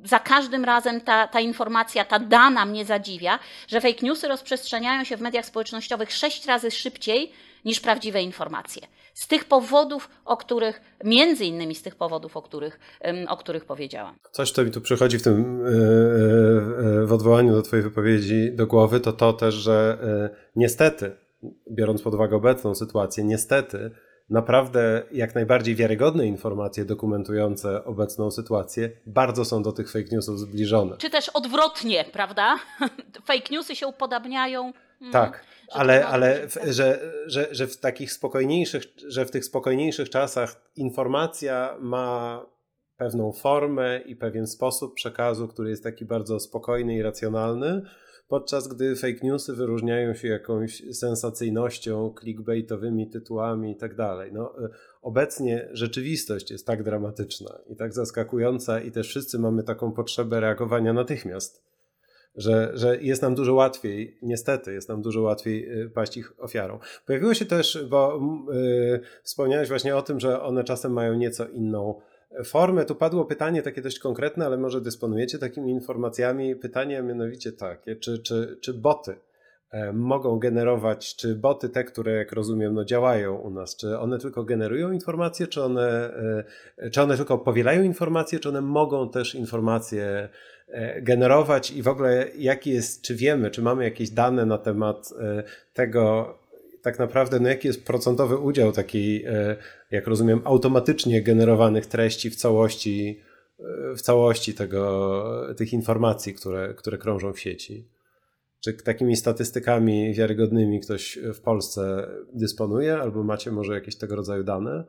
za 0.05 0.19
każdym 0.19 0.65
razem 0.65 1.01
ta, 1.01 1.29
ta 1.29 1.41
informacja, 1.41 2.05
ta 2.05 2.19
dana 2.19 2.65
mnie 2.65 2.85
zadziwia, 2.85 3.39
że 3.69 3.81
fake 3.81 3.99
newsy 4.03 4.29
rozprzestrzeniają 4.29 5.05
się 5.05 5.17
w 5.17 5.21
mediach 5.21 5.47
społecznościowych 5.47 6.13
sześć 6.13 6.47
razy 6.47 6.71
szybciej 6.71 7.33
niż 7.65 7.81
prawdziwe 7.81 8.23
informacje. 8.23 8.87
Z 9.15 9.29
tych 9.29 9.45
powodów, 9.45 10.09
o 10.25 10.37
których, 10.37 10.81
między 11.05 11.45
innymi 11.45 11.75
z 11.75 11.83
tych 11.83 11.97
powodów, 11.97 12.37
o 12.37 12.43
których, 12.43 12.79
o 13.29 13.37
których 13.37 13.65
powiedziałam. 13.65 14.17
Coś, 14.33 14.51
co 14.51 14.65
mi 14.65 14.71
tu 14.71 14.81
przychodzi 14.81 15.19
w 15.19 15.23
tym, 15.23 15.65
e, 15.67 15.69
e, 17.03 17.07
w 17.07 17.13
odwołaniu 17.13 17.53
do 17.53 17.63
Twojej 17.63 17.83
wypowiedzi 17.83 18.53
do 18.53 18.67
głowy, 18.67 19.01
to 19.01 19.13
to 19.13 19.33
też, 19.33 19.55
że 19.55 19.99
e, 20.03 20.37
niestety, 20.57 21.17
biorąc 21.71 22.03
pod 22.03 22.15
uwagę 22.15 22.37
obecną 22.37 22.75
sytuację, 22.75 23.25
niestety, 23.25 23.91
naprawdę 24.31 25.03
jak 25.13 25.35
najbardziej 25.35 25.75
wiarygodne 25.75 26.27
informacje 26.27 26.85
dokumentujące 26.85 27.85
obecną 27.85 28.31
sytuację 28.31 28.91
bardzo 29.07 29.45
są 29.45 29.63
do 29.63 29.73
tych 29.73 29.91
fake 29.93 30.09
newsów 30.13 30.39
zbliżone. 30.39 30.97
Czy 30.97 31.11
też 31.11 31.29
odwrotnie, 31.29 32.05
prawda? 32.13 32.57
Fake 33.29 33.49
newsy 33.51 33.77
się 33.77 33.87
upodabniają. 33.87 34.73
Mm, 35.01 35.13
tak, 35.13 35.45
ale, 35.73 36.07
ale 36.07 36.49
w, 36.49 36.55
że, 36.71 37.13
że, 37.27 37.49
że 37.51 37.67
w 37.67 37.77
takich 37.77 38.13
spokojniejszych, 38.13 38.85
że 39.07 39.27
w 39.27 39.31
tych 39.31 39.45
spokojniejszych 39.45 40.11
czasach 40.11 40.71
informacja 40.77 41.77
ma 41.81 42.47
pewną 42.97 43.33
formę 43.33 44.01
i 44.07 44.17
pewien 44.17 44.47
sposób 44.47 44.95
przekazu, 44.95 45.49
który 45.49 45.71
jest 45.71 45.83
taki 45.83 46.05
bardzo 46.05 46.41
spokojny 46.41 46.97
i 46.97 47.03
racjonalny, 47.03 47.83
podczas 48.29 48.69
gdy 48.69 48.97
fake 48.97 49.19
newsy 49.23 49.55
wyróżniają 49.55 50.15
się 50.15 50.29
jakąś 50.29 50.83
sensacyjnością, 50.93 52.15
clickbaitowymi 52.21 53.11
tytułami 53.11 53.73
i 53.73 53.77
tak 53.77 53.95
dalej. 53.95 54.33
No, 54.33 54.65
e, 54.65 54.69
obecnie 55.03 55.69
rzeczywistość 55.73 56.51
jest 56.51 56.67
tak 56.67 56.83
dramatyczna 56.83 57.59
i 57.67 57.77
tak 57.77 57.95
zaskakująca 57.95 58.81
i 58.81 58.91
też 58.91 59.09
wszyscy 59.09 59.39
mamy 59.39 59.63
taką 59.63 59.93
potrzebę 59.93 60.41
reagowania 60.41 60.93
natychmiast. 60.93 61.74
Że, 62.37 62.71
że 62.75 62.99
jest 63.01 63.23
nam 63.23 63.35
dużo 63.35 63.55
łatwiej, 63.55 64.19
niestety, 64.23 64.73
jest 64.73 64.89
nam 64.89 65.03
dużo 65.03 65.23
łatwiej 65.23 65.83
e, 65.83 65.89
paść 65.89 66.17
ich 66.17 66.33
ofiarą. 66.39 66.79
Pojawiło 67.07 67.35
się 67.35 67.45
też, 67.45 67.87
bo 67.91 68.21
yy, 68.53 69.01
wspomniałeś 69.23 69.69
właśnie 69.69 69.97
o 69.97 70.03
tym, 70.03 70.21
że 70.21 70.43
one 70.43 70.65
czasem 70.65 70.93
mają 70.93 71.15
nieco 71.15 71.47
inną 71.49 72.01
formę. 72.45 72.85
Tu 72.85 72.95
padło 72.95 73.25
pytanie 73.25 73.63
takie 73.63 73.83
dość 73.83 73.99
konkretne, 73.99 74.47
ale 74.47 74.59
może 74.59 74.81
dysponujecie 74.81 75.39
takimi 75.39 75.71
informacjami. 75.71 76.57
Pytanie 76.57 77.03
mianowicie 77.03 77.53
takie, 77.53 77.97
czy, 77.97 78.19
czy, 78.19 78.59
czy 78.63 78.75
boty 78.75 79.17
e, 79.71 79.93
mogą 79.93 80.39
generować, 80.39 81.17
czy 81.17 81.35
boty 81.35 81.69
te, 81.69 81.85
które 81.85 82.13
jak 82.13 82.33
rozumiem 82.33 82.75
no, 82.75 82.85
działają 82.85 83.37
u 83.37 83.51
nas, 83.51 83.77
czy 83.77 83.99
one 83.99 84.19
tylko 84.19 84.45
generują 84.45 84.93
informacje, 84.93 85.47
czy 85.47 85.63
one, 85.63 86.15
e, 86.77 86.91
czy 86.91 87.03
one 87.03 87.17
tylko 87.17 87.39
powielają 87.39 87.83
informacje, 87.83 88.41
czy 88.41 88.49
one 88.49 88.61
mogą 88.61 89.11
też 89.11 89.35
informacje 89.35 90.05
e, 90.05 90.29
generować 91.03 91.71
i 91.71 91.83
w 91.83 91.89
ogóle 91.89 92.27
jaki 92.39 92.71
jest, 92.71 93.03
czy 93.03 93.15
wiemy, 93.15 93.51
czy 93.51 93.63
mamy 93.63 93.85
jakieś 93.85 94.11
dane 94.11 94.47
na 94.47 94.59
temat 94.59 95.11
tego, 95.75 96.35
tak 96.85 96.99
naprawdę, 96.99 97.41
no 97.41 97.49
jaki 97.49 97.69
jest 97.69 97.85
procentowy 97.85 98.37
udział 98.37 98.73
takiej, 98.73 99.25
e, 99.25 99.57
jak 99.91 100.07
rozumiem, 100.07 100.41
automatycznie 100.45 101.23
generowanych 101.23 101.87
treści 101.87 102.31
w 102.31 102.37
całości, 102.37 103.21
e, 103.61 103.95
w 103.95 104.03
całości 104.03 104.55
tego, 104.55 105.55
tych 105.57 105.73
informacji, 105.73 106.35
które, 106.35 106.75
które 106.75 106.99
krążą 106.99 107.33
w 107.33 107.41
sieci? 107.41 107.89
Czy 108.61 108.73
takimi 108.73 109.17
statystykami 109.17 110.15
wiarygodnymi 110.15 110.81
ktoś 110.81 111.19
w 111.35 111.41
Polsce 111.41 112.09
dysponuje, 112.33 112.97
albo 112.97 113.23
macie 113.23 113.53
może 113.53 113.75
jakieś 113.75 113.97
tego 113.97 114.17
rodzaju 114.17 114.45
dane? 114.45 114.85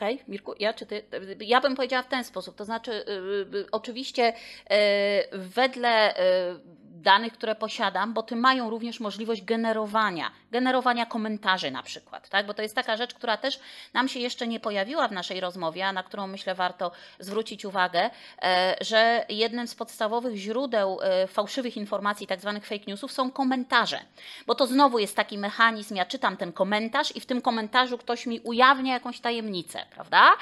Okej, 0.00 0.14
okay, 0.14 0.24
Mirku, 0.28 0.54
ja 0.58 0.72
czy 0.72 0.86
ty? 0.86 1.02
Ja 1.40 1.60
bym 1.60 1.76
powiedziała 1.76 2.02
w 2.02 2.08
ten 2.08 2.24
sposób. 2.24 2.56
To 2.56 2.64
znaczy, 2.64 3.04
yy, 3.52 3.66
oczywiście 3.72 4.32
yy, 4.70 5.38
wedle 5.38 6.14
yy, 6.18 6.79
danych, 7.00 7.32
które 7.32 7.54
posiadam, 7.54 8.12
bo 8.12 8.22
ty 8.22 8.36
mają 8.36 8.70
również 8.70 9.00
możliwość 9.00 9.42
generowania, 9.42 10.30
generowania 10.50 11.06
komentarzy 11.06 11.70
na 11.70 11.82
przykład, 11.82 12.28
tak? 12.28 12.46
Bo 12.46 12.54
to 12.54 12.62
jest 12.62 12.74
taka 12.74 12.96
rzecz, 12.96 13.14
która 13.14 13.36
też 13.36 13.60
nam 13.94 14.08
się 14.08 14.20
jeszcze 14.20 14.46
nie 14.46 14.60
pojawiła 14.60 15.08
w 15.08 15.12
naszej 15.12 15.40
rozmowie, 15.40 15.86
a 15.86 15.92
na 15.92 16.02
którą 16.02 16.26
myślę 16.26 16.54
warto 16.54 16.90
zwrócić 17.18 17.64
uwagę, 17.64 18.10
e, 18.42 18.76
że 18.80 19.24
jednym 19.28 19.66
z 19.68 19.74
podstawowych 19.74 20.36
źródeł 20.36 20.98
e, 21.02 21.26
fałszywych 21.26 21.76
informacji, 21.76 22.26
tak 22.26 22.40
zwanych 22.40 22.66
fake 22.66 22.84
newsów, 22.86 23.12
są 23.12 23.30
komentarze. 23.30 24.00
Bo 24.46 24.54
to 24.54 24.66
znowu 24.66 24.98
jest 24.98 25.16
taki 25.16 25.38
mechanizm, 25.38 25.94
ja 25.94 26.06
czytam 26.06 26.36
ten 26.36 26.52
komentarz 26.52 27.16
i 27.16 27.20
w 27.20 27.26
tym 27.26 27.42
komentarzu 27.42 27.98
ktoś 27.98 28.26
mi 28.26 28.40
ujawnia 28.40 28.94
jakąś 28.94 29.20
tajemnicę, 29.20 29.86
prawda? 29.90 30.32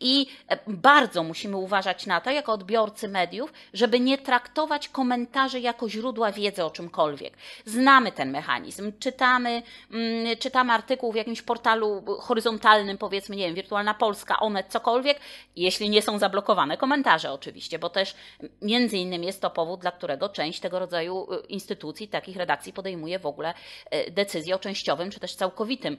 I 0.00 0.26
e, 0.48 0.58
bardzo 0.66 1.22
musimy 1.22 1.56
uważać 1.56 2.06
na 2.06 2.20
to, 2.20 2.30
jako 2.30 2.52
odbiorcy 2.52 3.08
mediów, 3.08 3.52
żeby 3.74 4.00
nie 4.00 4.18
traktować 4.18 4.88
komentarzy 4.88 5.60
jako 5.60 5.88
źródło 5.88 6.07
źródła 6.08 6.32
wiedzy 6.32 6.64
o 6.64 6.70
czymkolwiek. 6.70 7.34
Znamy 7.64 8.12
ten 8.12 8.30
mechanizm, 8.30 8.92
czytamy, 8.98 9.62
mm, 9.92 10.36
czytamy 10.36 10.72
artykuł 10.72 11.12
w 11.12 11.14
jakimś 11.14 11.42
portalu 11.42 12.04
horyzontalnym, 12.20 12.98
powiedzmy, 12.98 13.36
nie 13.36 13.46
wiem, 13.46 13.54
Wirtualna 13.54 13.94
Polska, 13.94 14.40
Onet, 14.40 14.66
cokolwiek, 14.68 15.20
jeśli 15.56 15.90
nie 15.90 16.02
są 16.02 16.18
zablokowane 16.18 16.76
komentarze 16.76 17.32
oczywiście, 17.32 17.78
bo 17.78 17.90
też 17.90 18.14
między 18.62 18.96
innymi 18.96 19.26
jest 19.26 19.40
to 19.40 19.50
powód, 19.50 19.80
dla 19.80 19.92
którego 19.92 20.28
część 20.28 20.60
tego 20.60 20.78
rodzaju 20.78 21.32
y, 21.32 21.46
instytucji, 21.46 22.08
takich 22.08 22.36
redakcji 22.36 22.72
podejmuje 22.72 23.18
w 23.18 23.26
ogóle 23.26 23.54
y, 23.94 24.10
decyzję 24.10 24.54
o 24.54 24.58
częściowym 24.58 25.10
czy 25.10 25.20
też 25.20 25.34
całkowitym 25.34 25.96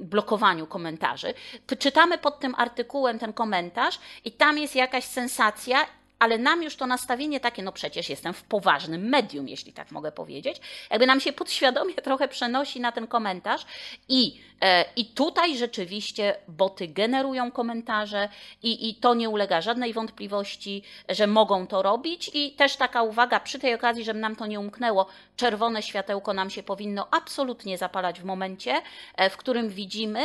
blokowaniu 0.00 0.66
komentarzy. 0.66 1.34
Czytamy 1.78 2.18
pod 2.18 2.40
tym 2.40 2.54
artykułem 2.54 3.18
ten 3.18 3.32
komentarz 3.32 3.98
i 4.24 4.32
tam 4.32 4.58
jest 4.58 4.76
jakaś 4.76 5.04
sensacja 5.04 5.86
ale 6.22 6.38
nam 6.38 6.62
już 6.62 6.76
to 6.76 6.86
nastawienie 6.86 7.40
takie, 7.40 7.62
no 7.62 7.72
przecież 7.72 8.08
jestem 8.08 8.34
w 8.34 8.42
poważnym 8.42 9.08
medium, 9.08 9.48
jeśli 9.48 9.72
tak 9.72 9.90
mogę 9.90 10.12
powiedzieć, 10.12 10.60
jakby 10.90 11.06
nam 11.06 11.20
się 11.20 11.32
podświadomie 11.32 11.94
trochę 12.08 12.28
przenosi 12.28 12.80
na 12.80 12.92
ten 12.92 13.06
komentarz. 13.06 13.66
I, 14.08 14.40
e, 14.60 14.84
i 14.96 15.06
tutaj 15.06 15.56
rzeczywiście 15.56 16.36
boty 16.48 16.88
generują 16.88 17.50
komentarze 17.50 18.28
i, 18.62 18.88
i 18.88 18.94
to 18.94 19.14
nie 19.14 19.28
ulega 19.28 19.60
żadnej 19.60 19.92
wątpliwości, 19.92 20.82
że 21.08 21.26
mogą 21.26 21.66
to 21.66 21.82
robić. 21.82 22.30
I 22.34 22.52
też 22.52 22.76
taka 22.76 23.02
uwaga 23.02 23.40
przy 23.40 23.58
tej 23.58 23.74
okazji, 23.74 24.04
żeby 24.04 24.20
nam 24.20 24.36
to 24.36 24.46
nie 24.46 24.60
umknęło, 24.60 25.06
czerwone 25.36 25.82
światełko 25.82 26.34
nam 26.34 26.50
się 26.50 26.62
powinno 26.62 27.08
absolutnie 27.10 27.78
zapalać 27.78 28.20
w 28.20 28.24
momencie, 28.24 28.82
e, 29.16 29.30
w 29.30 29.36
którym 29.36 29.68
widzimy, 29.68 30.20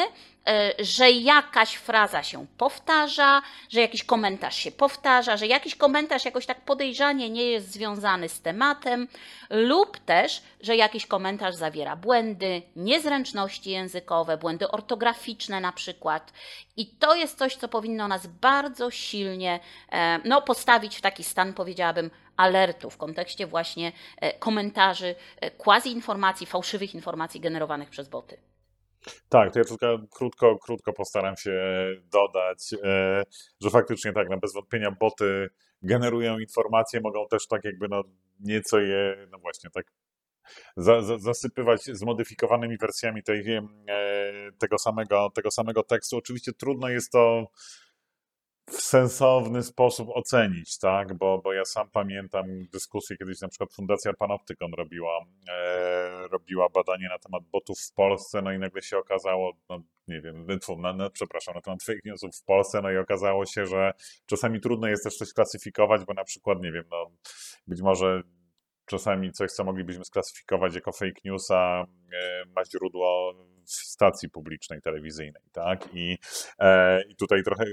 że 0.79 1.11
jakaś 1.11 1.73
fraza 1.73 2.23
się 2.23 2.45
powtarza, 2.57 3.41
że 3.69 3.81
jakiś 3.81 4.03
komentarz 4.03 4.55
się 4.55 4.71
powtarza, 4.71 5.37
że 5.37 5.47
jakiś 5.47 5.75
komentarz 5.75 6.25
jakoś 6.25 6.45
tak 6.45 6.61
podejrzanie 6.61 7.29
nie 7.29 7.43
jest 7.43 7.71
związany 7.71 8.29
z 8.29 8.41
tematem, 8.41 9.07
lub 9.49 9.97
też, 9.97 10.41
że 10.61 10.75
jakiś 10.75 11.05
komentarz 11.05 11.55
zawiera 11.55 11.95
błędy, 11.95 12.61
niezręczności 12.75 13.71
językowe, 13.71 14.37
błędy 14.37 14.71
ortograficzne 14.71 15.61
na 15.61 15.71
przykład. 15.71 16.33
I 16.77 16.85
to 16.85 17.15
jest 17.15 17.37
coś, 17.37 17.55
co 17.55 17.67
powinno 17.67 18.07
nas 18.07 18.27
bardzo 18.27 18.91
silnie 18.91 19.59
e, 19.91 20.19
no, 20.25 20.41
postawić 20.41 20.97
w 20.97 21.01
taki 21.01 21.23
stan, 21.23 21.53
powiedziałabym, 21.53 22.11
alertu 22.37 22.89
w 22.89 22.97
kontekście 22.97 23.47
właśnie 23.47 23.91
e, 24.17 24.33
komentarzy, 24.33 25.15
quasi 25.57 25.91
informacji, 25.91 26.47
fałszywych 26.47 26.95
informacji 26.95 27.39
generowanych 27.39 27.89
przez 27.89 28.09
boty. 28.09 28.37
Tak, 29.29 29.53
to 29.53 29.59
ja 29.59 29.65
tylko 29.65 29.99
krótko, 30.11 30.57
krótko 30.59 30.93
postaram 30.93 31.37
się 31.37 31.61
dodać, 32.11 32.73
e, 32.83 33.23
że 33.61 33.69
faktycznie 33.69 34.13
tak, 34.13 34.29
no 34.29 34.37
bez 34.37 34.53
wątpienia 34.53 34.91
boty 34.91 35.49
generują 35.81 36.39
informacje, 36.39 37.01
mogą 37.01 37.27
też 37.27 37.47
tak 37.47 37.63
jakby 37.63 37.87
no 37.87 38.03
nieco 38.39 38.79
je, 38.79 39.27
no 39.31 39.39
właśnie 39.39 39.69
tak 39.69 39.85
za, 40.77 41.01
za, 41.01 41.17
zasypywać 41.17 41.83
zmodyfikowanymi 41.83 42.77
wersjami 42.77 43.23
tej, 43.23 43.55
e, 43.55 43.63
tego, 44.59 44.77
samego, 44.77 45.29
tego 45.35 45.51
samego 45.51 45.83
tekstu. 45.83 46.17
Oczywiście 46.17 46.53
trudno 46.53 46.89
jest 46.89 47.11
to 47.11 47.47
w 48.69 48.81
sensowny 48.81 49.63
sposób 49.63 50.09
ocenić, 50.09 50.77
tak? 50.79 51.13
Bo, 51.13 51.41
bo 51.43 51.53
ja 51.53 51.65
sam 51.65 51.89
pamiętam 51.89 52.45
dyskusję 52.73 53.17
kiedyś 53.17 53.41
na 53.41 53.47
przykład 53.47 53.73
Fundacja 53.73 54.13
Panoptykon 54.13 54.73
robiła, 54.73 55.25
e, 55.49 56.27
robiła 56.27 56.69
badanie 56.69 57.09
na 57.09 57.19
temat 57.19 57.43
botów 57.51 57.79
w 57.79 57.93
Polsce, 57.93 58.41
no 58.41 58.51
i 58.51 58.59
nagle 58.59 58.81
się 58.81 58.97
okazało, 58.97 59.53
no 59.69 59.79
nie 60.07 60.21
wiem, 60.21 60.47
no, 60.77 60.93
no, 60.93 61.09
przepraszam, 61.09 61.55
na 61.55 61.61
temat 61.61 61.83
fake 61.83 61.99
newsów 62.05 62.35
w 62.35 62.43
Polsce, 62.43 62.81
no 62.81 62.91
i 62.91 62.97
okazało 62.97 63.45
się, 63.45 63.65
że 63.65 63.93
czasami 64.25 64.59
trudno 64.59 64.87
jest 64.87 65.03
też 65.03 65.17
coś 65.17 65.33
klasyfikować, 65.33 66.05
bo 66.05 66.13
na 66.13 66.23
przykład, 66.23 66.61
nie 66.61 66.71
wiem, 66.71 66.83
no 66.91 67.11
być 67.67 67.81
może 67.81 68.23
czasami 68.85 69.31
coś, 69.31 69.51
co 69.51 69.63
moglibyśmy 69.63 70.05
sklasyfikować 70.05 70.75
jako 70.75 70.91
fake 70.91 71.21
newsa, 71.25 71.85
e, 72.13 72.45
ma 72.55 72.65
źródło 72.65 73.33
w 73.65 73.71
stacji 73.71 74.29
publicznej, 74.29 74.81
telewizyjnej, 74.81 75.41
tak? 75.51 75.89
I, 75.93 76.17
e, 76.59 77.01
i 77.03 77.15
tutaj 77.15 77.43
trochę 77.43 77.65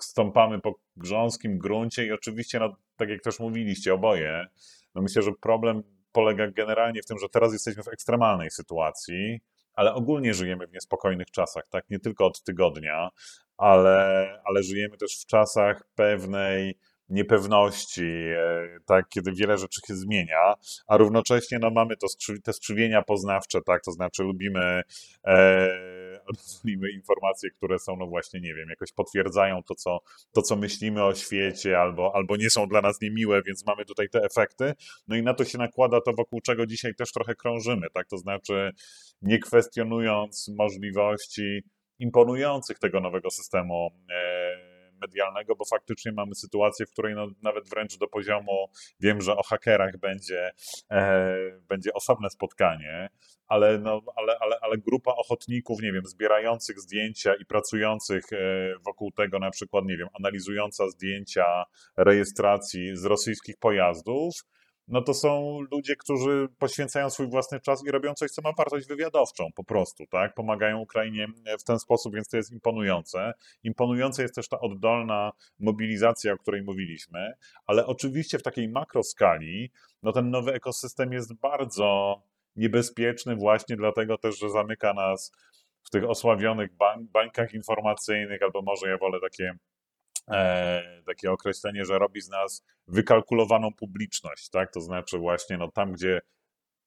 stąpamy 0.00 0.60
po 0.60 0.74
grząskim 0.96 1.58
gruncie 1.58 2.06
i 2.06 2.12
oczywiście 2.12 2.58
no, 2.58 2.76
tak 2.96 3.08
jak 3.08 3.22
też 3.22 3.40
mówiliście 3.40 3.94
oboje, 3.94 4.46
no 4.94 5.02
myślę, 5.02 5.22
że 5.22 5.32
problem 5.40 5.82
polega 6.12 6.50
generalnie 6.50 7.02
w 7.02 7.06
tym, 7.06 7.18
że 7.18 7.28
teraz 7.28 7.52
jesteśmy 7.52 7.82
w 7.82 7.88
ekstremalnej 7.88 8.50
sytuacji, 8.50 9.40
ale 9.74 9.94
ogólnie 9.94 10.34
żyjemy 10.34 10.66
w 10.66 10.72
niespokojnych 10.72 11.30
czasach, 11.30 11.64
tak? 11.70 11.90
Nie 11.90 11.98
tylko 11.98 12.26
od 12.26 12.42
tygodnia, 12.42 13.08
ale, 13.56 14.28
ale 14.44 14.62
żyjemy 14.62 14.96
też 14.96 15.22
w 15.22 15.26
czasach 15.26 15.84
pewnej 15.94 16.78
niepewności, 17.08 18.04
e, 18.36 18.78
tak, 18.86 19.08
kiedy 19.08 19.32
wiele 19.32 19.58
rzeczy 19.58 19.80
się 19.86 19.94
zmienia, 19.94 20.54
a 20.86 20.96
równocześnie 20.96 21.58
no, 21.58 21.70
mamy 21.70 21.96
to 21.96 22.06
te 22.44 22.52
skrzywienia 22.52 23.02
poznawcze, 23.02 23.58
tak, 23.66 23.82
to 23.82 23.92
znaczy 23.92 24.22
lubimy, 24.22 24.82
e, 25.24 25.68
lubimy 26.64 26.90
informacje, 26.90 27.50
które 27.50 27.78
są, 27.78 27.96
no 27.96 28.06
właśnie, 28.06 28.40
nie 28.40 28.54
wiem, 28.54 28.68
jakoś 28.68 28.92
potwierdzają 28.92 29.62
to, 29.62 29.74
co, 29.74 29.98
to, 30.32 30.42
co 30.42 30.56
myślimy 30.56 31.04
o 31.04 31.14
świecie, 31.14 31.78
albo, 31.78 32.14
albo 32.14 32.36
nie 32.36 32.50
są 32.50 32.68
dla 32.68 32.80
nas 32.80 33.00
niemiłe, 33.00 33.42
więc 33.42 33.66
mamy 33.66 33.84
tutaj 33.84 34.08
te 34.08 34.22
efekty, 34.22 34.72
no 35.08 35.16
i 35.16 35.22
na 35.22 35.34
to 35.34 35.44
się 35.44 35.58
nakłada 35.58 36.00
to, 36.00 36.12
wokół 36.12 36.40
czego 36.40 36.66
dzisiaj 36.66 36.94
też 36.94 37.12
trochę 37.12 37.34
krążymy, 37.34 37.86
tak, 37.94 38.08
to 38.08 38.18
znaczy 38.18 38.70
nie 39.22 39.38
kwestionując 39.38 40.48
możliwości 40.58 41.62
imponujących 41.98 42.78
tego 42.78 43.00
nowego 43.00 43.30
systemu 43.30 43.90
e, 44.10 44.63
medialnego, 45.00 45.56
bo 45.56 45.64
faktycznie 45.64 46.12
mamy 46.12 46.34
sytuację, 46.34 46.86
w 46.86 46.90
której 46.90 47.14
no, 47.14 47.26
nawet 47.42 47.68
wręcz 47.68 47.98
do 47.98 48.08
poziomu, 48.08 48.66
wiem, 49.00 49.20
że 49.20 49.36
o 49.36 49.42
hakerach 49.42 49.96
będzie, 49.98 50.50
e, 50.90 51.36
będzie 51.68 51.92
osobne 51.92 52.30
spotkanie, 52.30 53.08
ale, 53.46 53.78
no, 53.78 54.00
ale, 54.16 54.38
ale, 54.40 54.56
ale 54.60 54.78
grupa 54.78 55.12
ochotników, 55.12 55.82
nie 55.82 55.92
wiem, 55.92 56.06
zbierających 56.06 56.80
zdjęcia 56.80 57.34
i 57.34 57.44
pracujących 57.44 58.32
e, 58.32 58.36
wokół 58.84 59.12
tego, 59.12 59.38
na 59.38 59.50
przykład, 59.50 59.84
nie 59.84 59.96
wiem, 59.96 60.08
analizująca 60.18 60.88
zdjęcia 60.88 61.64
rejestracji 61.96 62.96
z 62.96 63.04
rosyjskich 63.04 63.56
pojazdów, 63.56 64.34
no 64.88 65.02
to 65.02 65.14
są 65.14 65.60
ludzie, 65.70 65.96
którzy 65.96 66.48
poświęcają 66.58 67.10
swój 67.10 67.30
własny 67.30 67.60
czas 67.60 67.86
i 67.86 67.90
robią 67.90 68.14
coś, 68.14 68.30
co 68.30 68.42
ma 68.42 68.52
wartość 68.58 68.88
wywiadowczą 68.88 69.48
po 69.54 69.64
prostu, 69.64 70.04
tak? 70.06 70.34
Pomagają 70.34 70.78
Ukrainie 70.78 71.26
w 71.60 71.64
ten 71.64 71.78
sposób, 71.78 72.14
więc 72.14 72.28
to 72.28 72.36
jest 72.36 72.52
imponujące. 72.52 73.32
Imponująca 73.62 74.22
jest 74.22 74.34
też 74.34 74.48
ta 74.48 74.60
oddolna 74.60 75.32
mobilizacja, 75.58 76.32
o 76.32 76.38
której 76.38 76.62
mówiliśmy, 76.62 77.32
ale 77.66 77.86
oczywiście 77.86 78.38
w 78.38 78.42
takiej 78.42 78.68
makroskali, 78.68 79.70
no 80.02 80.12
ten 80.12 80.30
nowy 80.30 80.52
ekosystem 80.52 81.12
jest 81.12 81.34
bardzo 81.34 82.22
niebezpieczny 82.56 83.36
właśnie 83.36 83.76
dlatego 83.76 84.18
też, 84.18 84.38
że 84.38 84.50
zamyka 84.50 84.94
nas 84.94 85.32
w 85.82 85.90
tych 85.90 86.04
osławionych 86.10 86.76
bań, 86.76 87.06
bańkach 87.12 87.54
informacyjnych, 87.54 88.42
albo 88.42 88.62
może 88.62 88.88
ja 88.88 88.98
wolę 88.98 89.18
takie 89.20 89.52
e, 90.30 91.02
takie 91.06 91.32
określenie, 91.32 91.84
że 91.84 91.98
robi 91.98 92.20
z 92.20 92.28
nas 92.28 92.64
wykalkulowaną 92.86 93.72
publiczność, 93.72 94.50
tak? 94.50 94.72
To 94.72 94.80
znaczy 94.80 95.18
właśnie 95.18 95.58
no, 95.58 95.70
tam, 95.70 95.92
gdzie 95.92 96.20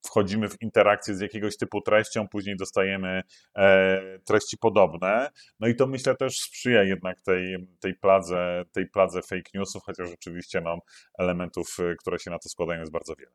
wchodzimy 0.06 0.50
w 0.50 0.62
interakcję 0.62 1.16
z 1.16 1.20
jakiegoś 1.20 1.58
typu 1.58 1.82
treścią, 1.82 2.28
później 2.28 2.58
dostajemy 2.58 3.22
e, 3.56 4.20
treści 4.20 4.58
podobne. 4.58 5.30
No 5.60 5.68
i 5.68 5.76
to 5.76 5.88
myślę 5.88 6.16
też 6.16 6.40
sprzyja 6.40 6.84
jednak 6.84 7.22
tej, 7.22 7.68
tej, 7.80 7.96
pladze, 7.96 8.64
tej 8.72 8.90
pladze 8.90 9.22
fake 9.22 9.50
newsów, 9.54 9.84
chociaż 9.84 10.10
rzeczywiście 10.10 10.62
no, 10.62 10.78
elementów, 11.20 11.78
e, 11.80 11.96
które 11.96 12.20
się 12.20 12.32
na 12.32 12.40
to 12.40 12.50
składają 12.50 12.80
jest 12.80 12.92
bardzo 12.92 13.16
wiele. 13.16 13.32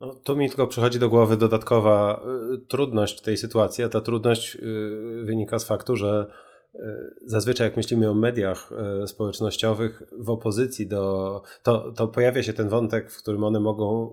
No, 0.00 0.14
tu 0.14 0.36
mi 0.36 0.48
tylko 0.48 0.66
przychodzi 0.66 0.98
do 0.98 1.08
głowy 1.08 1.36
dodatkowa 1.36 2.22
y, 2.54 2.58
trudność 2.58 3.20
tej 3.20 3.36
sytuacji, 3.36 3.84
a 3.84 3.88
ta 3.88 4.00
trudność 4.00 4.56
y, 4.56 4.58
wynika 5.24 5.58
z 5.58 5.64
faktu, 5.64 5.96
że 5.96 6.26
zazwyczaj 7.24 7.66
jak 7.66 7.76
myślimy 7.76 8.10
o 8.10 8.14
mediach 8.14 8.72
e, 8.72 9.06
społecznościowych 9.06 10.02
w 10.18 10.30
opozycji 10.30 10.86
do, 10.86 11.42
to, 11.62 11.92
to 11.92 12.08
pojawia 12.08 12.42
się 12.42 12.52
ten 12.52 12.68
wątek, 12.68 13.10
w 13.10 13.18
którym 13.18 13.44
one 13.44 13.60
mogą 13.60 14.10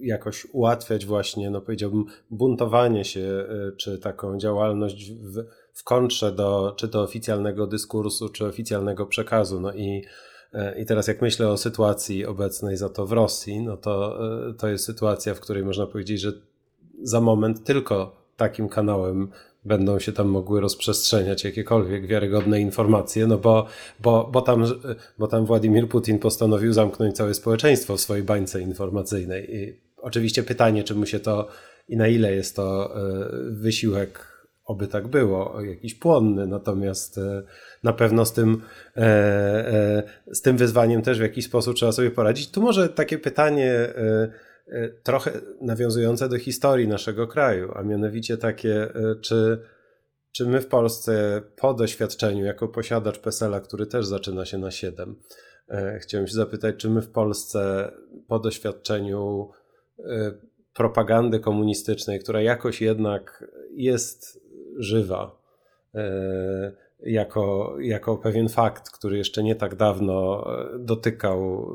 jakoś 0.00 0.46
ułatwiać 0.52 1.06
właśnie, 1.06 1.50
no 1.50 1.60
powiedziałbym, 1.60 2.04
buntowanie 2.30 3.04
się, 3.04 3.20
e, 3.20 3.72
czy 3.76 3.98
taką 3.98 4.38
działalność 4.38 5.12
w, 5.12 5.44
w 5.72 5.84
kontrze 5.84 6.32
do, 6.32 6.74
czy 6.76 6.88
do 6.88 7.02
oficjalnego 7.02 7.66
dyskursu, 7.66 8.28
czy 8.28 8.46
oficjalnego 8.46 9.06
przekazu. 9.06 9.60
No 9.60 9.72
i, 9.72 10.04
i 10.78 10.86
teraz 10.86 11.08
jak 11.08 11.22
myślę 11.22 11.48
o 11.48 11.56
sytuacji 11.56 12.26
obecnej 12.26 12.76
za 12.76 12.88
to 12.88 13.06
w 13.06 13.12
Rosji, 13.12 13.60
no 13.60 13.76
to, 13.76 14.18
to 14.58 14.68
jest 14.68 14.84
sytuacja, 14.84 15.34
w 15.34 15.40
której 15.40 15.64
można 15.64 15.86
powiedzieć, 15.86 16.20
że 16.20 16.32
za 17.02 17.20
moment 17.20 17.64
tylko 17.64 18.16
takim 18.36 18.68
kanałem 18.68 19.30
będą 19.66 19.98
się 19.98 20.12
tam 20.12 20.28
mogły 20.28 20.60
rozprzestrzeniać 20.60 21.44
jakiekolwiek 21.44 22.06
wiarygodne 22.06 22.60
informacje, 22.60 23.26
no 23.26 23.38
bo, 23.38 23.66
bo, 24.00 24.30
bo, 24.32 24.40
tam, 24.40 24.64
bo 25.18 25.26
tam 25.26 25.46
Władimir 25.46 25.88
Putin 25.88 26.18
postanowił 26.18 26.72
zamknąć 26.72 27.16
całe 27.16 27.34
społeczeństwo 27.34 27.96
w 27.96 28.00
swojej 28.00 28.24
bańce 28.24 28.60
informacyjnej. 28.60 29.56
I 29.56 29.80
oczywiście 29.96 30.42
pytanie, 30.42 30.84
czy 30.84 30.94
mu 30.94 31.06
się 31.06 31.20
to 31.20 31.48
i 31.88 31.96
na 31.96 32.08
ile 32.08 32.34
jest 32.34 32.56
to 32.56 32.96
e, 32.96 33.28
wysiłek, 33.50 34.36
oby 34.64 34.86
tak 34.86 35.08
było, 35.08 35.62
jakiś 35.62 35.94
płonny, 35.94 36.46
natomiast 36.46 37.18
e, 37.18 37.42
na 37.82 37.92
pewno 37.92 38.24
z 38.24 38.32
tym, 38.32 38.62
e, 38.96 40.02
z 40.32 40.42
tym 40.42 40.56
wyzwaniem 40.56 41.02
też 41.02 41.18
w 41.18 41.22
jakiś 41.22 41.44
sposób 41.44 41.76
trzeba 41.76 41.92
sobie 41.92 42.10
poradzić. 42.10 42.50
Tu 42.50 42.62
może 42.62 42.88
takie 42.88 43.18
pytanie, 43.18 43.74
trochę 45.02 45.30
nawiązujące 45.60 46.28
do 46.28 46.38
historii 46.38 46.88
naszego 46.88 47.26
kraju, 47.26 47.72
a 47.74 47.82
mianowicie 47.82 48.36
takie, 48.36 48.94
e, 48.94 49.14
czy, 49.20 49.62
czy 50.32 50.46
my 50.46 50.60
w 50.60 50.66
Polsce 50.66 51.42
po 51.56 51.74
doświadczeniu 51.74 52.44
jako 52.44 52.68
posiadacz 52.68 53.18
PESEL-a, 53.18 53.60
który 53.60 53.86
też 53.86 54.06
zaczyna 54.06 54.44
się 54.44 54.58
na 54.58 54.70
7, 54.70 55.16
e, 55.68 55.98
chciałem 55.98 56.26
się 56.26 56.34
zapytać, 56.34 56.76
czy 56.76 56.90
my 56.90 57.02
w 57.02 57.10
Polsce 57.10 57.92
po 58.28 58.38
doświadczeniu 58.38 59.50
propagandy 60.74 61.40
komunistycznej, 61.40 62.20
która 62.20 62.42
jakoś 62.42 62.82
jednak 62.82 63.44
jest 63.70 64.40
żywa, 64.78 65.42
jako, 67.00 67.76
jako 67.80 68.16
pewien 68.16 68.48
fakt, 68.48 68.90
który 68.90 69.18
jeszcze 69.18 69.42
nie 69.42 69.56
tak 69.56 69.74
dawno 69.74 70.46
e, 70.74 70.78
dotykał 70.78 71.70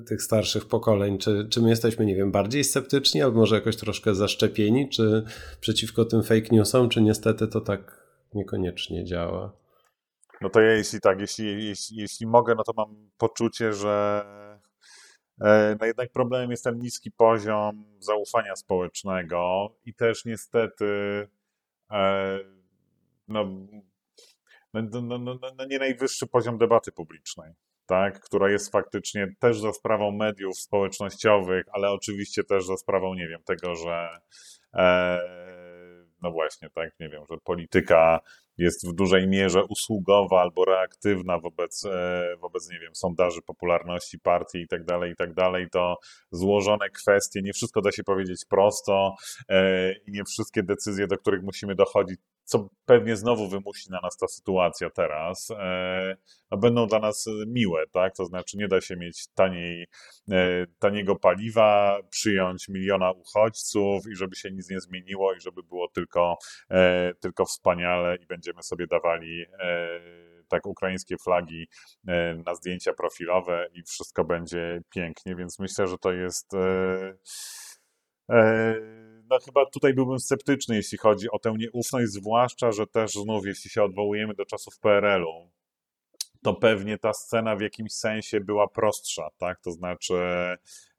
e, 0.00 0.04
tych 0.04 0.22
starszych 0.22 0.68
pokoleń. 0.68 1.18
Czy, 1.18 1.48
czy 1.50 1.62
my 1.62 1.70
jesteśmy, 1.70 2.06
nie 2.06 2.16
wiem, 2.16 2.32
bardziej 2.32 2.64
sceptyczni, 2.64 3.22
albo 3.22 3.38
może 3.38 3.54
jakoś 3.54 3.76
troszkę 3.76 4.14
zaszczepieni, 4.14 4.88
czy 4.88 5.24
przeciwko 5.60 6.04
tym 6.04 6.22
fake 6.22 6.48
newsom, 6.50 6.88
czy 6.88 7.02
niestety 7.02 7.48
to 7.48 7.60
tak 7.60 8.06
niekoniecznie 8.34 9.04
działa? 9.04 9.52
No 10.40 10.50
to 10.50 10.60
ja 10.60 10.72
jeśli 10.72 11.00
tak, 11.00 11.20
jeśli, 11.20 11.66
jeśli, 11.68 11.96
jeśli 11.96 12.26
mogę, 12.26 12.54
no 12.54 12.62
to 12.62 12.72
mam 12.76 13.10
poczucie, 13.18 13.72
że 13.72 14.24
e, 15.40 15.76
no 15.80 15.86
jednak 15.86 16.12
problemem 16.12 16.50
jest 16.50 16.64
ten 16.64 16.78
niski 16.78 17.10
poziom 17.10 17.84
zaufania 17.98 18.56
społecznego 18.56 19.68
i 19.84 19.94
też 19.94 20.24
niestety 20.24 20.86
no, 23.28 23.44
no, 24.74 25.00
no, 25.02 25.18
no, 25.18 25.38
no, 25.58 25.64
nie 25.64 25.78
najwyższy 25.78 26.26
poziom 26.26 26.58
debaty 26.58 26.92
publicznej, 26.92 27.52
tak, 27.86 28.20
która 28.20 28.50
jest 28.50 28.72
faktycznie 28.72 29.34
też 29.38 29.60
za 29.60 29.72
sprawą 29.72 30.10
mediów 30.10 30.58
społecznościowych, 30.58 31.64
ale 31.72 31.90
oczywiście 31.90 32.44
też 32.44 32.66
za 32.66 32.76
sprawą, 32.76 33.14
nie 33.14 33.28
wiem, 33.28 33.42
tego, 33.42 33.74
że 33.74 34.08
e, 34.74 35.20
no 36.22 36.30
właśnie, 36.30 36.70
tak, 36.70 36.90
nie 37.00 37.08
wiem, 37.08 37.22
że 37.30 37.36
polityka 37.44 38.20
jest 38.58 38.88
w 38.88 38.92
dużej 38.92 39.28
mierze 39.28 39.64
usługowa 39.64 40.40
albo 40.40 40.64
reaktywna 40.64 41.38
wobec, 41.38 41.84
e, 41.84 42.36
wobec 42.40 42.70
nie 42.70 42.78
wiem, 42.78 42.94
sondaży 42.94 43.42
popularności 43.42 44.18
partii 44.18 44.58
i 44.58 44.68
tak 44.68 44.84
dalej, 44.84 45.12
i 45.12 45.16
tak 45.16 45.34
dalej, 45.34 45.66
to 45.72 45.96
złożone 46.30 46.90
kwestie, 46.90 47.40
nie 47.42 47.52
wszystko 47.52 47.80
da 47.80 47.92
się 47.92 48.04
powiedzieć 48.04 48.44
prosto 48.48 49.14
e, 49.48 49.92
i 49.92 50.12
nie 50.12 50.24
wszystkie 50.24 50.62
decyzje, 50.62 51.06
do 51.06 51.18
których 51.18 51.42
musimy 51.42 51.74
dochodzić, 51.74 52.20
co 52.44 52.68
pewnie 52.84 53.16
znowu 53.16 53.48
wymusi 53.48 53.90
na 53.90 54.00
nas 54.02 54.16
ta 54.16 54.28
sytuacja 54.28 54.90
teraz, 54.90 55.50
e, 55.50 56.16
no 56.50 56.58
będą 56.58 56.86
dla 56.86 56.98
nas 56.98 57.26
miłe, 57.46 57.84
tak? 57.92 58.14
To 58.16 58.24
znaczy 58.24 58.56
nie 58.58 58.68
da 58.68 58.80
się 58.80 58.96
mieć 58.96 59.28
taniej, 59.34 59.86
taniego 60.78 61.16
paliwa, 61.16 61.98
przyjąć 62.10 62.68
miliona 62.68 63.10
uchodźców 63.12 64.04
i 64.12 64.16
żeby 64.16 64.36
się 64.36 64.50
nic 64.50 64.70
nie 64.70 64.80
zmieniło 64.80 65.34
i 65.34 65.40
żeby 65.40 65.62
było 65.62 65.88
tylko, 65.88 66.38
tylko 67.20 67.44
wspaniale 67.44 68.16
i 68.16 68.26
będziemy 68.52 68.62
sobie 68.62 68.86
dawali 68.86 69.44
tak 70.48 70.66
ukraińskie 70.66 71.16
flagi 71.24 71.68
na 72.46 72.54
zdjęcia 72.54 72.92
profilowe 72.92 73.66
i 73.74 73.82
wszystko 73.82 74.24
będzie 74.24 74.80
pięknie, 74.90 75.36
więc 75.36 75.58
myślę, 75.58 75.86
że 75.86 75.98
to 75.98 76.12
jest 76.12 76.52
no 79.30 79.38
chyba 79.44 79.66
tutaj 79.66 79.94
byłbym 79.94 80.18
sceptyczny, 80.18 80.76
jeśli 80.76 80.98
chodzi 80.98 81.30
o 81.30 81.38
tę 81.38 81.54
nieufność, 81.58 82.08
zwłaszcza, 82.12 82.72
że 82.72 82.86
też 82.86 83.12
znów, 83.12 83.46
jeśli 83.46 83.70
się 83.70 83.82
odwołujemy 83.82 84.34
do 84.34 84.44
czasów 84.44 84.78
PRL-u, 84.78 85.50
to 86.42 86.54
pewnie 86.54 86.98
ta 86.98 87.12
scena 87.12 87.56
w 87.56 87.60
jakimś 87.60 87.92
sensie 87.92 88.40
była 88.40 88.68
prostsza, 88.68 89.28
tak? 89.38 89.60
To 89.60 89.72
znaczy 89.72 90.14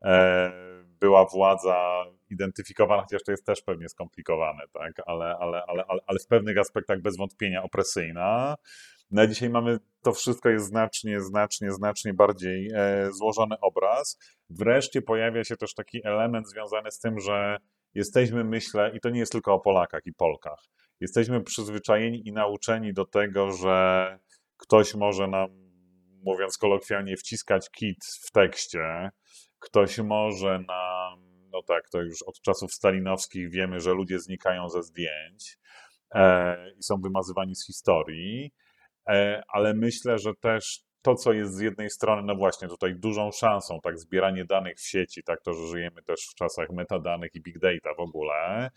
e, 0.02 0.52
była 1.00 1.26
władza 1.26 2.06
identyfikowana, 2.30 3.02
chociaż 3.02 3.24
to 3.24 3.32
jest 3.32 3.46
też 3.46 3.62
pewnie 3.62 3.90
skomplikowane, 3.90 4.64
tak? 4.74 4.94
Ale, 5.06 5.38
ale, 5.40 5.64
ale, 5.68 5.86
ale, 5.88 6.02
ale 6.08 6.20
w 6.20 6.28
pewnych 6.28 6.58
aspektach 6.58 7.02
bez 7.02 7.18
wątpienia 7.18 7.64
opresyjna. 7.64 8.56
No, 9.12 9.28
dzisiaj 9.28 9.50
mamy 9.50 9.78
to 10.02 10.14
wszystko 10.14 10.50
jest 10.50 10.66
znacznie, 10.66 11.22
znacznie, 11.22 11.72
znacznie 11.72 12.14
bardziej 12.14 12.70
e, 12.76 13.12
złożony 13.12 13.56
obraz. 13.62 14.18
Wreszcie 14.50 15.02
pojawia 15.02 15.44
się 15.44 15.58
też 15.58 15.74
taki 15.74 16.08
element 16.08 16.50
związany 16.50 16.92
z 16.92 17.00
tym, 17.00 17.20
że 17.20 17.58
jesteśmy, 17.94 18.44
myślę, 18.44 18.92
i 18.96 19.00
to 19.00 19.10
nie 19.10 19.20
jest 19.20 19.32
tylko 19.32 19.54
o 19.54 19.60
Polakach 19.60 20.02
i 20.06 20.14
Polkach, 20.14 20.60
jesteśmy 21.00 21.44
przyzwyczajeni 21.44 22.28
i 22.28 22.32
nauczeni 22.32 22.94
do 22.94 23.06
tego, 23.06 23.52
że 23.52 24.20
ktoś 24.72 24.96
może 24.96 25.28
nam, 25.28 25.50
mówiąc 26.24 26.58
kolokwialnie, 26.58 27.18
wciskać 27.18 27.70
kit 27.70 28.06
w 28.06 28.32
tekście, 28.32 29.10
ktoś 29.60 29.98
może 29.98 30.60
nam, 30.68 31.20
no 31.52 31.64
tak, 31.68 31.90
to 31.90 32.02
już 32.02 32.24
od 32.24 32.42
czasów 32.42 32.74
stalinowskich 32.74 33.50
wiemy, 33.50 33.80
że 33.80 33.94
ludzie 33.94 34.20
znikają 34.20 34.70
ze 34.70 34.84
zdjęć 34.84 35.58
e, 36.16 36.72
i 36.80 36.84
są 36.84 37.02
wymazywani 37.02 37.56
z 37.56 37.66
historii, 37.66 38.54
e, 39.10 39.44
ale 39.48 39.74
myślę, 39.74 40.18
że 40.20 40.32
też 40.42 40.84
to, 41.02 41.16
co 41.16 41.34
jest 41.34 41.56
z 41.56 41.60
jednej 41.60 41.90
strony, 41.90 42.22
no 42.26 42.36
właśnie 42.36 42.68
tutaj 42.68 42.96
dużą 42.96 43.32
szansą, 43.32 43.80
tak, 43.84 44.00
zbieranie 44.00 44.46
danych 44.46 44.78
w 44.78 44.88
sieci, 44.88 45.24
tak, 45.24 45.42
to, 45.42 45.54
że 45.54 45.68
żyjemy 45.68 46.04
też 46.04 46.28
w 46.32 46.36
czasach 46.36 46.70
metadanych 46.70 47.36
i 47.36 47.42
big 47.42 47.60
data 47.60 47.94
w 47.98 48.02
ogóle, 48.02 48.70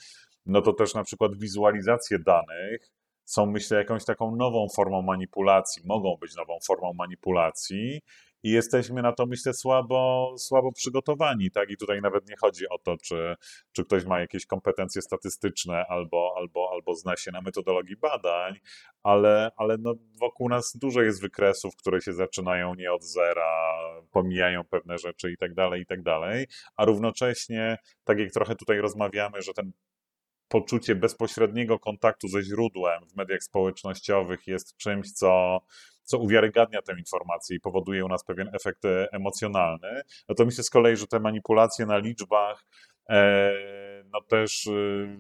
no 0.47 0.62
to 0.62 0.72
też 0.72 0.95
na 0.95 1.05
przykład 1.05 1.38
wizualizacje 1.38 2.18
danych 2.18 2.90
są, 3.24 3.46
myślę, 3.46 3.78
jakąś 3.78 4.04
taką 4.04 4.36
nową 4.36 4.66
formą 4.76 5.02
manipulacji, 5.02 5.82
mogą 5.86 6.16
być 6.20 6.36
nową 6.36 6.58
formą 6.66 6.92
manipulacji 6.92 8.00
i 8.44 8.50
jesteśmy 8.50 9.02
na 9.02 9.12
to, 9.12 9.26
myślę, 9.26 9.54
słabo, 9.54 10.34
słabo 10.38 10.72
przygotowani, 10.72 11.50
tak? 11.50 11.70
I 11.70 11.76
tutaj 11.76 12.00
nawet 12.00 12.28
nie 12.28 12.36
chodzi 12.40 12.68
o 12.68 12.78
to, 12.78 12.96
czy, 12.96 13.34
czy 13.72 13.84
ktoś 13.84 14.04
ma 14.04 14.20
jakieś 14.20 14.46
kompetencje 14.46 15.02
statystyczne 15.02 15.84
albo, 15.88 16.34
albo, 16.36 16.70
albo 16.72 16.94
zna 16.94 17.16
się 17.16 17.32
na 17.32 17.40
metodologii 17.40 17.96
badań, 17.96 18.54
ale, 19.02 19.50
ale 19.56 19.76
no 19.78 19.94
wokół 20.20 20.48
nas 20.48 20.76
dużo 20.76 21.02
jest 21.02 21.20
wykresów, 21.20 21.76
które 21.76 22.00
się 22.00 22.12
zaczynają 22.12 22.74
nie 22.74 22.92
od 22.92 23.04
zera, 23.04 23.74
pomijają 24.10 24.64
pewne 24.64 24.98
rzeczy 24.98 25.32
i 25.32 25.36
tak 25.36 25.54
dalej, 25.54 25.82
i 25.82 25.86
tak 25.86 26.02
dalej, 26.02 26.46
a 26.76 26.84
równocześnie, 26.84 27.78
tak 28.04 28.18
jak 28.18 28.32
trochę 28.32 28.54
tutaj 28.54 28.78
rozmawiamy, 28.78 29.42
że 29.42 29.52
ten 29.52 29.72
poczucie 30.55 30.94
bezpośredniego 30.94 31.78
kontaktu 31.78 32.28
ze 32.28 32.42
źródłem 32.42 33.07
w 33.07 33.16
mediach 33.16 33.42
społecznościowych 33.42 34.46
jest 34.46 34.76
czymś, 34.76 35.12
co, 35.12 35.61
co 36.02 36.18
uwiarygadnia 36.18 36.82
tę 36.82 36.94
informację 36.98 37.57
i 37.57 37.61
powoduje 37.61 38.05
u 38.05 38.09
nas 38.09 38.24
pewien 38.24 38.50
efekt 38.52 38.84
e, 38.84 39.09
emocjonalny. 39.12 40.02
No 40.28 40.34
to 40.34 40.44
myślę 40.44 40.64
z 40.64 40.70
kolei, 40.70 40.96
że 40.96 41.07
te 41.07 41.20
manipulacje 41.20 41.86
na 41.86 41.98
liczbach, 41.98 42.64
e, 43.11 43.52
no 44.12 44.20
też 44.20 44.66
y, 44.66 45.18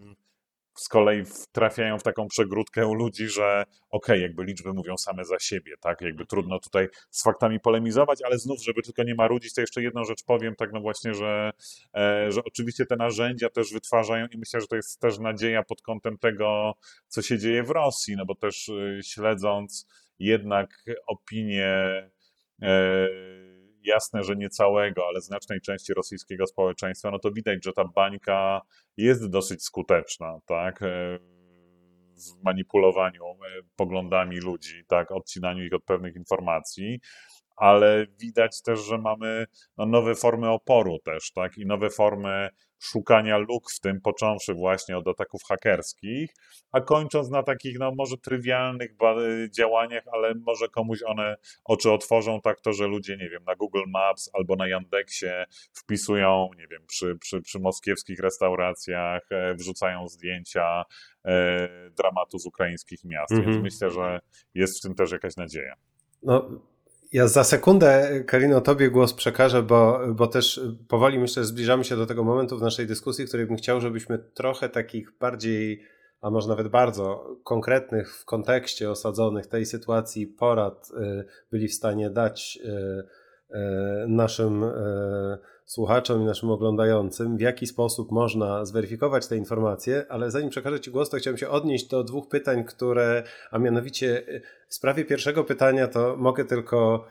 z 0.74 0.88
kolei 0.88 1.22
trafiają 1.52 1.98
w 1.98 2.02
taką 2.02 2.28
przegródkę 2.28 2.86
u 2.86 2.94
ludzi, 2.94 3.28
że 3.28 3.64
okej, 3.90 4.16
okay, 4.16 4.18
jakby 4.18 4.44
liczby 4.44 4.72
mówią 4.72 4.96
same 4.96 5.24
za 5.24 5.38
siebie, 5.38 5.74
tak, 5.80 6.00
jakby 6.00 6.26
trudno 6.26 6.58
tutaj 6.58 6.88
z 7.10 7.22
faktami 7.22 7.60
polemizować, 7.60 8.22
ale 8.22 8.38
znów, 8.38 8.64
żeby 8.64 8.82
tylko 8.82 9.02
nie 9.02 9.14
marudzić, 9.14 9.54
to 9.54 9.60
jeszcze 9.60 9.82
jedną 9.82 10.04
rzecz 10.04 10.24
powiem, 10.24 10.54
tak 10.56 10.72
no 10.72 10.80
właśnie, 10.80 11.14
że, 11.14 11.50
e, 11.96 12.32
że 12.32 12.40
oczywiście 12.44 12.86
te 12.86 12.96
narzędzia 12.96 13.48
też 13.48 13.72
wytwarzają 13.72 14.26
i 14.26 14.38
myślę, 14.38 14.60
że 14.60 14.66
to 14.66 14.76
jest 14.76 15.00
też 15.00 15.18
nadzieja 15.18 15.62
pod 15.62 15.82
kątem 15.82 16.18
tego, 16.18 16.72
co 17.08 17.22
się 17.22 17.38
dzieje 17.38 17.62
w 17.62 17.70
Rosji, 17.70 18.16
no 18.16 18.26
bo 18.26 18.34
też 18.34 18.68
y, 18.68 19.00
śledząc 19.04 19.86
jednak 20.18 20.84
opinie 21.06 21.66
e, 22.62 23.08
jasne, 23.84 24.22
że 24.22 24.36
nie 24.36 24.48
całego, 24.48 25.06
ale 25.08 25.20
znacznej 25.20 25.60
części 25.60 25.94
rosyjskiego 25.94 26.46
społeczeństwa, 26.46 27.10
no 27.10 27.18
to 27.18 27.30
widać, 27.30 27.64
że 27.64 27.72
ta 27.72 27.84
bańka 27.84 28.60
jest 28.96 29.30
dosyć 29.30 29.64
skuteczna, 29.64 30.38
tak? 30.46 30.82
E, 30.82 31.18
w 32.14 32.44
manipulowaniu 32.44 33.24
e, 33.24 33.34
poglądami 33.76 34.36
ludzi, 34.36 34.84
tak, 34.88 35.10
odcinaniu 35.12 35.64
ich 35.64 35.74
od 35.74 35.84
pewnych 35.84 36.16
informacji, 36.16 37.00
ale 37.56 38.06
widać 38.20 38.62
też, 38.62 38.80
że 38.80 38.98
mamy 38.98 39.46
no, 39.76 39.86
nowe 39.86 40.14
formy 40.14 40.50
oporu 40.50 40.98
też, 40.98 41.32
tak, 41.32 41.58
i 41.58 41.66
nowe 41.66 41.90
formy 41.90 42.48
szukania 42.84 43.38
luk 43.38 43.70
w 43.72 43.80
tym, 43.80 44.00
począwszy 44.00 44.54
właśnie 44.54 44.98
od 44.98 45.08
ataków 45.08 45.42
hakerskich, 45.48 46.34
a 46.72 46.80
kończąc 46.80 47.30
na 47.30 47.42
takich, 47.42 47.78
no 47.78 47.92
może 47.94 48.16
trywialnych 48.16 48.90
działaniach, 49.50 50.04
ale 50.12 50.34
może 50.34 50.68
komuś 50.68 51.02
one 51.06 51.36
oczy 51.64 51.92
otworzą 51.92 52.40
tak 52.40 52.60
to, 52.60 52.72
że 52.72 52.86
ludzie, 52.86 53.16
nie 53.16 53.28
wiem, 53.28 53.44
na 53.44 53.54
Google 53.54 53.84
Maps 53.86 54.30
albo 54.32 54.56
na 54.56 54.68
Yandexie 54.68 55.44
wpisują, 55.72 56.50
nie 56.58 56.66
wiem, 56.68 56.86
przy, 56.86 57.16
przy, 57.16 57.40
przy 57.42 57.58
moskiewskich 57.58 58.20
restauracjach, 58.20 59.22
e, 59.30 59.54
wrzucają 59.54 60.08
zdjęcia 60.08 60.84
e, 61.24 61.68
dramatu 61.90 62.38
z 62.38 62.46
ukraińskich 62.46 63.04
miast, 63.04 63.32
-hmm. 63.32 63.36
więc 63.36 63.46
mhm. 63.46 63.62
myślę, 63.62 63.90
że 63.90 64.20
jest 64.54 64.78
w 64.78 64.82
tym 64.82 64.94
też 64.94 65.12
jakaś 65.12 65.36
nadzieja. 65.36 65.74
No, 66.22 66.50
ja 67.14 67.28
za 67.28 67.44
sekundę, 67.44 68.20
Karino, 68.26 68.60
tobie 68.60 68.90
głos 68.90 69.14
przekażę, 69.14 69.62
bo, 69.62 70.00
bo 70.14 70.26
też 70.26 70.60
powoli 70.88 71.18
myślę, 71.18 71.42
że 71.42 71.46
zbliżamy 71.46 71.84
się 71.84 71.96
do 71.96 72.06
tego 72.06 72.24
momentu 72.24 72.58
w 72.58 72.62
naszej 72.62 72.86
dyskusji, 72.86 73.24
w 73.24 73.28
której 73.28 73.46
bym 73.46 73.56
chciał, 73.56 73.80
żebyśmy 73.80 74.18
trochę 74.18 74.68
takich 74.68 75.12
bardziej, 75.20 75.82
a 76.20 76.30
może 76.30 76.48
nawet 76.48 76.68
bardzo 76.68 77.36
konkretnych 77.44 78.14
w 78.14 78.24
kontekście 78.24 78.90
osadzonych 78.90 79.46
tej 79.46 79.66
sytuacji 79.66 80.26
porad 80.26 80.90
y, 80.90 81.24
byli 81.50 81.68
w 81.68 81.74
stanie 81.74 82.10
dać 82.10 82.58
y, 82.64 83.23
naszym 84.08 84.64
słuchaczom 85.64 86.22
i 86.22 86.24
naszym 86.24 86.50
oglądającym, 86.50 87.36
w 87.36 87.40
jaki 87.40 87.66
sposób 87.66 88.10
można 88.10 88.64
zweryfikować 88.64 89.26
te 89.26 89.36
informacje, 89.36 90.06
ale 90.08 90.30
zanim 90.30 90.50
przekażę 90.50 90.80
Ci 90.80 90.90
głos, 90.90 91.10
to 91.10 91.16
chciałem 91.16 91.38
się 91.38 91.48
odnieść 91.48 91.88
do 91.88 92.04
dwóch 92.04 92.28
pytań, 92.28 92.64
które, 92.64 93.22
a 93.50 93.58
mianowicie 93.58 94.22
w 94.68 94.74
sprawie 94.74 95.04
pierwszego 95.04 95.44
pytania 95.44 95.88
to 95.88 96.16
mogę 96.16 96.44
tylko 96.44 97.06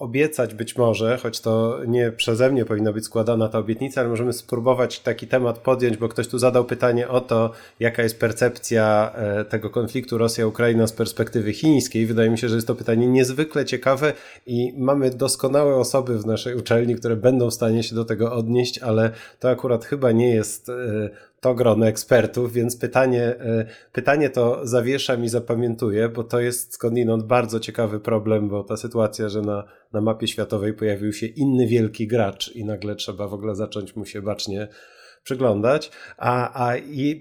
obiecać 0.00 0.54
być 0.54 0.76
może, 0.76 1.18
choć 1.22 1.40
to 1.40 1.80
nie 1.86 2.12
przeze 2.12 2.50
mnie 2.50 2.64
powinna 2.64 2.92
być 2.92 3.04
składana 3.04 3.48
ta 3.48 3.58
obietnica, 3.58 4.00
ale 4.00 4.10
możemy 4.10 4.32
spróbować 4.32 5.00
taki 5.00 5.26
temat 5.26 5.58
podjąć, 5.58 5.96
bo 5.96 6.08
ktoś 6.08 6.28
tu 6.28 6.38
zadał 6.38 6.64
pytanie 6.64 7.08
o 7.08 7.20
to, 7.20 7.50
jaka 7.80 8.02
jest 8.02 8.20
percepcja 8.20 9.12
e, 9.14 9.44
tego 9.44 9.70
konfliktu 9.70 10.18
Rosja-Ukraina 10.18 10.86
z 10.86 10.92
perspektywy 10.92 11.52
chińskiej. 11.52 12.06
Wydaje 12.06 12.30
mi 12.30 12.38
się, 12.38 12.48
że 12.48 12.54
jest 12.54 12.66
to 12.66 12.74
pytanie 12.74 13.06
niezwykle 13.06 13.64
ciekawe 13.64 14.12
i 14.46 14.74
mamy 14.76 15.10
doskonałe 15.10 15.76
osoby 15.76 16.18
w 16.18 16.26
naszej 16.26 16.54
uczelni, 16.54 16.94
które 16.94 17.16
będą 17.16 17.50
w 17.50 17.54
stanie 17.54 17.82
się 17.82 17.94
do 17.94 18.04
tego 18.04 18.32
odnieść, 18.32 18.78
ale 18.78 19.10
to 19.40 19.50
akurat 19.50 19.84
chyba 19.84 20.12
nie 20.12 20.34
jest 20.34 20.68
e, 20.68 20.72
to 21.40 21.54
grono 21.54 21.86
ekspertów, 21.86 22.52
więc 22.52 22.76
pytanie, 22.76 23.22
e, 23.22 23.66
pytanie 23.92 24.30
to 24.30 24.60
zawieszam 24.66 25.24
i 25.24 25.28
zapamiętuję, 25.28 26.08
bo 26.08 26.24
to 26.24 26.40
jest 26.40 26.74
skądinąd 26.74 27.22
bardzo 27.22 27.60
ciekawy 27.60 28.00
problem, 28.00 28.48
bo 28.48 28.64
ta 28.64 28.76
sytuacja, 28.76 29.28
że 29.28 29.40
na, 29.40 29.64
na 29.92 30.00
mapie 30.00 30.28
światowej 30.28 30.74
pojawił 30.74 31.12
się 31.12 31.26
inny 31.26 31.66
wielki 31.66 32.06
gracz 32.06 32.52
i 32.56 32.64
nagle 32.64 32.96
trzeba 32.96 33.28
w 33.28 33.34
ogóle 33.34 33.54
zacząć 33.54 33.96
mu 33.96 34.04
się 34.04 34.22
bacznie 34.22 34.68
przyglądać. 35.22 35.90
A, 36.18 36.64
a 36.68 36.76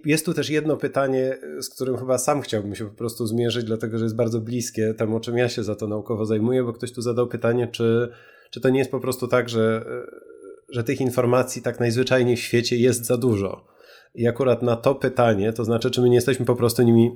jest 0.05 0.25
tu 0.25 0.33
też 0.33 0.49
jedno 0.49 0.77
pytanie, 0.77 1.37
z 1.61 1.69
którym 1.69 1.97
chyba 1.97 2.17
sam 2.17 2.41
chciałbym 2.41 2.75
się 2.75 2.85
po 2.85 2.95
prostu 2.95 3.27
zmierzyć, 3.27 3.63
dlatego 3.65 3.97
że 3.97 4.05
jest 4.05 4.15
bardzo 4.15 4.41
bliskie 4.41 4.93
temu, 4.93 5.19
czym 5.19 5.37
ja 5.37 5.49
się 5.49 5.63
za 5.63 5.75
to 5.75 5.87
naukowo 5.87 6.25
zajmuję, 6.25 6.63
bo 6.63 6.73
ktoś 6.73 6.91
tu 6.91 7.01
zadał 7.01 7.27
pytanie, 7.27 7.67
czy, 7.67 8.09
czy 8.51 8.61
to 8.61 8.69
nie 8.69 8.79
jest 8.79 8.91
po 8.91 8.99
prostu 8.99 9.27
tak, 9.27 9.49
że, 9.49 9.85
że 10.69 10.83
tych 10.83 11.01
informacji 11.01 11.61
tak 11.61 11.79
najzwyczajniej 11.79 12.35
w 12.35 12.41
świecie 12.41 12.77
jest 12.77 13.05
za 13.05 13.17
dużo 13.17 13.78
i 14.15 14.27
akurat 14.27 14.61
na 14.61 14.75
to 14.75 14.95
pytanie, 14.95 15.53
to 15.53 15.65
znaczy, 15.65 15.91
czy 15.91 16.01
my 16.01 16.09
nie 16.09 16.15
jesteśmy 16.15 16.45
po 16.45 16.55
prostu 16.55 16.83
nimi 16.83 17.11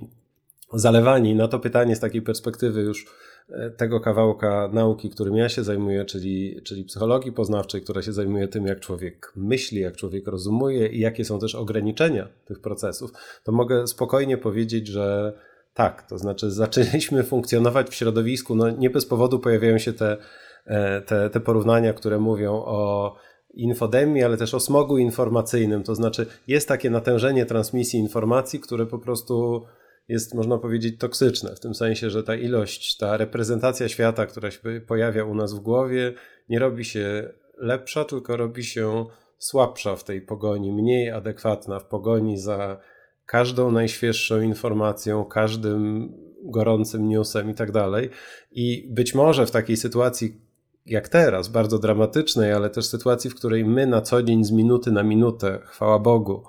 zalewani, 0.74 1.36
na 1.36 1.48
to 1.48 1.60
pytanie 1.60 1.96
z 1.96 2.00
takiej 2.00 2.22
perspektywy 2.22 2.82
już 2.82 3.06
e, 3.50 3.72
tego 3.72 4.00
kawałka 4.00 4.70
nauki, 4.74 5.10
którym 5.10 5.36
ja 5.36 5.50
się 5.50 5.64
zajmuję, 5.64 6.06
czyli, 6.06 6.62
czyli 6.64 6.84
psychologii 6.84 7.32
poznawczej, 7.32 7.82
która 7.82 8.02
się 8.02 8.14
zajmuje 8.14 8.48
tym, 8.48 8.66
jak 8.66 8.80
człowiek 8.80 9.34
myśli, 9.36 9.80
jak 9.80 9.98
człowiek 9.98 10.28
rozumuje 10.28 10.88
i 10.88 11.00
jakie 11.00 11.26
są 11.26 11.40
też 11.40 11.56
ograniczenia 11.56 12.28
tych 12.46 12.62
procesów, 12.62 13.12
to 13.44 13.52
mogę 13.52 13.88
spokojnie 13.88 14.38
powiedzieć, 14.38 14.88
że 14.88 15.34
tak, 15.74 16.10
to 16.10 16.18
znaczy 16.18 16.52
zaczęliśmy 16.64 17.24
funkcjonować 17.24 17.90
w 17.90 17.96
środowisku, 17.96 18.56
no 18.56 18.70
nie 18.70 18.90
bez 18.90 19.06
powodu 19.06 19.40
pojawiają 19.40 19.78
się 19.78 19.94
te, 19.94 20.18
e, 20.66 21.02
te, 21.02 21.30
te 21.30 21.40
porównania, 21.40 21.94
które 21.94 22.20
mówią 22.20 22.54
o 22.54 23.16
infodemii, 23.54 24.24
ale 24.24 24.38
też 24.38 24.54
o 24.54 24.60
smogu 24.60 24.98
informacyjnym. 24.98 25.84
To 25.84 25.96
znaczy, 25.96 26.26
jest 26.48 26.68
takie 26.68 26.90
natężenie 26.90 27.46
transmisji 27.46 28.00
informacji, 28.00 28.60
które 28.60 28.86
po 28.86 29.00
prostu 29.00 29.66
jest, 30.08 30.34
można 30.34 30.58
powiedzieć, 30.58 31.00
toksyczne, 31.00 31.56
w 31.56 31.60
tym 31.60 31.76
sensie, 31.76 32.10
że 32.10 32.24
ta 32.24 32.36
ilość, 32.36 32.98
ta 32.98 33.18
reprezentacja 33.18 33.90
świata, 33.90 34.26
która 34.26 34.52
się 34.52 34.60
pojawia 34.88 35.26
u 35.26 35.36
nas 35.36 35.54
w 35.54 35.60
głowie, 35.60 36.14
nie 36.50 36.60
robi 36.60 36.86
się 36.86 37.34
lepsza, 37.58 38.06
tylko 38.06 38.38
robi 38.38 38.64
się 38.64 39.06
słabsza 39.38 39.96
w 39.96 40.04
tej 40.04 40.22
pogoni, 40.22 40.72
mniej 40.72 41.12
adekwatna 41.12 41.80
w 41.80 41.86
pogoni 41.86 42.38
za 42.38 42.78
każdą 43.26 43.72
najświeższą 43.72 44.42
informacją, 44.42 45.26
każdym 45.26 46.10
gorącym 46.44 47.10
newsem 47.10 47.50
i 47.50 47.54
tak 47.54 47.72
dalej. 47.72 48.10
I 48.52 48.88
być 48.92 49.16
może 49.16 49.46
w 49.46 49.52
takiej 49.52 49.78
sytuacji, 49.78 50.42
jak 50.86 51.10
teraz, 51.10 51.48
bardzo 51.48 51.80
dramatycznej, 51.80 52.54
ale 52.54 52.70
też 52.70 52.86
sytuacji, 52.86 53.30
w 53.30 53.36
której 53.36 53.66
my 53.66 53.88
na 53.88 54.02
co 54.02 54.24
dzień 54.24 54.44
z 54.44 54.52
minuty 54.52 54.92
na 54.92 55.04
minutę, 55.04 55.60
chwała 55.64 56.00
Bogu, 56.00 56.44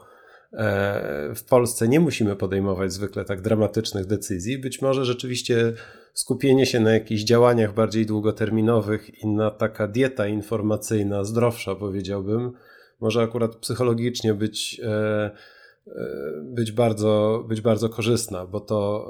e, 0.52 1.34
w 1.34 1.44
Polsce 1.44 1.88
nie 1.88 2.00
musimy 2.00 2.36
podejmować 2.36 2.92
zwykle 2.92 3.24
tak 3.24 3.40
dramatycznych 3.40 4.06
decyzji. 4.06 4.58
Być 4.58 4.82
może 4.82 5.04
rzeczywiście 5.04 5.72
skupienie 6.12 6.66
się 6.66 6.80
na 6.80 6.92
jakichś 6.92 7.22
działaniach 7.22 7.74
bardziej 7.74 8.06
długoterminowych 8.06 9.22
i 9.24 9.26
na 9.26 9.50
taka 9.50 9.88
dieta 9.88 10.26
informacyjna, 10.26 11.24
zdrowsza 11.24 11.74
powiedziałbym, 11.74 12.52
może 13.00 13.22
akurat 13.22 13.56
psychologicznie 13.56 14.34
być, 14.34 14.80
e, 14.84 15.30
e, 15.86 16.00
być, 16.42 16.72
bardzo, 16.72 17.44
być 17.48 17.60
bardzo 17.60 17.88
korzystna, 17.88 18.46
bo 18.46 18.60
to 18.60 19.08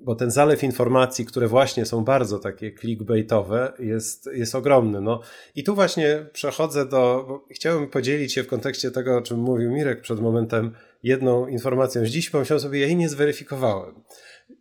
bo 0.00 0.14
ten 0.14 0.30
zalew 0.30 0.62
informacji, 0.62 1.24
które 1.24 1.48
właśnie 1.48 1.86
są 1.86 2.04
bardzo 2.04 2.38
takie 2.38 2.72
clickbaitowe, 2.74 3.72
jest, 3.78 4.30
jest 4.32 4.54
ogromny. 4.54 5.00
No. 5.00 5.20
I 5.54 5.64
tu 5.64 5.74
właśnie 5.74 6.26
przechodzę 6.32 6.86
do. 6.86 7.26
chciałbym 7.50 7.90
podzielić 7.90 8.32
się 8.32 8.42
w 8.42 8.46
kontekście 8.46 8.90
tego, 8.90 9.16
o 9.16 9.22
czym 9.22 9.38
mówił 9.38 9.70
Mirek 9.70 10.00
przed 10.00 10.20
momentem, 10.20 10.72
jedną 11.02 11.46
informacją 11.46 12.06
dziś. 12.06 12.30
Pomyślałem 12.30 12.60
sobie, 12.60 12.80
ja 12.80 12.86
jej 12.86 12.96
nie 12.96 13.08
zweryfikowałem. 13.08 13.94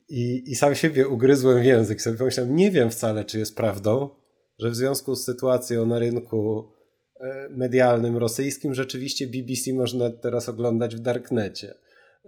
I, 0.10 0.44
I 0.52 0.56
sam 0.56 0.76
siebie 0.76 1.08
ugryzłem 1.08 1.62
w 1.62 1.66
język. 1.66 2.02
Sobie 2.02 2.18
pomyślałem, 2.18 2.56
nie 2.56 2.72
wiem 2.72 2.90
wcale, 2.90 3.26
czy 3.26 3.40
jest 3.40 3.56
prawdą, 3.56 4.10
że 4.60 4.70
w 4.70 4.76
związku 4.76 5.16
z 5.16 5.24
sytuacją 5.24 5.86
na 5.86 6.00
rynku 6.00 6.72
e, 7.20 7.50
medialnym 7.50 8.18
rosyjskim 8.18 8.74
rzeczywiście 8.74 9.28
BBC 9.28 9.74
można 9.74 10.10
teraz 10.10 10.50
oglądać 10.50 10.96
w 10.96 11.00
darknecie 11.00 11.74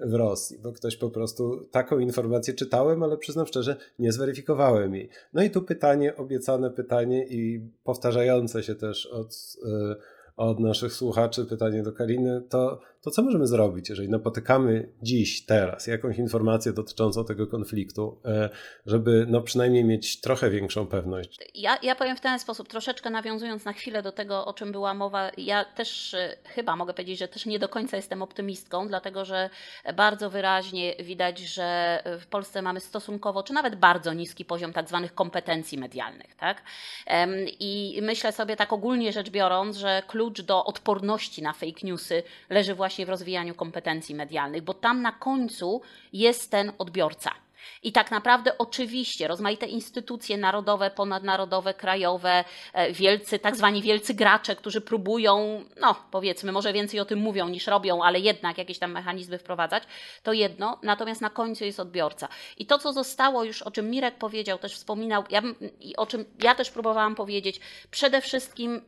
w 0.01 0.13
Rosji, 0.13 0.59
bo 0.59 0.71
ktoś 0.71 0.97
po 0.97 1.09
prostu 1.09 1.65
taką 1.71 1.99
informację 1.99 2.53
czytałem, 2.53 3.03
ale 3.03 3.17
przyznam 3.17 3.45
szczerze, 3.45 3.75
nie 3.99 4.11
zweryfikowałem 4.11 4.95
jej. 4.95 5.09
No 5.33 5.43
i 5.43 5.49
tu 5.49 5.61
pytanie, 5.61 6.15
obiecane 6.15 6.71
pytanie 6.71 7.25
i 7.27 7.69
powtarzające 7.83 8.63
się 8.63 8.75
też 8.75 9.05
od, 9.05 9.57
e, 9.65 9.95
od 10.37 10.59
naszych 10.59 10.93
słuchaczy, 10.93 11.45
pytanie 11.45 11.83
do 11.83 11.91
Kariny, 11.91 12.41
to 12.49 12.79
to 13.01 13.11
co 13.11 13.21
możemy 13.21 13.47
zrobić, 13.47 13.89
jeżeli 13.89 14.09
napotykamy 14.09 14.89
dziś, 15.01 15.45
teraz 15.45 15.87
jakąś 15.87 16.17
informację 16.17 16.73
dotyczącą 16.73 17.25
tego 17.25 17.47
konfliktu, 17.47 18.21
e, 18.25 18.49
żeby 18.85 19.25
no 19.29 19.41
przynajmniej 19.41 19.83
mieć 19.83 20.21
trochę 20.21 20.49
większą 20.49 20.87
pewność? 20.87 21.39
Ja, 21.55 21.77
ja 21.83 21.95
powiem 21.95 22.17
w 22.17 22.21
ten 22.21 22.39
sposób, 22.39 22.67
troszeczkę 22.67 23.09
nawiązując 23.09 23.65
na 23.65 23.73
chwilę 23.73 24.01
do 24.01 24.11
tego, 24.11 24.45
o 24.45 24.53
czym 24.53 24.71
była 24.71 24.93
mowa, 24.93 25.31
ja 25.37 25.65
też 25.65 26.13
e, 26.13 26.37
chyba 26.43 26.75
mogę 26.75 26.93
powiedzieć, 26.93 27.19
że 27.19 27.27
też 27.27 27.45
nie 27.45 27.59
do 27.59 27.69
końca 27.69 27.97
jestem 27.97 28.21
optymistką, 28.21 28.87
dlatego 28.87 29.25
że 29.25 29.49
bardzo 29.95 30.29
wyraźnie 30.29 30.95
widać, 30.95 31.39
że 31.39 31.99
w 32.19 32.27
Polsce 32.27 32.61
mamy 32.61 32.79
stosunkowo, 32.79 33.43
czy 33.43 33.53
nawet 33.53 33.75
bardzo 33.75 34.13
niski 34.13 34.45
poziom 34.45 34.73
tak 34.73 34.87
zwanych 34.87 35.13
kompetencji 35.13 35.77
medialnych. 35.77 36.35
Tak? 36.35 36.63
I 37.59 37.99
myślę 38.01 38.31
sobie 38.31 38.55
tak 38.55 38.73
ogólnie 38.73 39.13
rzecz 39.13 39.29
biorąc, 39.29 39.77
że 39.77 40.03
klucz 40.07 40.41
do 40.41 40.65
odporności 40.65 41.41
na 41.41 41.53
fake 41.53 41.79
newsy 41.83 42.23
leży 42.49 42.75
właśnie 42.75 42.88
właśnie 42.89 43.05
w 43.05 43.09
rozwijaniu 43.09 43.55
kompetencji 43.55 44.15
medialnych, 44.15 44.61
bo 44.61 44.73
tam 44.73 45.01
na 45.01 45.11
końcu 45.11 45.81
jest 46.13 46.51
ten 46.51 46.71
odbiorca. 46.77 47.31
I 47.83 47.91
tak 47.91 48.11
naprawdę 48.11 48.57
oczywiście 48.57 49.27
rozmaite 49.27 49.65
instytucje 49.65 50.37
narodowe, 50.37 50.91
ponadnarodowe, 50.91 51.73
krajowe, 51.73 52.43
e, 52.73 52.93
wielcy, 52.93 53.39
tak 53.39 53.55
zwani 53.55 53.81
wielcy 53.81 54.13
gracze, 54.13 54.55
którzy 54.55 54.81
próbują, 54.81 55.63
no 55.81 55.95
powiedzmy, 56.11 56.51
może 56.51 56.73
więcej 56.73 56.99
o 56.99 57.05
tym 57.05 57.19
mówią 57.19 57.49
niż 57.49 57.67
robią, 57.67 58.03
ale 58.03 58.19
jednak 58.19 58.57
jakieś 58.57 58.79
tam 58.79 58.91
mechanizmy 58.91 59.37
wprowadzać, 59.37 59.83
to 60.23 60.33
jedno, 60.33 60.79
natomiast 60.83 61.21
na 61.21 61.29
końcu 61.29 61.65
jest 61.65 61.79
odbiorca. 61.79 62.27
I 62.57 62.65
to, 62.65 62.77
co 62.77 62.93
zostało 62.93 63.43
już, 63.43 63.61
o 63.61 63.71
czym 63.71 63.89
Mirek 63.89 64.17
powiedział, 64.17 64.57
też 64.57 64.75
wspominał, 64.75 65.23
ja, 65.29 65.41
i 65.79 65.95
o 65.95 66.05
czym 66.05 66.25
ja 66.43 66.55
też 66.55 66.71
próbowałam 66.71 67.15
powiedzieć, 67.15 67.59
przede 67.91 68.21
wszystkim 68.21 68.81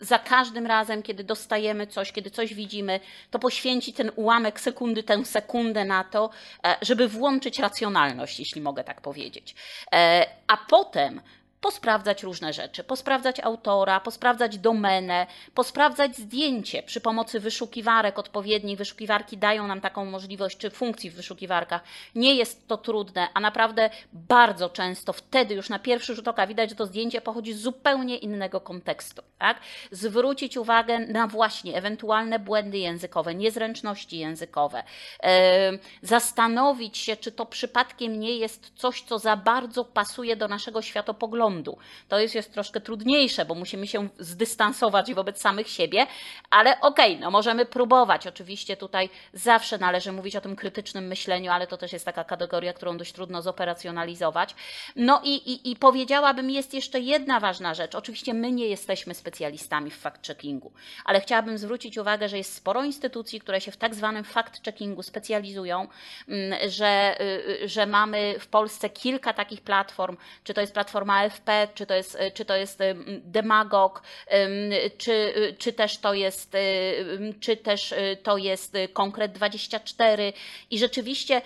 za 0.00 0.18
każdym 0.18 0.66
razem, 0.66 1.02
kiedy 1.02 1.24
dostajemy 1.24 1.86
coś, 1.86 2.12
kiedy 2.12 2.30
coś 2.30 2.54
widzimy, 2.54 3.00
to 3.30 3.38
poświęci 3.38 3.92
ten 3.92 4.10
ułamek 4.16 4.60
sekundy, 4.60 5.02
tę 5.02 5.24
sekundę 5.24 5.84
na 5.84 6.04
to, 6.04 6.30
e, 6.64 6.76
żeby 6.82 7.08
włączyć 7.08 7.58
racjonalność, 7.58 8.38
jeśli 8.38 8.60
mogę 8.60 8.84
tak 8.84 9.00
powiedzieć. 9.00 9.54
E, 9.92 10.26
a 10.46 10.56
potem 10.56 11.20
posprawdzać 11.66 12.22
różne 12.22 12.52
rzeczy, 12.52 12.84
posprawdzać 12.84 13.40
autora, 13.40 14.00
posprawdzać 14.00 14.58
domenę, 14.58 15.26
posprawdzać 15.54 16.16
zdjęcie 16.16 16.82
przy 16.82 17.00
pomocy 17.00 17.40
wyszukiwarek 17.40 18.18
odpowiednich. 18.18 18.78
Wyszukiwarki 18.78 19.38
dają 19.38 19.66
nam 19.66 19.80
taką 19.80 20.04
możliwość, 20.04 20.58
czy 20.58 20.70
funkcji 20.70 21.10
w 21.10 21.14
wyszukiwarkach. 21.14 21.82
Nie 22.14 22.34
jest 22.34 22.68
to 22.68 22.76
trudne, 22.76 23.28
a 23.34 23.40
naprawdę 23.40 23.90
bardzo 24.12 24.70
często 24.70 25.12
wtedy 25.12 25.54
już 25.54 25.68
na 25.68 25.78
pierwszy 25.78 26.14
rzut 26.14 26.28
oka 26.28 26.46
widać, 26.46 26.70
że 26.70 26.76
to 26.76 26.86
zdjęcie 26.86 27.20
pochodzi 27.20 27.52
z 27.52 27.60
zupełnie 27.60 28.16
innego 28.16 28.60
kontekstu. 28.60 29.22
Tak? 29.38 29.60
Zwrócić 29.90 30.56
uwagę 30.56 30.98
na 30.98 31.26
właśnie 31.26 31.76
ewentualne 31.76 32.38
błędy 32.38 32.78
językowe, 32.78 33.34
niezręczności 33.34 34.18
językowe. 34.18 34.82
Zastanowić 36.02 36.98
się, 36.98 37.16
czy 37.16 37.32
to 37.32 37.46
przypadkiem 37.46 38.20
nie 38.20 38.36
jest 38.36 38.72
coś, 38.74 39.02
co 39.02 39.18
za 39.18 39.36
bardzo 39.36 39.84
pasuje 39.84 40.36
do 40.36 40.48
naszego 40.48 40.82
światopoglądu 40.82 41.55
to 42.08 42.18
jest, 42.18 42.34
jest 42.34 42.52
troszkę 42.52 42.80
trudniejsze, 42.80 43.44
bo 43.44 43.54
musimy 43.54 43.86
się 43.86 44.08
zdystansować 44.18 45.14
wobec 45.14 45.40
samych 45.40 45.68
siebie, 45.68 46.06
ale 46.50 46.80
okej, 46.80 47.12
okay, 47.12 47.20
no 47.20 47.30
możemy 47.30 47.66
próbować. 47.66 48.26
Oczywiście 48.26 48.76
tutaj 48.76 49.10
zawsze 49.32 49.78
należy 49.78 50.12
mówić 50.12 50.36
o 50.36 50.40
tym 50.40 50.56
krytycznym 50.56 51.06
myśleniu, 51.06 51.52
ale 51.52 51.66
to 51.66 51.76
też 51.76 51.92
jest 51.92 52.04
taka 52.04 52.24
kategoria, 52.24 52.72
którą 52.72 52.96
dość 52.96 53.12
trudno 53.12 53.42
zoperacjonalizować. 53.42 54.54
No 54.96 55.20
i, 55.24 55.34
i, 55.34 55.70
i 55.70 55.76
powiedziałabym, 55.76 56.50
jest 56.50 56.74
jeszcze 56.74 57.00
jedna 57.00 57.40
ważna 57.40 57.74
rzecz. 57.74 57.94
Oczywiście 57.94 58.34
my 58.34 58.52
nie 58.52 58.66
jesteśmy 58.66 59.14
specjalistami 59.14 59.90
w 59.90 60.02
fact-checkingu, 60.02 60.70
ale 61.04 61.20
chciałabym 61.20 61.58
zwrócić 61.58 61.98
uwagę, 61.98 62.28
że 62.28 62.38
jest 62.38 62.54
sporo 62.54 62.84
instytucji, 62.84 63.40
które 63.40 63.60
się 63.60 63.72
w 63.72 63.76
tak 63.76 63.94
zwanym 63.94 64.24
fact-checkingu 64.24 65.02
specjalizują, 65.02 65.88
mm, 66.28 66.70
że, 66.70 67.16
y, 67.20 67.24
y, 67.64 67.68
że 67.68 67.86
mamy 67.86 68.34
w 68.40 68.46
Polsce 68.46 68.90
kilka 68.90 69.32
takich 69.32 69.60
platform, 69.60 70.16
czy 70.44 70.54
to 70.54 70.60
jest 70.60 70.72
platforma 70.72 71.22
Czy 71.74 71.86
to 71.86 71.94
jest, 71.94 72.18
czy 72.34 72.44
to 72.44 72.56
jest 72.56 72.78
demagog, 73.24 74.02
czy, 74.98 75.34
czy 75.58 75.72
też 75.72 75.98
to 75.98 76.14
jest, 76.14 76.56
czy 77.40 77.56
też 77.56 77.94
to 78.22 78.36
jest 78.36 78.76
konkret 78.92 79.32
24 79.32 80.32
i 80.70 80.78
rzeczywiście 80.78 81.42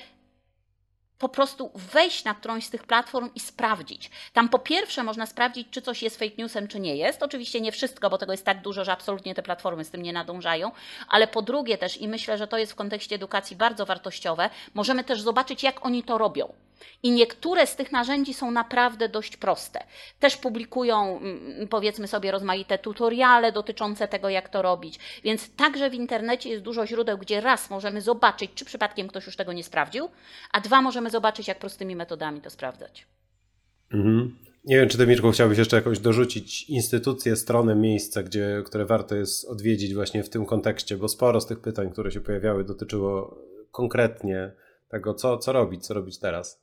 po 1.21 1.29
prostu 1.29 1.71
wejść 1.75 2.25
na 2.25 2.35
którąś 2.35 2.65
z 2.65 2.71
tych 2.71 2.85
platform 2.85 3.31
i 3.35 3.41
sprawdzić. 3.41 4.11
Tam 4.33 4.49
po 4.49 4.59
pierwsze 4.59 5.03
można 5.03 5.27
sprawdzić, 5.27 5.69
czy 5.71 5.83
coś 5.83 6.03
jest 6.03 6.19
fake 6.19 6.35
newsem, 6.39 6.69
czy 6.69 6.81
nie 6.81 6.97
jest. 6.97 7.23
Oczywiście 7.23 7.61
nie 7.61 7.73
wszystko, 7.73 8.11
bo 8.11 8.19
tego 8.19 8.33
jest 8.33 8.45
tak 8.45 8.63
dużo, 8.63 8.85
że 8.85 8.93
absolutnie 8.93 9.35
te 9.35 9.43
platformy 9.43 9.85
z 9.85 9.91
tym 9.91 10.03
nie 10.03 10.13
nadążają, 10.13 10.71
ale 11.09 11.27
po 11.27 11.43
drugie 11.43 11.79
też, 11.79 11.97
i 11.97 12.09
myślę, 12.09 12.39
że 12.39 12.47
to 12.47 12.59
jest 12.59 12.73
w 12.73 12.75
kontekście 12.75 13.15
edukacji 13.15 13.57
bardzo 13.57 13.87
wartościowe, 13.87 14.51
możemy 14.75 15.05
też 15.05 15.21
zobaczyć, 15.21 15.63
jak 15.63 15.87
oni 15.87 16.03
to 16.03 16.19
robią. 16.19 16.53
I 17.03 17.11
niektóre 17.11 17.67
z 17.67 17.77
tych 17.77 17.93
narzędzi 17.93 18.35
są 18.35 18.51
naprawdę 18.51 19.09
dość 19.09 19.37
proste. 19.37 19.85
Też 20.21 20.37
publikują, 20.37 21.19
mm, 21.19 21.69
powiedzmy 21.69 22.09
sobie, 22.09 22.31
rozmaite 22.31 22.79
tutoriale 22.79 23.53
dotyczące 23.53 24.09
tego, 24.09 24.29
jak 24.29 24.49
to 24.49 24.63
robić. 24.63 24.99
Więc 25.25 25.55
także 25.57 25.91
w 25.91 25.95
internecie 25.95 26.49
jest 26.51 26.63
dużo 26.63 26.87
źródeł, 26.87 27.19
gdzie 27.19 27.41
raz 27.41 27.71
możemy 27.71 28.01
zobaczyć, 28.01 28.51
czy 28.55 28.65
przypadkiem 28.65 29.09
ktoś 29.09 29.27
już 29.27 29.37
tego 29.37 29.53
nie 29.53 29.65
sprawdził, 29.65 30.09
a 30.53 30.61
dwa 30.61 30.83
możemy 30.83 31.11
zobaczyć, 31.11 31.49
jak 31.49 31.59
prostymi 31.59 31.97
metodami 31.97 32.41
to 32.41 32.51
sprawdzać. 32.51 33.07
Mhm. 33.93 34.37
Nie 34.65 34.77
wiem, 34.77 34.89
czy 34.89 34.99
ty, 34.99 35.07
Mirku, 35.07 35.31
chciałbyś 35.31 35.59
jeszcze 35.59 35.77
jakąś 35.77 35.99
dorzucić 35.99 36.71
instytucję, 36.71 37.37
stronę, 37.37 37.75
miejsce, 37.75 38.25
gdzie, 38.25 38.63
które 38.67 38.87
warto 38.87 39.15
jest 39.15 39.49
odwiedzić 39.49 39.95
właśnie 39.95 40.23
w 40.23 40.31
tym 40.31 40.47
kontekście, 40.47 40.97
bo 40.97 41.09
sporo 41.09 41.41
z 41.41 41.47
tych 41.47 41.61
pytań, 41.61 41.91
które 41.91 42.11
się 42.11 42.21
pojawiały, 42.21 42.65
dotyczyło 42.65 43.39
konkretnie 43.71 44.53
tego, 44.89 45.15
co, 45.15 45.39
co 45.39 45.53
robić, 45.53 45.87
co 45.87 45.95
robić 45.95 46.19
teraz. 46.19 46.63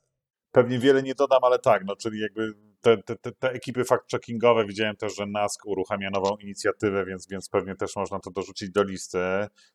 Pewnie 0.58 0.80
wiele 0.80 1.04
nie 1.04 1.16
dodam, 1.16 1.44
ale 1.44 1.60
tak, 1.60 1.86
no, 1.86 1.96
czyli 1.96 2.20
jakby 2.20 2.54
te, 2.82 2.98
te, 2.98 3.16
te, 3.16 3.52
ekipy 3.52 3.84
fact-checkingowe, 3.84 4.68
widziałem 4.68 4.96
też, 4.96 5.16
że 5.16 5.26
NASK 5.26 5.66
uruchamia 5.66 6.10
nową 6.10 6.38
inicjatywę, 6.38 7.06
więc, 7.06 7.28
więc 7.28 7.50
pewnie 7.50 7.76
też 7.76 7.96
można 7.96 8.20
to 8.20 8.32
dorzucić 8.32 8.70
do 8.70 8.84
listy. 8.84 9.18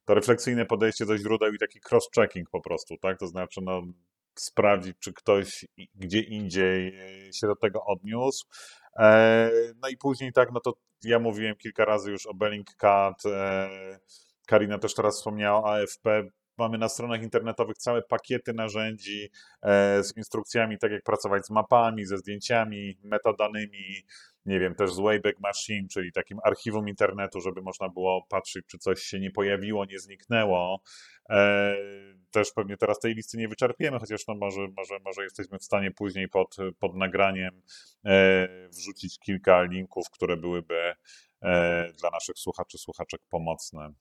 To 0.05 0.15
refleksyjne 0.15 0.67
podejście 0.67 1.07
do 1.07 1.19
źródeł 1.19 1.53
i 1.53 1.59
taki 1.59 1.81
cross-checking 1.81 2.45
po 2.53 2.61
prostu, 2.61 2.97
tak? 2.97 3.19
To 3.19 3.27
znaczy, 3.27 3.61
no, 3.65 3.83
sprawdzić, 4.39 4.97
czy 4.99 5.13
ktoś 5.13 5.65
gdzie 5.95 6.21
indziej 6.21 6.99
się 7.35 7.47
do 7.47 7.57
tego 7.57 7.85
odniósł. 7.85 8.47
E, 8.99 9.51
no 9.83 9.89
i 9.89 9.97
później 9.97 10.33
tak, 10.33 10.53
no 10.53 10.61
to 10.61 10.75
ja 11.05 11.19
mówiłem 11.19 11.57
kilka 11.57 11.85
razy 11.85 12.11
już 12.11 12.27
o 12.27 12.35
Bellingcat, 12.35 13.27
e, 13.27 13.69
Karina 14.47 14.79
też 14.79 14.95
teraz 14.95 15.17
wspomniała 15.17 15.63
o 15.63 15.75
AFP, 15.75 16.29
Mamy 16.59 16.79
na 16.79 16.89
stronach 16.89 17.23
internetowych 17.23 17.79
całe 17.79 18.03
pakiety 18.03 18.53
narzędzi 18.53 19.31
e, 19.63 20.05
z 20.05 20.17
instrukcjami, 20.17 20.79
tak 20.79 20.93
jak 20.93 21.03
pracować 21.03 21.47
z 21.47 21.51
mapami, 21.51 22.05
ze 22.05 22.19
zdjęciami, 22.19 22.99
metadanymi, 23.05 24.05
nie 24.47 24.61
wiem, 24.61 24.75
też 24.75 24.93
z 24.93 24.99
Wayback 24.99 25.41
Machine, 25.41 25.89
czyli 25.89 26.13
takim 26.13 26.39
archiwum 26.45 26.89
internetu, 26.89 27.41
żeby 27.41 27.63
można 27.63 27.89
było 27.89 28.27
patrzeć, 28.29 28.67
czy 28.67 28.79
coś 28.79 29.03
się 29.03 29.21
nie 29.21 29.31
pojawiło, 29.31 29.85
nie 29.85 29.99
zniknęło. 29.99 30.83
E, 31.31 31.77
też 32.31 32.53
pewnie 32.53 32.77
teraz 32.77 32.99
tej 32.99 33.15
listy 33.15 33.39
nie 33.39 33.49
wyczerpiemy, 33.49 33.99
chociaż 33.99 34.27
no 34.29 34.35
może, 34.35 34.61
może, 34.77 34.99
może 35.05 35.23
jesteśmy 35.23 35.59
w 35.59 35.65
stanie 35.65 35.91
później 35.91 36.29
pod, 36.29 36.57
pod 36.79 36.97
nagraniem 36.97 37.63
e, 38.05 38.49
wrzucić 38.69 39.19
kilka 39.19 39.63
linków, 39.63 40.11
które 40.11 40.37
byłyby 40.37 40.95
dla 42.01 42.11
naszych 42.13 42.39
słuchaczy, 42.39 42.79
słuchaczek 42.79 43.21
pomocne. 43.31 43.93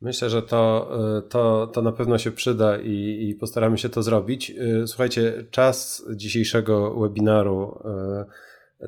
Myślę, 0.00 0.30
że 0.30 0.42
to, 0.42 0.90
to, 1.28 1.66
to 1.66 1.82
na 1.82 1.92
pewno 1.92 2.18
się 2.18 2.30
przyda 2.30 2.78
i, 2.78 3.28
i 3.28 3.34
postaramy 3.34 3.78
się 3.78 3.88
to 3.88 4.02
zrobić. 4.02 4.54
Słuchajcie, 4.86 5.44
czas 5.50 6.06
dzisiejszego 6.14 7.00
webinaru 7.00 7.78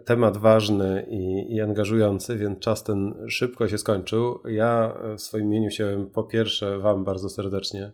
temat 0.04 0.36
ważny 0.36 1.06
i, 1.08 1.54
i, 1.54 1.60
angażujący, 1.60 2.36
więc 2.36 2.58
czas 2.58 2.84
ten 2.84 3.14
szybko 3.28 3.68
się 3.68 3.78
skończył. 3.78 4.38
Ja 4.44 4.96
w 5.16 5.20
swoim 5.20 5.46
imieniu 5.46 5.70
chciałem 5.70 6.10
po 6.10 6.24
pierwsze 6.24 6.78
Wam 6.78 7.04
bardzo 7.04 7.28
serdecznie 7.28 7.92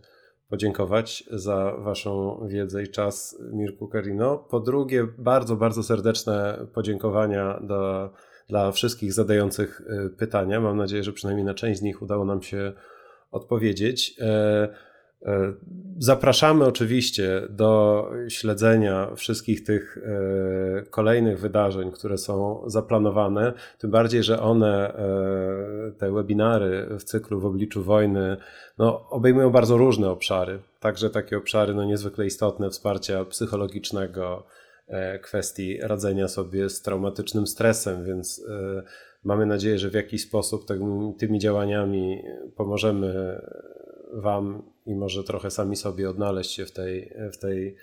podziękować 0.49 1.25
za 1.31 1.77
Waszą 1.79 2.41
wiedzę 2.49 2.83
i 2.83 2.89
czas, 2.89 3.39
Mirku 3.53 3.89
Karino. 3.89 4.39
Po 4.39 4.61
drugie, 4.61 5.07
bardzo, 5.19 5.57
bardzo 5.57 5.83
serdeczne 5.83 6.67
podziękowania 6.75 7.61
do, 7.63 8.11
dla 8.49 8.73
wszystkich 8.73 9.13
zadających 9.13 9.81
y, 9.81 10.11
pytania. 10.11 10.61
Mam 10.61 10.77
nadzieję, 10.77 11.05
że 11.05 11.13
przynajmniej 11.13 11.47
na 11.47 11.55
część 11.55 11.81
z 11.81 11.83
nich 11.83 12.03
udało 12.03 12.25
nam 12.25 12.43
się 12.43 12.73
odpowiedzieć. 13.31 14.17
E, 14.21 14.69
E, 15.27 15.53
zapraszamy 15.99 16.65
oczywiście 16.65 17.43
do 17.51 18.11
śledzenia 18.29 19.15
wszystkich 19.17 19.65
tych 19.65 19.99
e, 19.99 20.83
kolejnych 20.91 21.41
wydarzeń, 21.41 21.93
które 21.93 22.19
są 22.19 22.63
zaplanowane. 22.67 23.53
Tym 23.79 23.91
bardziej, 23.91 24.23
że 24.23 24.41
one, 24.41 24.93
te 25.99 26.13
webinary 26.13 26.89
w 26.99 27.05
cyklu 27.05 27.41
w 27.41 27.47
obliczu 27.47 27.83
wojny, 27.83 28.37
no, 28.79 29.09
obejmują 29.11 29.51
bardzo 29.51 29.77
różne 29.77 30.11
obszary. 30.11 30.59
Także 30.81 31.11
takie 31.11 31.39
obszary 31.39 31.75
no, 31.75 31.85
niezwykle 31.85 32.27
istotne 32.27 32.71
wsparcia 32.71 33.25
psychologicznego, 33.25 34.47
kwestii 35.23 35.79
radzenia 35.83 36.29
sobie 36.29 36.69
z 36.71 36.83
traumatycznym 36.83 37.47
stresem, 37.47 38.05
więc 38.05 38.47
mamy 39.27 39.47
nadzieję, 39.47 39.79
że 39.79 39.91
w 39.91 39.95
jakiś 39.95 40.23
sposób 40.23 40.65
tymi 41.19 41.39
działaniami 41.39 42.23
pomożemy 42.57 43.41
Wam 44.13 44.63
i 44.87 44.95
może 44.95 45.25
trochę 45.25 45.51
sami 45.51 45.77
sobie 45.77 46.11
odnaleźć 46.11 46.51
się 46.51 46.67
w 46.67 46.73
tej, 46.73 47.13
w 47.33 47.39
tej, 47.39 47.77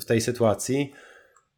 w 0.00 0.04
tej 0.04 0.20
sytuacji. 0.20 0.92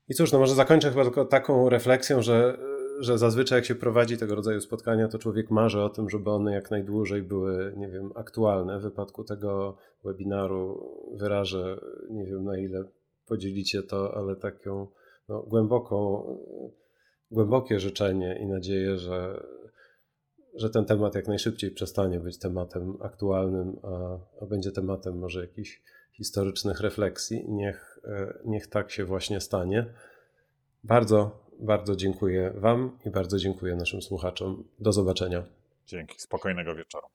I 0.09 0.14
cóż, 0.14 0.33
no 0.33 0.39
może 0.39 0.55
zakończę 0.55 0.91
chyba 0.91 1.03
tylko 1.03 1.24
taką 1.24 1.68
refleksją, 1.68 2.22
że, 2.22 2.59
że 3.01 3.18
zazwyczaj 3.18 3.59
jak 3.59 3.64
się 3.64 3.74
prowadzi 3.74 4.16
tego 4.16 4.35
rodzaju 4.35 4.61
spotkania, 4.61 5.09
to 5.09 5.18
człowiek 5.18 5.51
marzy 5.51 5.81
o 5.81 5.89
tym, 5.89 6.11
żeby 6.11 6.31
one 6.31 6.55
jak 6.55 6.70
najdłużej 6.70 7.22
były, 7.22 7.74
nie 7.77 7.89
wiem, 7.89 8.11
aktualne. 8.14 8.79
W 8.79 8.83
wypadku 8.83 9.24
tego 9.24 9.77
webinaru 10.05 10.91
wyrażę, 11.14 11.81
nie 12.11 12.24
wiem 12.24 12.45
na 12.45 12.59
ile 12.59 12.85
podzielicie 13.27 13.83
to, 13.83 14.14
ale 14.16 14.37
taką 14.37 14.87
no, 15.29 15.43
głęboką, 15.43 16.24
głębokie 17.31 17.81
życzenie 17.81 18.39
i 18.41 18.47
nadzieję, 18.47 18.99
że, 18.99 19.47
że 20.55 20.70
ten 20.70 20.85
temat 20.85 21.14
jak 21.14 21.29
najszybciej 21.29 21.70
przestanie 21.70 22.20
być 22.20 22.39
tematem 22.39 22.97
aktualnym, 23.03 23.77
a, 23.83 24.18
a 24.43 24.47
będzie 24.47 24.72
tematem 24.72 25.18
może 25.18 25.41
jakichś 25.41 25.83
historycznych 26.12 26.81
refleksji. 26.81 27.45
Niech, 27.49 27.99
e, 28.05 28.39
niech 28.45 28.66
tak 28.66 28.91
się 28.91 29.05
właśnie 29.05 29.41
stanie. 29.41 29.87
Bardzo, 30.85 31.47
bardzo 31.61 31.97
dziękuję 31.97 32.53
Wam 32.57 32.99
i 33.05 33.11
bardzo 33.11 33.39
dziękuję 33.39 33.77
naszym 33.77 34.03
słuchaczom. 34.03 34.64
Do 34.79 34.93
zobaczenia. 34.93 35.45
Dzięki. 35.87 36.20
Spokojnego 36.20 36.74
wieczoru. 36.74 37.07